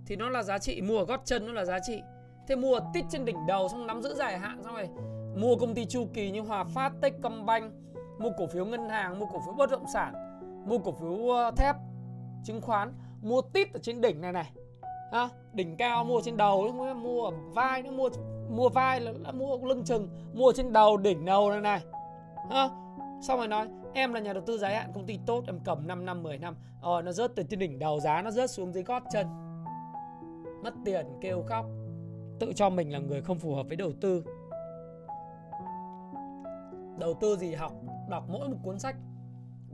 Thì 0.05 0.15
nó 0.15 0.29
là 0.29 0.43
giá 0.43 0.57
trị. 0.57 0.81
Mua 0.81 0.97
ở 0.97 1.05
gót 1.05 1.21
chân 1.25 1.45
nó 1.45 1.53
là 1.53 1.65
giá 1.65 1.79
trị. 1.79 2.01
Thế 2.47 2.55
mua 2.55 2.79
tít 2.93 3.05
trên 3.09 3.25
đỉnh 3.25 3.45
đầu 3.47 3.69
xong 3.69 3.87
nắm 3.87 4.01
giữ 4.01 4.15
dài 4.15 4.39
hạn 4.39 4.63
xong 4.63 4.75
rồi 4.75 4.89
mua 5.35 5.55
công 5.55 5.75
ty 5.75 5.85
chu 5.85 6.07
kỳ 6.13 6.31
như 6.31 6.41
Hòa 6.41 6.63
Phát, 6.63 6.93
Techcombank, 7.01 7.73
mua 8.19 8.29
cổ 8.37 8.47
phiếu 8.47 8.65
ngân 8.65 8.89
hàng, 8.89 9.19
mua 9.19 9.25
cổ 9.25 9.39
phiếu 9.45 9.53
bất 9.53 9.71
động 9.71 9.85
sản, 9.93 10.13
mua 10.65 10.77
cổ 10.77 10.91
phiếu 10.91 11.29
ờ, 11.29 11.51
thép, 11.57 11.75
chứng 12.43 12.61
khoán, 12.61 12.93
mua 13.21 13.41
tít 13.41 13.73
ở 13.73 13.79
trên 13.79 14.01
đỉnh 14.01 14.21
này 14.21 14.33
này. 14.33 14.51
À, 15.11 15.29
đỉnh 15.53 15.77
cao 15.77 16.03
mua 16.03 16.21
trên 16.25 16.37
đầu 16.37 16.71
mua 16.71 16.93
mua 16.93 17.25
ở 17.25 17.31
vai 17.53 17.83
nó 17.83 17.91
mua 17.91 18.09
mua 18.49 18.69
vai 18.69 19.01
là, 19.01 19.11
là 19.19 19.31
mua 19.31 19.57
lưng 19.57 19.83
chừng 19.85 20.09
mua 20.33 20.51
trên 20.51 20.73
đầu 20.73 20.97
đỉnh 20.97 21.25
đầu 21.25 21.49
này 21.49 21.61
này. 21.61 21.81
À, 22.49 22.69
xong 23.21 23.37
rồi 23.37 23.47
nói 23.47 23.67
em 23.93 24.13
là 24.13 24.19
nhà 24.19 24.33
đầu 24.33 24.43
tư 24.47 24.57
dài 24.57 24.75
hạn 24.75 24.91
công 24.93 25.05
ty 25.05 25.19
tốt 25.25 25.43
em 25.47 25.59
cầm 25.65 25.87
5 25.87 26.05
năm 26.05 26.23
10 26.23 26.37
năm. 26.37 26.55
Ờ 26.81 27.01
nó 27.01 27.11
rớt 27.11 27.31
từ 27.35 27.43
trên 27.43 27.59
đỉnh 27.59 27.79
đầu 27.79 27.99
giá 27.99 28.21
nó 28.21 28.31
rớt 28.31 28.51
xuống 28.51 28.73
dưới 28.73 28.83
gót 28.83 29.03
chân. 29.11 29.27
Mất 30.63 30.73
tiền 30.85 31.05
kêu 31.21 31.43
khóc. 31.47 31.65
Tự 32.39 32.53
cho 32.55 32.69
mình 32.69 32.93
là 32.93 32.99
người 32.99 33.21
không 33.21 33.39
phù 33.39 33.55
hợp 33.55 33.67
với 33.67 33.75
đầu 33.75 33.91
tư 34.01 34.23
đầu 36.99 37.17
tư 37.21 37.37
gì 37.37 37.53
học 37.53 37.73
đọc 38.09 38.23
mỗi 38.29 38.49
một 38.49 38.57
cuốn 38.63 38.79
sách. 38.79 38.95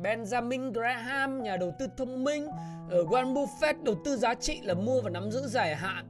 Benjamin 0.01 0.71
Graham 0.71 1.43
nhà 1.43 1.57
đầu 1.57 1.71
tư 1.79 1.87
thông 1.97 2.23
minh. 2.23 2.47
Ở 2.89 3.03
Warren 3.03 3.33
Buffett 3.33 3.83
đầu 3.83 3.95
tư 4.05 4.17
giá 4.17 4.33
trị 4.33 4.61
là 4.63 4.73
mua 4.73 5.01
và 5.01 5.09
nắm 5.09 5.31
giữ 5.31 5.47
dài 5.47 5.75
hạn. 5.75 6.05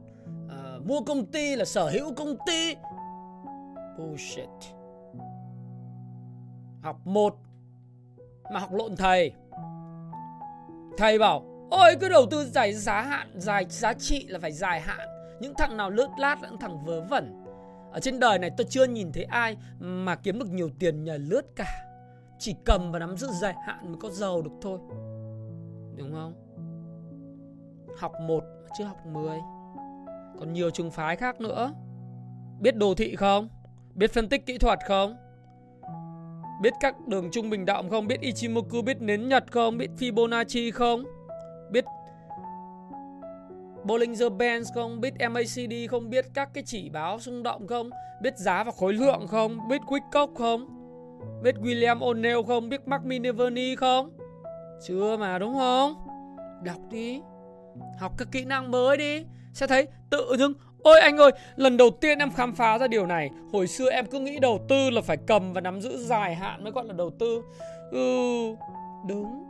À, 0.50 0.78
mua 0.86 1.02
công 1.02 1.26
ty 1.26 1.56
là 1.56 1.66
sở 1.66 1.90
hữu 1.90 2.14
công 2.14 2.36
ty. 2.46 2.76
Bullshit. 3.98 4.50
Học 6.82 7.08
một 7.08 7.36
mà 8.54 8.60
học 8.60 8.74
lộn 8.74 8.96
thầy. 8.96 9.32
Thầy 10.98 11.20
bảo 11.20 11.44
ôi 11.72 11.96
cứ 12.00 12.10
đầu 12.10 12.26
tư 12.32 12.46
dài 12.46 12.74
giá 12.74 13.02
hạn 13.02 13.32
dài 13.36 13.66
giá 13.70 13.94
trị 13.94 14.28
là 14.28 14.40
phải 14.40 14.52
dài 14.52 14.82
hạn. 14.82 15.08
Những 15.40 15.54
thằng 15.58 15.78
nào 15.78 15.90
lướt 15.90 16.10
lát 16.18 16.42
là 16.42 16.50
những 16.50 16.60
thằng 16.60 16.86
vớ 16.86 17.02
vẩn 17.02 17.45
ở 17.96 18.00
trên 18.02 18.20
đời 18.20 18.40
này 18.40 18.52
tôi 18.58 18.68
chưa 18.70 18.86
nhìn 18.86 19.12
thấy 19.12 19.24
ai 19.24 19.58
mà 19.80 20.16
kiếm 20.16 20.40
được 20.40 20.50
nhiều 20.52 20.70
tiền 20.80 21.04
nhờ 21.04 21.18
lướt 21.18 21.42
cả. 21.56 21.86
Chỉ 22.40 22.56
cầm 22.66 22.92
và 22.92 23.00
nắm 23.00 23.18
giữ 23.18 23.28
dài 23.42 23.56
hạn 23.66 23.88
mới 23.88 23.98
có 24.00 24.10
giàu 24.10 24.42
được 24.42 24.52
thôi. 24.62 24.80
Đúng 25.98 26.14
không? 26.14 26.34
Học 27.98 28.12
một 28.22 28.44
chứ 28.44 28.70
chưa 28.78 28.84
học 28.84 29.06
10 29.06 29.40
còn 30.40 30.54
nhiều 30.54 30.70
trường 30.70 30.92
phái 30.92 31.16
khác 31.16 31.42
nữa. 31.42 31.74
Biết 32.60 32.76
đồ 32.76 32.94
thị 32.96 33.16
không? 33.16 33.50
Biết 33.94 34.14
phân 34.14 34.30
tích 34.30 34.46
kỹ 34.46 34.58
thuật 34.58 34.80
không? 34.88 35.16
Biết 36.62 36.74
các 36.80 37.08
đường 37.08 37.30
trung 37.32 37.50
bình 37.50 37.66
động 37.66 37.90
không? 37.90 38.08
Biết 38.08 38.22
Ichimoku, 38.22 38.82
biết 38.82 39.02
nến 39.02 39.30
nhật 39.30 39.52
không? 39.52 39.78
Biết 39.78 39.90
Fibonacci 40.00 40.72
không? 40.72 41.04
Bollinger 43.86 44.32
Bands 44.32 44.70
không, 44.76 45.02
biết 45.02 45.14
MACD 45.32 45.74
không, 45.90 46.10
biết 46.10 46.26
các 46.34 46.50
cái 46.54 46.64
chỉ 46.68 46.90
báo 46.90 47.20
xung 47.20 47.44
động 47.44 47.68
không, 47.68 47.90
biết 48.22 48.38
giá 48.38 48.64
và 48.64 48.72
khối 48.72 48.94
lượng 48.94 49.28
không, 49.28 49.68
biết 49.70 49.82
Wickock 49.82 50.36
không, 50.36 50.68
biết 51.44 51.56
William 51.56 52.00
O'Neill 52.00 52.44
không, 52.44 52.70
biết 52.70 52.88
Mark 52.88 53.06
Minervini 53.06 53.76
không? 53.76 54.10
Chưa 54.88 55.18
mà 55.18 55.40
đúng 55.40 55.54
không? 55.54 55.94
Đọc 56.64 56.80
đi, 56.92 57.22
học 58.00 58.12
các 58.18 58.28
kỹ 58.32 58.46
năng 58.46 58.72
mới 58.72 58.98
đi, 58.98 59.24
sẽ 59.54 59.68
thấy 59.68 59.88
tự 60.10 60.36
dưng 60.38 60.54
Ôi 60.86 61.00
anh 61.00 61.18
ơi, 61.18 61.32
lần 61.56 61.78
đầu 61.78 61.90
tiên 61.90 62.20
em 62.20 62.32
khám 62.32 62.54
phá 62.56 62.78
ra 62.78 62.88
điều 62.88 63.06
này. 63.06 63.30
Hồi 63.52 63.68
xưa 63.68 63.92
em 63.92 64.06
cứ 64.06 64.20
nghĩ 64.20 64.40
đầu 64.40 64.60
tư 64.70 64.90
là 64.90 65.02
phải 65.02 65.18
cầm 65.18 65.54
và 65.54 65.62
nắm 65.62 65.82
giữ 65.82 65.98
dài 65.98 66.36
hạn 66.36 66.64
mới 66.64 66.72
gọi 66.72 66.86
là 66.86 66.94
đầu 66.94 67.12
tư. 67.20 67.42
Ừ, 67.92 68.56
đúng. 69.08 69.45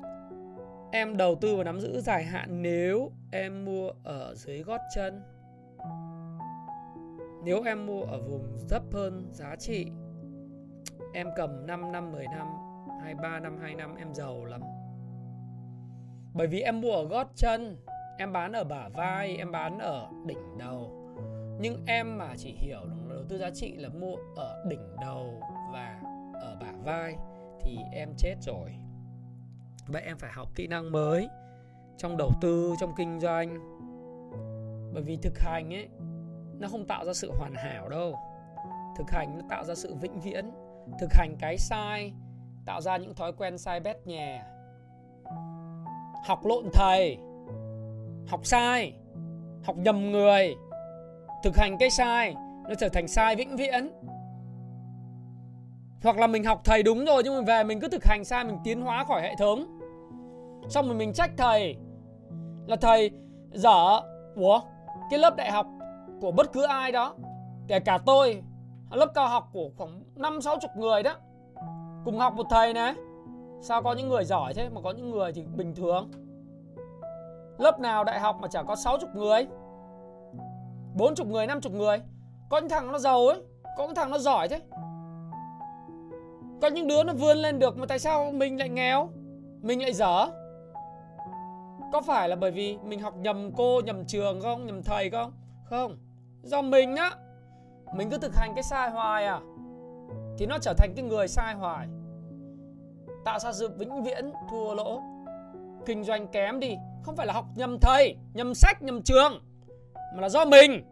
Em 0.92 1.18
đầu 1.18 1.36
tư 1.36 1.56
và 1.56 1.64
nắm 1.64 1.80
giữ 1.80 2.00
dài 2.02 2.24
hạn 2.24 2.62
nếu 2.62 3.12
em 3.32 3.66
mua 3.66 3.92
ở 4.04 4.34
dưới 4.36 4.64
gót 4.64 4.82
chân. 4.96 5.22
Nếu 7.44 7.64
em 7.64 7.86
mua 7.86 8.02
ở 8.02 8.22
vùng 8.22 8.58
thấp 8.70 8.84
hơn 8.94 9.30
giá 9.32 9.56
trị, 9.56 9.88
em 11.14 11.28
cầm 11.36 11.68
5 11.68 11.92
năm, 11.92 12.12
10 12.12 12.26
năm, 12.28 12.48
23 13.02 13.40
năm, 13.40 13.58
2 13.62 13.76
năm 13.76 13.96
em 13.96 14.14
giàu 14.14 14.46
lắm. 14.46 14.62
Bởi 16.34 16.48
vì 16.48 16.62
em 16.62 16.82
mua 16.82 16.92
ở 16.92 17.06
gót 17.06 17.28
chân, 17.36 17.78
em 18.18 18.34
bán 18.34 18.52
ở 18.52 18.64
bả 18.64 18.90
vai, 18.90 19.38
em 19.38 19.52
bán 19.52 19.80
ở 19.80 20.10
đỉnh 20.26 20.58
đầu. 20.58 20.92
Nhưng 21.60 21.84
em 21.88 22.18
mà 22.18 22.34
chỉ 22.38 22.56
hiểu 22.60 22.80
đầu 23.10 23.24
tư 23.30 23.38
giá 23.38 23.50
trị 23.50 23.76
là 23.76 23.90
mua 23.90 24.16
ở 24.36 24.66
đỉnh 24.68 24.96
đầu 25.02 25.42
và 25.74 26.02
ở 26.34 26.58
bả 26.62 26.72
vai 26.84 27.16
thì 27.62 27.78
em 27.92 28.10
chết 28.18 28.36
rồi 28.42 28.76
vậy 29.88 30.02
em 30.06 30.18
phải 30.18 30.32
học 30.32 30.48
kỹ 30.56 30.68
năng 30.68 30.92
mới 30.92 31.28
trong 31.98 32.18
đầu 32.18 32.32
tư, 32.42 32.76
trong 32.80 32.94
kinh 32.98 33.20
doanh. 33.20 33.60
Bởi 34.94 35.04
vì 35.04 35.18
thực 35.18 35.40
hành 35.40 35.74
ấy, 35.74 35.88
nó 36.60 36.68
không 36.68 36.88
tạo 36.88 37.06
ra 37.06 37.14
sự 37.14 37.32
hoàn 37.38 37.54
hảo 37.56 37.90
đâu. 37.90 38.16
Thực 38.98 39.12
hành 39.12 39.38
nó 39.38 39.42
tạo 39.50 39.64
ra 39.64 39.76
sự 39.76 39.96
vĩnh 39.96 40.20
viễn. 40.20 40.52
Thực 41.00 41.14
hành 41.14 41.36
cái 41.40 41.58
sai, 41.58 42.14
tạo 42.66 42.82
ra 42.82 42.98
những 42.98 43.16
thói 43.16 43.34
quen 43.34 43.58
sai 43.58 43.80
bét 43.80 44.08
nhè. 44.08 44.44
Học 46.26 46.46
lộn 46.46 46.66
thầy, 46.74 47.18
học 48.28 48.46
sai, 48.46 48.94
học 49.64 49.78
nhầm 49.78 50.12
người. 50.12 50.56
Thực 51.44 51.58
hành 51.58 51.78
cái 51.80 51.90
sai, 51.90 52.36
nó 52.70 52.76
trở 52.80 52.90
thành 52.90 53.08
sai 53.08 53.36
vĩnh 53.36 53.56
viễn. 53.56 53.90
Hoặc 56.04 56.18
là 56.18 56.28
mình 56.28 56.44
học 56.44 56.62
thầy 56.64 56.84
đúng 56.84 57.06
rồi, 57.06 57.22
nhưng 57.26 57.36
mình 57.36 57.46
về 57.46 57.64
mình 57.64 57.80
cứ 57.80 57.88
thực 57.88 58.06
hành 58.06 58.26
sai, 58.26 58.44
mình 58.44 58.58
tiến 58.64 58.82
hóa 58.82 59.04
khỏi 59.04 59.22
hệ 59.22 59.36
thống 59.40 59.75
xong 60.70 60.86
rồi 60.86 60.96
mình 60.96 61.14
trách 61.14 61.32
thầy. 61.38 61.76
Là 62.68 62.76
thầy, 62.76 63.12
dở, 63.54 64.02
ủa, 64.36 64.62
cái 65.10 65.20
lớp 65.20 65.36
đại 65.36 65.52
học 65.52 65.68
của 66.22 66.32
bất 66.32 66.54
cứ 66.54 66.64
ai 66.64 66.92
đó, 66.92 67.16
kể 67.68 67.80
cả 67.80 68.00
tôi, 68.06 68.42
lớp 68.92 69.12
cao 69.14 69.28
học 69.28 69.50
của 69.54 69.70
khoảng 69.78 70.04
năm, 70.16 70.42
sáu 70.42 70.58
chục 70.62 70.72
người 70.78 71.04
đó, 71.04 71.14
cùng 72.06 72.20
học 72.20 72.34
một 72.34 72.46
thầy 72.50 72.74
này 72.74 72.94
sao 73.62 73.82
có 73.84 73.94
những 73.94 74.10
người 74.10 74.26
giỏi 74.26 74.54
thế 74.54 74.70
mà 74.70 74.82
có 74.82 74.92
những 74.92 75.12
người 75.12 75.32
thì 75.34 75.44
bình 75.56 75.76
thường? 75.76 76.12
Lớp 77.58 77.80
nào 77.80 78.04
đại 78.04 78.20
học 78.20 78.38
mà 78.42 78.48
chả 78.48 78.64
có 78.64 78.76
sáu 78.76 78.98
chục 78.98 79.10
người? 79.16 79.48
Bốn 80.96 81.16
chục 81.16 81.28
người, 81.28 81.48
năm 81.48 81.62
chục 81.62 81.74
người? 81.74 82.02
Có 82.50 82.58
những 82.58 82.70
thằng 82.70 82.92
nó 82.92 83.00
giàu 83.00 83.28
ấy, 83.28 83.42
có 83.78 83.86
những 83.86 83.96
thằng 83.96 84.12
nó 84.12 84.18
giỏi 84.18 84.48
thế. 84.48 84.62
Có 86.62 86.68
những 86.68 86.88
đứa 86.88 87.04
nó 87.04 87.14
vươn 87.14 87.38
lên 87.38 87.60
được 87.60 87.78
mà 87.78 87.86
tại 87.86 88.00
sao 88.00 88.32
mình 88.32 88.60
lại 88.60 88.70
nghèo? 88.70 89.10
Mình 89.62 89.82
lại 89.82 89.94
dở? 89.94 90.28
Có 91.96 92.02
phải 92.02 92.30
là 92.30 92.36
bởi 92.36 92.52
vì 92.52 92.78
mình 92.84 93.00
học 93.00 93.14
nhầm 93.18 93.52
cô, 93.56 93.82
nhầm 93.86 94.06
trường 94.06 94.42
không? 94.42 94.66
Nhầm 94.66 94.84
thầy 94.84 95.10
không? 95.10 95.32
Không. 95.66 95.98
Do 96.44 96.62
mình 96.62 96.96
á. 96.96 97.12
Mình 97.94 98.10
cứ 98.10 98.18
thực 98.18 98.36
hành 98.36 98.52
cái 98.56 98.64
sai 98.64 98.90
hoài 98.90 99.26
à? 99.26 99.40
Thì 100.38 100.46
nó 100.46 100.58
trở 100.62 100.74
thành 100.78 100.94
cái 100.96 101.06
người 101.06 101.28
sai 101.28 101.54
hoài. 101.54 101.88
Tạo 103.26 103.40
ra 103.40 103.54
sự 103.54 103.70
vĩnh 103.78 104.04
viễn, 104.04 104.34
thua 104.50 104.74
lỗ. 104.74 105.02
Kinh 105.86 106.04
doanh 106.04 106.28
kém 106.28 106.60
đi. 106.60 106.76
Không 107.04 107.16
phải 107.16 107.28
là 107.28 107.34
học 107.34 107.46
nhầm 107.56 107.78
thầy, 107.82 108.16
nhầm 108.34 108.54
sách, 108.54 108.82
nhầm 108.82 109.02
trường, 109.02 109.42
mà 109.94 110.22
là 110.22 110.30
do 110.30 110.46
mình. 110.46 110.84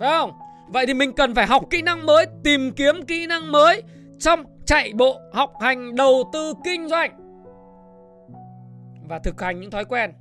Phải 0.00 0.10
không? 0.10 0.32
Vậy 0.68 0.86
thì 0.86 0.94
mình 0.94 1.12
cần 1.12 1.34
phải 1.34 1.46
học 1.46 1.62
kỹ 1.70 1.82
năng 1.82 2.06
mới, 2.06 2.26
tìm 2.44 2.72
kiếm 2.76 3.02
kỹ 3.06 3.26
năng 3.26 3.52
mới 3.52 3.82
trong 4.18 4.44
chạy 4.66 4.92
bộ, 4.94 5.20
học 5.32 5.52
hành, 5.60 5.94
đầu 5.94 6.30
tư, 6.32 6.54
kinh 6.64 6.88
doanh 6.88 7.24
và 9.08 9.18
thực 9.18 9.40
hành 9.40 9.60
những 9.60 9.70
thói 9.70 9.84
quen 9.84 10.12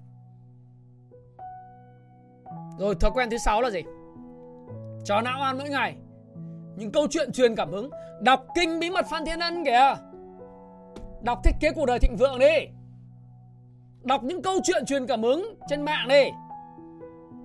rồi, 2.78 2.96
thói 2.96 3.12
quen 3.14 3.30
thứ 3.30 3.38
sáu 3.38 3.62
là 3.62 3.70
gì? 3.70 3.82
Cho 5.04 5.22
não 5.22 5.42
ăn 5.42 5.58
mỗi 5.58 5.70
ngày. 5.70 5.96
Những 6.76 6.92
câu 6.92 7.08
chuyện 7.10 7.32
truyền 7.32 7.56
cảm 7.56 7.72
hứng. 7.72 7.90
Đọc 8.22 8.46
kinh 8.56 8.80
bí 8.80 8.90
mật 8.90 9.06
phan 9.10 9.26
thiên 9.26 9.40
ân 9.40 9.66
kìa. 9.66 9.96
Đọc 11.22 11.40
thiết 11.44 11.52
kế 11.60 11.72
cuộc 11.72 11.86
đời 11.86 12.00
thịnh 12.00 12.16
vượng 12.18 12.40
đi. 12.40 12.68
Đọc 14.04 14.24
những 14.24 14.42
câu 14.42 14.54
chuyện 14.64 14.86
truyền 14.86 15.08
cảm 15.08 15.24
hứng 15.24 15.56
trên 15.70 15.82
mạng 15.82 16.08
đi. 16.08 16.24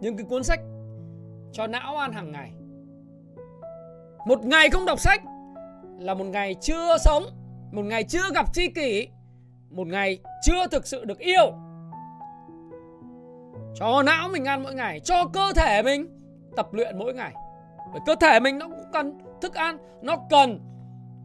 Những 0.00 0.16
cái 0.16 0.26
cuốn 0.28 0.44
sách 0.44 0.60
cho 1.52 1.66
não 1.66 1.96
ăn 1.96 2.12
hàng 2.12 2.32
ngày. 2.32 2.52
Một 4.26 4.44
ngày 4.44 4.70
không 4.70 4.84
đọc 4.86 5.00
sách 5.00 5.22
là 5.98 6.14
một 6.14 6.24
ngày 6.24 6.54
chưa 6.60 6.98
sống, 6.98 7.22
một 7.72 7.84
ngày 7.84 8.04
chưa 8.04 8.30
gặp 8.34 8.54
tri 8.54 8.68
kỷ, 8.68 9.08
một 9.70 9.86
ngày 9.86 10.18
chưa 10.42 10.66
thực 10.66 10.86
sự 10.86 11.04
được 11.04 11.18
yêu 11.18 11.52
cho 13.74 14.02
não 14.02 14.28
mình 14.28 14.44
ăn 14.44 14.62
mỗi 14.62 14.74
ngày, 14.74 15.00
cho 15.00 15.24
cơ 15.32 15.52
thể 15.56 15.82
mình 15.82 16.18
tập 16.56 16.68
luyện 16.72 16.98
mỗi 16.98 17.14
ngày. 17.14 17.32
Bởi 17.92 18.00
cơ 18.06 18.14
thể 18.14 18.40
mình 18.40 18.58
nó 18.58 18.68
cũng 18.68 18.84
cần 18.92 19.18
thức 19.40 19.54
ăn, 19.54 19.78
nó 20.02 20.16
cần 20.30 20.60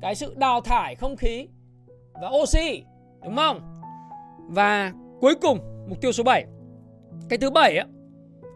cái 0.01 0.15
sự 0.15 0.35
đào 0.37 0.61
thải 0.61 0.95
không 0.95 1.15
khí 1.15 1.47
và 2.13 2.29
oxy, 2.41 2.83
đúng 3.23 3.35
không? 3.35 3.81
Và 4.49 4.91
cuối 5.21 5.35
cùng, 5.41 5.59
mục 5.89 6.01
tiêu 6.01 6.11
số 6.11 6.23
7 6.23 6.45
cái 7.29 7.37
thứ 7.37 7.49
bảy 7.49 7.77
á, 7.77 7.85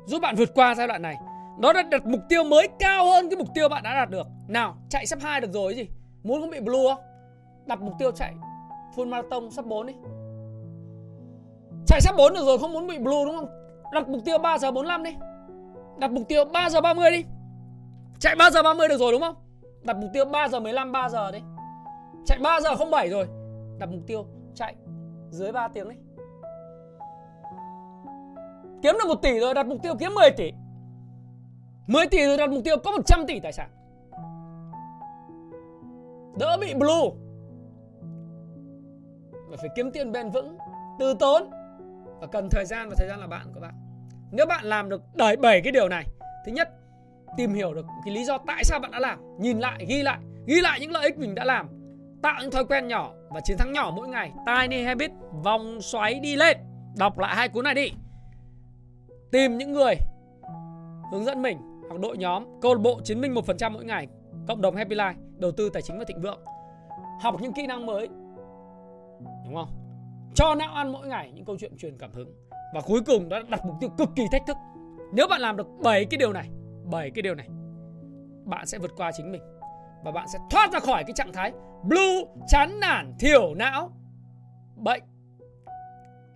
giúp 0.06 0.20
bạn 0.22 0.36
vượt 0.36 0.50
qua 0.56 0.76
giai 0.76 0.88
đoạn 0.88 1.02
này. 1.02 1.16
Nó 1.60 1.74
đã 1.74 1.84
đặt 1.84 2.06
mục 2.06 2.22
tiêu 2.30 2.44
mới 2.44 2.68
cao 2.80 3.06
hơn 3.06 3.30
cái 3.30 3.38
mục 3.38 3.48
tiêu 3.54 3.70
bạn 3.70 3.84
đã 3.84 3.94
đạt 3.94 4.10
được. 4.10 4.28
Nào, 4.48 4.78
chạy 4.90 5.06
sắp 5.06 5.20
2 5.22 5.42
được 5.42 5.54
rồi 5.54 5.76
gì? 5.76 5.88
Muốn 6.24 6.42
không 6.42 6.50
bị 6.50 6.60
blue 6.60 6.84
không? 6.88 7.04
Đặt 7.66 7.82
mục 7.82 7.94
tiêu 8.00 8.12
chạy 8.12 8.34
full 8.96 9.08
marathon 9.08 9.52
sắp 9.52 9.66
4 9.66 9.88
đi. 9.88 9.94
Chạy 11.88 12.02
sắp 12.02 12.16
4 12.18 12.34
được 12.34 12.46
rồi, 12.46 12.58
không 12.60 12.74
muốn 12.74 12.88
bị 12.88 12.98
blue, 12.98 13.26
đúng 13.26 13.36
không? 13.36 13.67
Đặt 13.92 14.10
mục 14.10 14.22
tiêu 14.26 14.38
3 14.38 14.58
giờ 14.58 14.72
45 14.72 15.04
đi. 15.04 15.16
Đặt 15.98 16.12
mục 16.12 16.28
tiêu 16.28 16.46
3 16.46 16.70
giờ 16.70 16.82
30 16.82 17.12
đi. 17.12 17.26
Chạy 18.20 18.36
3 18.36 18.52
giờ 18.52 18.64
30 18.64 18.88
được 18.88 18.98
rồi 18.98 19.12
đúng 19.12 19.22
không? 19.22 19.36
Đặt 19.84 19.98
mục 19.98 20.10
tiêu 20.14 20.26
3 20.26 20.48
giờ 20.48 20.60
15 20.60 20.92
3 20.92 21.10
giờ 21.10 21.32
đi. 21.32 21.40
Chạy 22.26 22.38
3 22.40 22.60
giờ 22.62 22.70
07 22.92 23.10
rồi. 23.10 23.28
Đặt 23.80 23.90
mục 23.92 24.02
tiêu 24.08 24.26
chạy 24.56 24.76
dưới 25.30 25.52
3 25.52 25.68
tiếng 25.68 25.90
đi. 25.90 25.96
Kiếm 28.82 28.96
được 29.00 29.08
1 29.08 29.16
tỷ 29.22 29.40
rồi, 29.40 29.54
đặt 29.54 29.68
mục 29.68 29.78
tiêu 29.84 29.94
kiếm 30.00 30.16
10 30.16 30.32
tỷ. 30.32 30.52
10 31.88 32.08
tỷ 32.08 32.26
rồi 32.26 32.38
đặt 32.38 32.50
mục 32.50 32.64
tiêu 32.64 32.76
có 32.84 32.92
100 32.92 33.28
tỷ 33.28 33.40
tài 33.40 33.54
sản. 33.54 33.70
Đỡ 36.40 36.58
bị 36.62 36.74
blue. 36.74 37.10
Và 39.50 39.58
phải 39.58 39.70
kiếm 39.76 39.92
tiền 39.92 40.12
bền 40.12 40.30
vững 40.30 40.58
từ 41.00 41.14
tốn 41.14 41.50
và 42.20 42.28
cần 42.28 42.50
thời 42.52 42.66
gian 42.66 42.90
và 42.90 42.96
thời 42.98 43.08
gian 43.08 43.20
là 43.20 43.28
bạn 43.28 43.52
của 43.54 43.60
bạn. 43.60 43.74
Nếu 44.32 44.46
bạn 44.46 44.66
làm 44.66 44.90
được 44.90 45.02
đẩy 45.16 45.36
bảy 45.36 45.62
cái 45.62 45.72
điều 45.72 45.90
này, 45.90 46.06
thứ 46.46 46.52
nhất, 46.52 46.70
tìm 47.38 47.54
hiểu 47.54 47.74
được 47.74 47.86
cái 48.06 48.14
lý 48.14 48.26
do 48.26 48.38
tại 48.38 48.64
sao 48.64 48.80
bạn 48.80 48.92
đã 48.92 49.00
làm, 49.00 49.20
nhìn 49.40 49.60
lại, 49.60 49.86
ghi 49.88 50.04
lại 50.04 50.20
ghi 50.48 50.62
lại 50.62 50.80
những 50.80 50.92
lợi 50.92 51.04
ích 51.04 51.18
mình 51.18 51.36
đã 51.36 51.46
làm, 51.46 51.68
tạo 52.22 52.40
những 52.42 52.52
thói 52.52 52.66
quen 52.66 52.88
nhỏ 52.88 53.12
và 53.30 53.40
chiến 53.44 53.58
thắng 53.58 53.74
nhỏ 53.74 53.94
mỗi 53.96 54.08
ngày. 54.08 54.32
Tiny 54.46 54.84
habit, 54.84 55.12
vòng 55.44 55.82
xoáy 55.82 56.20
đi 56.20 56.36
lên. 56.36 56.58
Đọc 56.98 57.20
lại 57.20 57.36
hai 57.36 57.50
cuốn 57.50 57.64
này 57.64 57.74
đi. 57.74 57.92
Tìm 59.32 59.58
những 59.58 59.74
người 59.74 59.96
hướng 61.12 61.26
dẫn 61.26 61.42
mình 61.42 61.58
hoặc 61.90 62.00
đội 62.02 62.18
nhóm 62.18 62.46
câu 62.62 62.74
lạc 62.74 62.82
bộ 62.82 63.00
chiến 63.04 63.22
minh 63.22 63.34
1% 63.34 63.72
mỗi 63.72 63.86
ngày, 63.86 64.08
cộng 64.48 64.62
đồng 64.62 64.76
happy 64.76 64.96
life, 64.96 65.14
đầu 65.38 65.52
tư 65.52 65.70
tài 65.74 65.82
chính 65.82 65.98
và 66.00 66.06
thịnh 66.08 66.22
vượng. 66.22 66.40
Học 67.22 67.36
những 67.42 67.54
kỹ 67.54 67.68
năng 67.68 67.86
mới. 67.86 68.08
Đúng 69.46 69.56
không? 69.56 69.87
Cho 70.38 70.56
não 70.56 70.74
ăn 70.74 70.92
mỗi 70.92 71.08
ngày 71.08 71.32
những 71.34 71.46
câu 71.46 71.58
chuyện 71.60 71.78
truyền 71.78 71.98
cảm 71.98 72.12
hứng. 72.14 72.34
Và 72.74 72.82
cuối 72.82 73.02
cùng 73.06 73.30
đó 73.30 73.40
đặt 73.50 73.66
mục 73.66 73.76
tiêu 73.80 73.90
cực 73.98 74.10
kỳ 74.16 74.24
thách 74.32 74.42
thức. 74.48 74.58
Nếu 75.14 75.28
bạn 75.28 75.42
làm 75.42 75.58
được 75.58 75.68
7 75.84 76.06
cái 76.06 76.18
điều 76.18 76.34
này 76.34 76.50
7 76.92 77.12
cái 77.12 77.22
điều 77.22 77.36
này, 77.36 77.48
bạn 78.46 78.66
sẽ 78.66 78.78
vượt 78.78 78.92
qua 78.98 79.12
chính 79.12 79.32
mình. 79.32 79.42
Và 80.04 80.12
bạn 80.12 80.28
sẽ 80.34 80.40
thoát 80.50 80.74
ra 80.74 80.80
khỏi 80.80 81.04
cái 81.04 81.14
trạng 81.16 81.34
thái 81.34 81.52
blue, 81.84 82.24
chán 82.48 82.80
nản, 82.80 83.14
thiểu 83.20 83.54
não, 83.54 83.92
bệnh, 84.76 85.04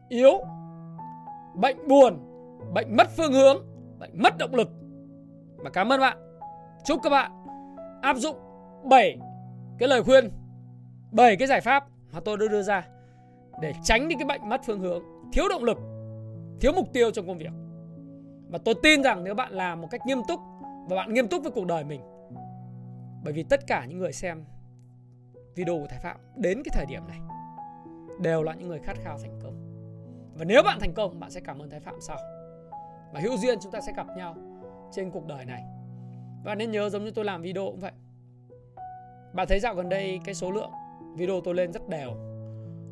yếu, 0.10 0.40
bệnh 1.56 1.88
buồn, 1.88 2.20
bệnh 2.74 2.96
mất 2.98 3.08
phương 3.18 3.34
hướng, 3.34 3.58
bệnh 4.00 4.12
mất 4.24 4.38
động 4.38 4.56
lực. 4.56 4.70
Và 5.58 5.70
cảm 5.70 5.92
ơn 5.92 6.00
bạn. 6.00 6.18
Chúc 6.86 7.00
các 7.04 7.10
bạn 7.10 7.32
áp 8.02 8.18
dụng 8.18 8.38
7 8.90 9.18
cái 9.80 9.90
lời 9.90 10.04
khuyên 10.04 10.32
7 11.12 11.36
cái 11.36 11.48
giải 11.48 11.62
pháp 11.62 11.86
mà 12.14 12.20
tôi 12.20 12.38
đã 12.38 12.46
đưa 12.50 12.62
ra 12.62 12.88
để 13.62 13.74
tránh 13.84 14.08
đi 14.08 14.16
cái 14.16 14.26
bệnh 14.26 14.50
mất 14.50 14.62
phương 14.66 14.80
hướng 14.80 15.04
thiếu 15.34 15.48
động 15.50 15.64
lực 15.64 15.78
thiếu 16.60 16.72
mục 16.76 16.94
tiêu 16.94 17.12
trong 17.12 17.28
công 17.28 17.38
việc 17.38 17.52
và 18.50 18.58
tôi 18.66 18.76
tin 18.84 19.04
rằng 19.04 19.24
nếu 19.24 19.36
bạn 19.36 19.54
làm 19.54 19.82
một 19.82 19.88
cách 19.92 20.02
nghiêm 20.06 20.22
túc 20.28 20.40
và 20.90 20.96
bạn 20.96 21.14
nghiêm 21.14 21.28
túc 21.28 21.44
với 21.44 21.52
cuộc 21.52 21.66
đời 21.66 21.84
mình 21.84 22.02
bởi 23.24 23.34
vì 23.34 23.44
tất 23.44 23.68
cả 23.68 23.86
những 23.86 23.98
người 23.98 24.14
xem 24.14 24.44
video 25.56 25.80
của 25.80 25.88
Thái 25.90 26.00
Phạm 26.00 26.18
đến 26.36 26.62
cái 26.66 26.72
thời 26.74 26.86
điểm 26.86 27.08
này 27.08 27.20
đều 28.22 28.44
là 28.44 28.54
những 28.54 28.68
người 28.68 28.80
khát 28.80 28.98
khao 29.04 29.18
thành 29.18 29.40
công. 29.44 29.54
Và 30.38 30.46
nếu 30.46 30.64
bạn 30.64 30.80
thành 30.80 30.94
công, 30.94 31.20
bạn 31.20 31.32
sẽ 31.32 31.42
cảm 31.42 31.60
ơn 31.62 31.70
Thái 31.70 31.80
Phạm 31.80 31.96
sau. 32.02 32.18
Và 33.14 33.20
hữu 33.20 33.38
duyên 33.38 33.60
chúng 33.62 33.72
ta 33.72 33.82
sẽ 33.82 33.94
gặp 33.96 34.08
nhau 34.18 34.36
trên 34.92 35.12
cuộc 35.12 35.26
đời 35.26 35.46
này. 35.46 35.64
Và 36.44 36.56
nên 36.56 36.72
nhớ 36.72 36.90
giống 36.90 37.04
như 37.04 37.12
tôi 37.12 37.26
làm 37.26 37.42
video 37.42 37.66
cũng 37.66 37.80
vậy. 37.80 37.92
Bạn 39.34 39.48
thấy 39.48 39.60
dạo 39.60 39.76
gần 39.76 39.90
đây 39.90 40.20
cái 40.26 40.36
số 40.36 40.52
lượng 40.52 40.72
video 41.16 41.42
tôi 41.44 41.56
lên 41.56 41.74
rất 41.74 41.90
đều. 41.90 42.31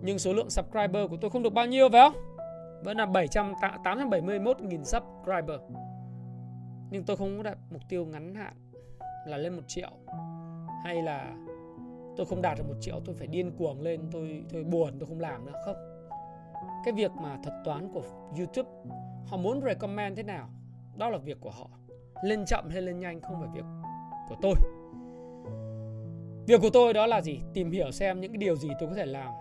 Nhưng 0.01 0.19
số 0.19 0.33
lượng 0.33 0.49
subscriber 0.49 1.09
của 1.09 1.17
tôi 1.21 1.31
không 1.31 1.43
được 1.43 1.53
bao 1.53 1.65
nhiêu, 1.65 1.89
phải 1.89 2.09
không? 2.09 2.21
Vẫn 2.83 2.97
là 2.97 3.05
700 3.05 3.53
871.000 3.83 4.83
subscriber. 4.83 5.59
Nhưng 6.91 7.03
tôi 7.03 7.17
không 7.17 7.37
có 7.37 7.43
đặt 7.43 7.57
mục 7.71 7.81
tiêu 7.89 8.05
ngắn 8.05 8.35
hạn 8.35 8.53
là 9.25 9.37
lên 9.37 9.53
một 9.53 9.61
triệu. 9.67 9.91
Hay 10.83 11.01
là 11.01 11.35
tôi 12.17 12.25
không 12.25 12.41
đạt 12.41 12.57
được 12.57 12.63
một 12.67 12.75
triệu, 12.81 12.99
tôi 13.05 13.15
phải 13.15 13.27
điên 13.27 13.51
cuồng 13.57 13.81
lên, 13.81 14.01
tôi 14.11 14.43
tôi 14.49 14.63
buồn, 14.63 14.93
tôi 14.99 15.07
không 15.07 15.19
làm 15.19 15.45
nữa. 15.45 15.53
Không. 15.65 15.75
Cái 16.85 16.93
việc 16.93 17.11
mà 17.11 17.37
thuật 17.43 17.55
toán 17.65 17.93
của 17.93 18.03
YouTube, 18.37 18.69
họ 19.27 19.37
muốn 19.37 19.61
recommend 19.61 20.17
thế 20.17 20.23
nào, 20.23 20.49
đó 20.97 21.09
là 21.09 21.17
việc 21.17 21.37
của 21.41 21.49
họ. 21.49 21.69
Lên 22.23 22.45
chậm 22.45 22.69
hay 22.69 22.81
lên 22.81 22.99
nhanh 22.99 23.21
không 23.21 23.39
phải 23.39 23.49
việc 23.53 23.65
của 24.29 24.35
tôi. 24.41 24.53
Việc 26.47 26.61
của 26.61 26.69
tôi 26.73 26.93
đó 26.93 27.05
là 27.05 27.21
gì? 27.21 27.39
Tìm 27.53 27.71
hiểu 27.71 27.91
xem 27.91 28.21
những 28.21 28.31
cái 28.31 28.37
điều 28.37 28.55
gì 28.55 28.69
tôi 28.79 28.89
có 28.89 28.95
thể 28.95 29.05
làm 29.05 29.33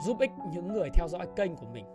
giúp 0.00 0.20
ích 0.20 0.30
những 0.52 0.68
người 0.68 0.90
theo 0.94 1.08
dõi 1.08 1.26
kênh 1.36 1.56
của 1.56 1.66
mình 1.66 1.86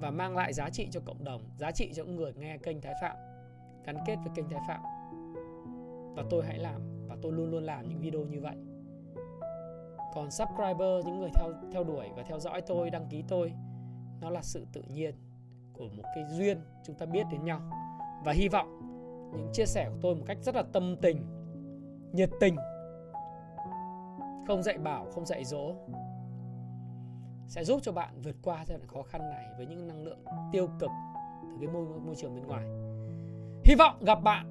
và 0.00 0.10
mang 0.10 0.36
lại 0.36 0.52
giá 0.52 0.70
trị 0.70 0.88
cho 0.90 1.00
cộng 1.04 1.24
đồng, 1.24 1.42
giá 1.56 1.70
trị 1.70 1.92
cho 1.94 2.04
những 2.04 2.16
người 2.16 2.32
nghe 2.36 2.58
kênh 2.58 2.80
thái 2.80 2.94
phạm, 3.02 3.16
gắn 3.84 3.96
kết 4.06 4.16
với 4.24 4.32
kênh 4.34 4.48
thái 4.48 4.60
phạm. 4.68 4.80
Và 6.16 6.24
tôi 6.30 6.44
hãy 6.46 6.58
làm 6.58 7.06
và 7.08 7.16
tôi 7.22 7.32
luôn 7.32 7.50
luôn 7.50 7.62
làm 7.62 7.88
những 7.88 8.00
video 8.00 8.20
như 8.20 8.40
vậy. 8.40 8.56
Còn 10.14 10.30
subscriber, 10.30 11.04
những 11.04 11.20
người 11.20 11.30
theo 11.34 11.52
theo 11.72 11.84
đuổi 11.84 12.08
và 12.16 12.22
theo 12.22 12.38
dõi 12.38 12.60
tôi, 12.60 12.90
đăng 12.90 13.06
ký 13.10 13.24
tôi, 13.28 13.52
nó 14.20 14.30
là 14.30 14.42
sự 14.42 14.66
tự 14.72 14.82
nhiên 14.82 15.14
của 15.72 15.88
một 15.96 16.02
cái 16.14 16.24
duyên 16.28 16.60
chúng 16.84 16.96
ta 16.96 17.06
biết 17.06 17.26
đến 17.30 17.44
nhau. 17.44 17.60
Và 18.24 18.32
hy 18.32 18.48
vọng 18.48 18.80
những 19.36 19.50
chia 19.52 19.66
sẻ 19.66 19.88
của 19.90 19.98
tôi 20.02 20.14
một 20.14 20.22
cách 20.26 20.38
rất 20.42 20.54
là 20.54 20.62
tâm 20.72 20.96
tình, 21.02 21.26
nhiệt 22.12 22.30
tình, 22.40 22.56
không 24.46 24.62
dạy 24.62 24.78
bảo, 24.78 25.06
không 25.14 25.26
dạy 25.26 25.44
dỗ 25.44 25.74
sẽ 27.48 27.64
giúp 27.64 27.80
cho 27.82 27.92
bạn 27.92 28.22
vượt 28.22 28.36
qua 28.42 28.64
giai 28.66 28.78
đoạn 28.78 28.88
khó 28.88 29.02
khăn 29.02 29.30
này 29.30 29.44
với 29.56 29.66
những 29.66 29.88
năng 29.88 30.04
lượng 30.04 30.18
tiêu 30.52 30.68
cực 30.80 30.90
từ 31.42 31.56
cái 31.60 31.68
môi 31.68 31.84
môi 32.06 32.14
trường 32.16 32.34
bên 32.34 32.46
ngoài 32.46 32.64
hy 33.64 33.74
vọng 33.74 34.04
gặp 34.04 34.22
bạn 34.22 34.46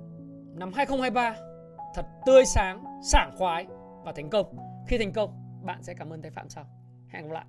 năm 0.59 0.73
2023 0.73 1.35
thật 1.95 2.05
tươi 2.25 2.45
sáng, 2.45 2.83
sảng 3.03 3.31
khoái 3.37 3.67
và 4.03 4.11
thành 4.11 4.29
công. 4.29 4.57
Khi 4.87 4.97
thành 4.97 5.13
công, 5.13 5.61
bạn 5.63 5.83
sẽ 5.83 5.93
cảm 5.93 6.09
ơn 6.09 6.21
Thái 6.21 6.31
Phạm 6.31 6.49
sau. 6.49 6.65
Hẹn 7.09 7.27
gặp 7.27 7.33
lại. 7.33 7.45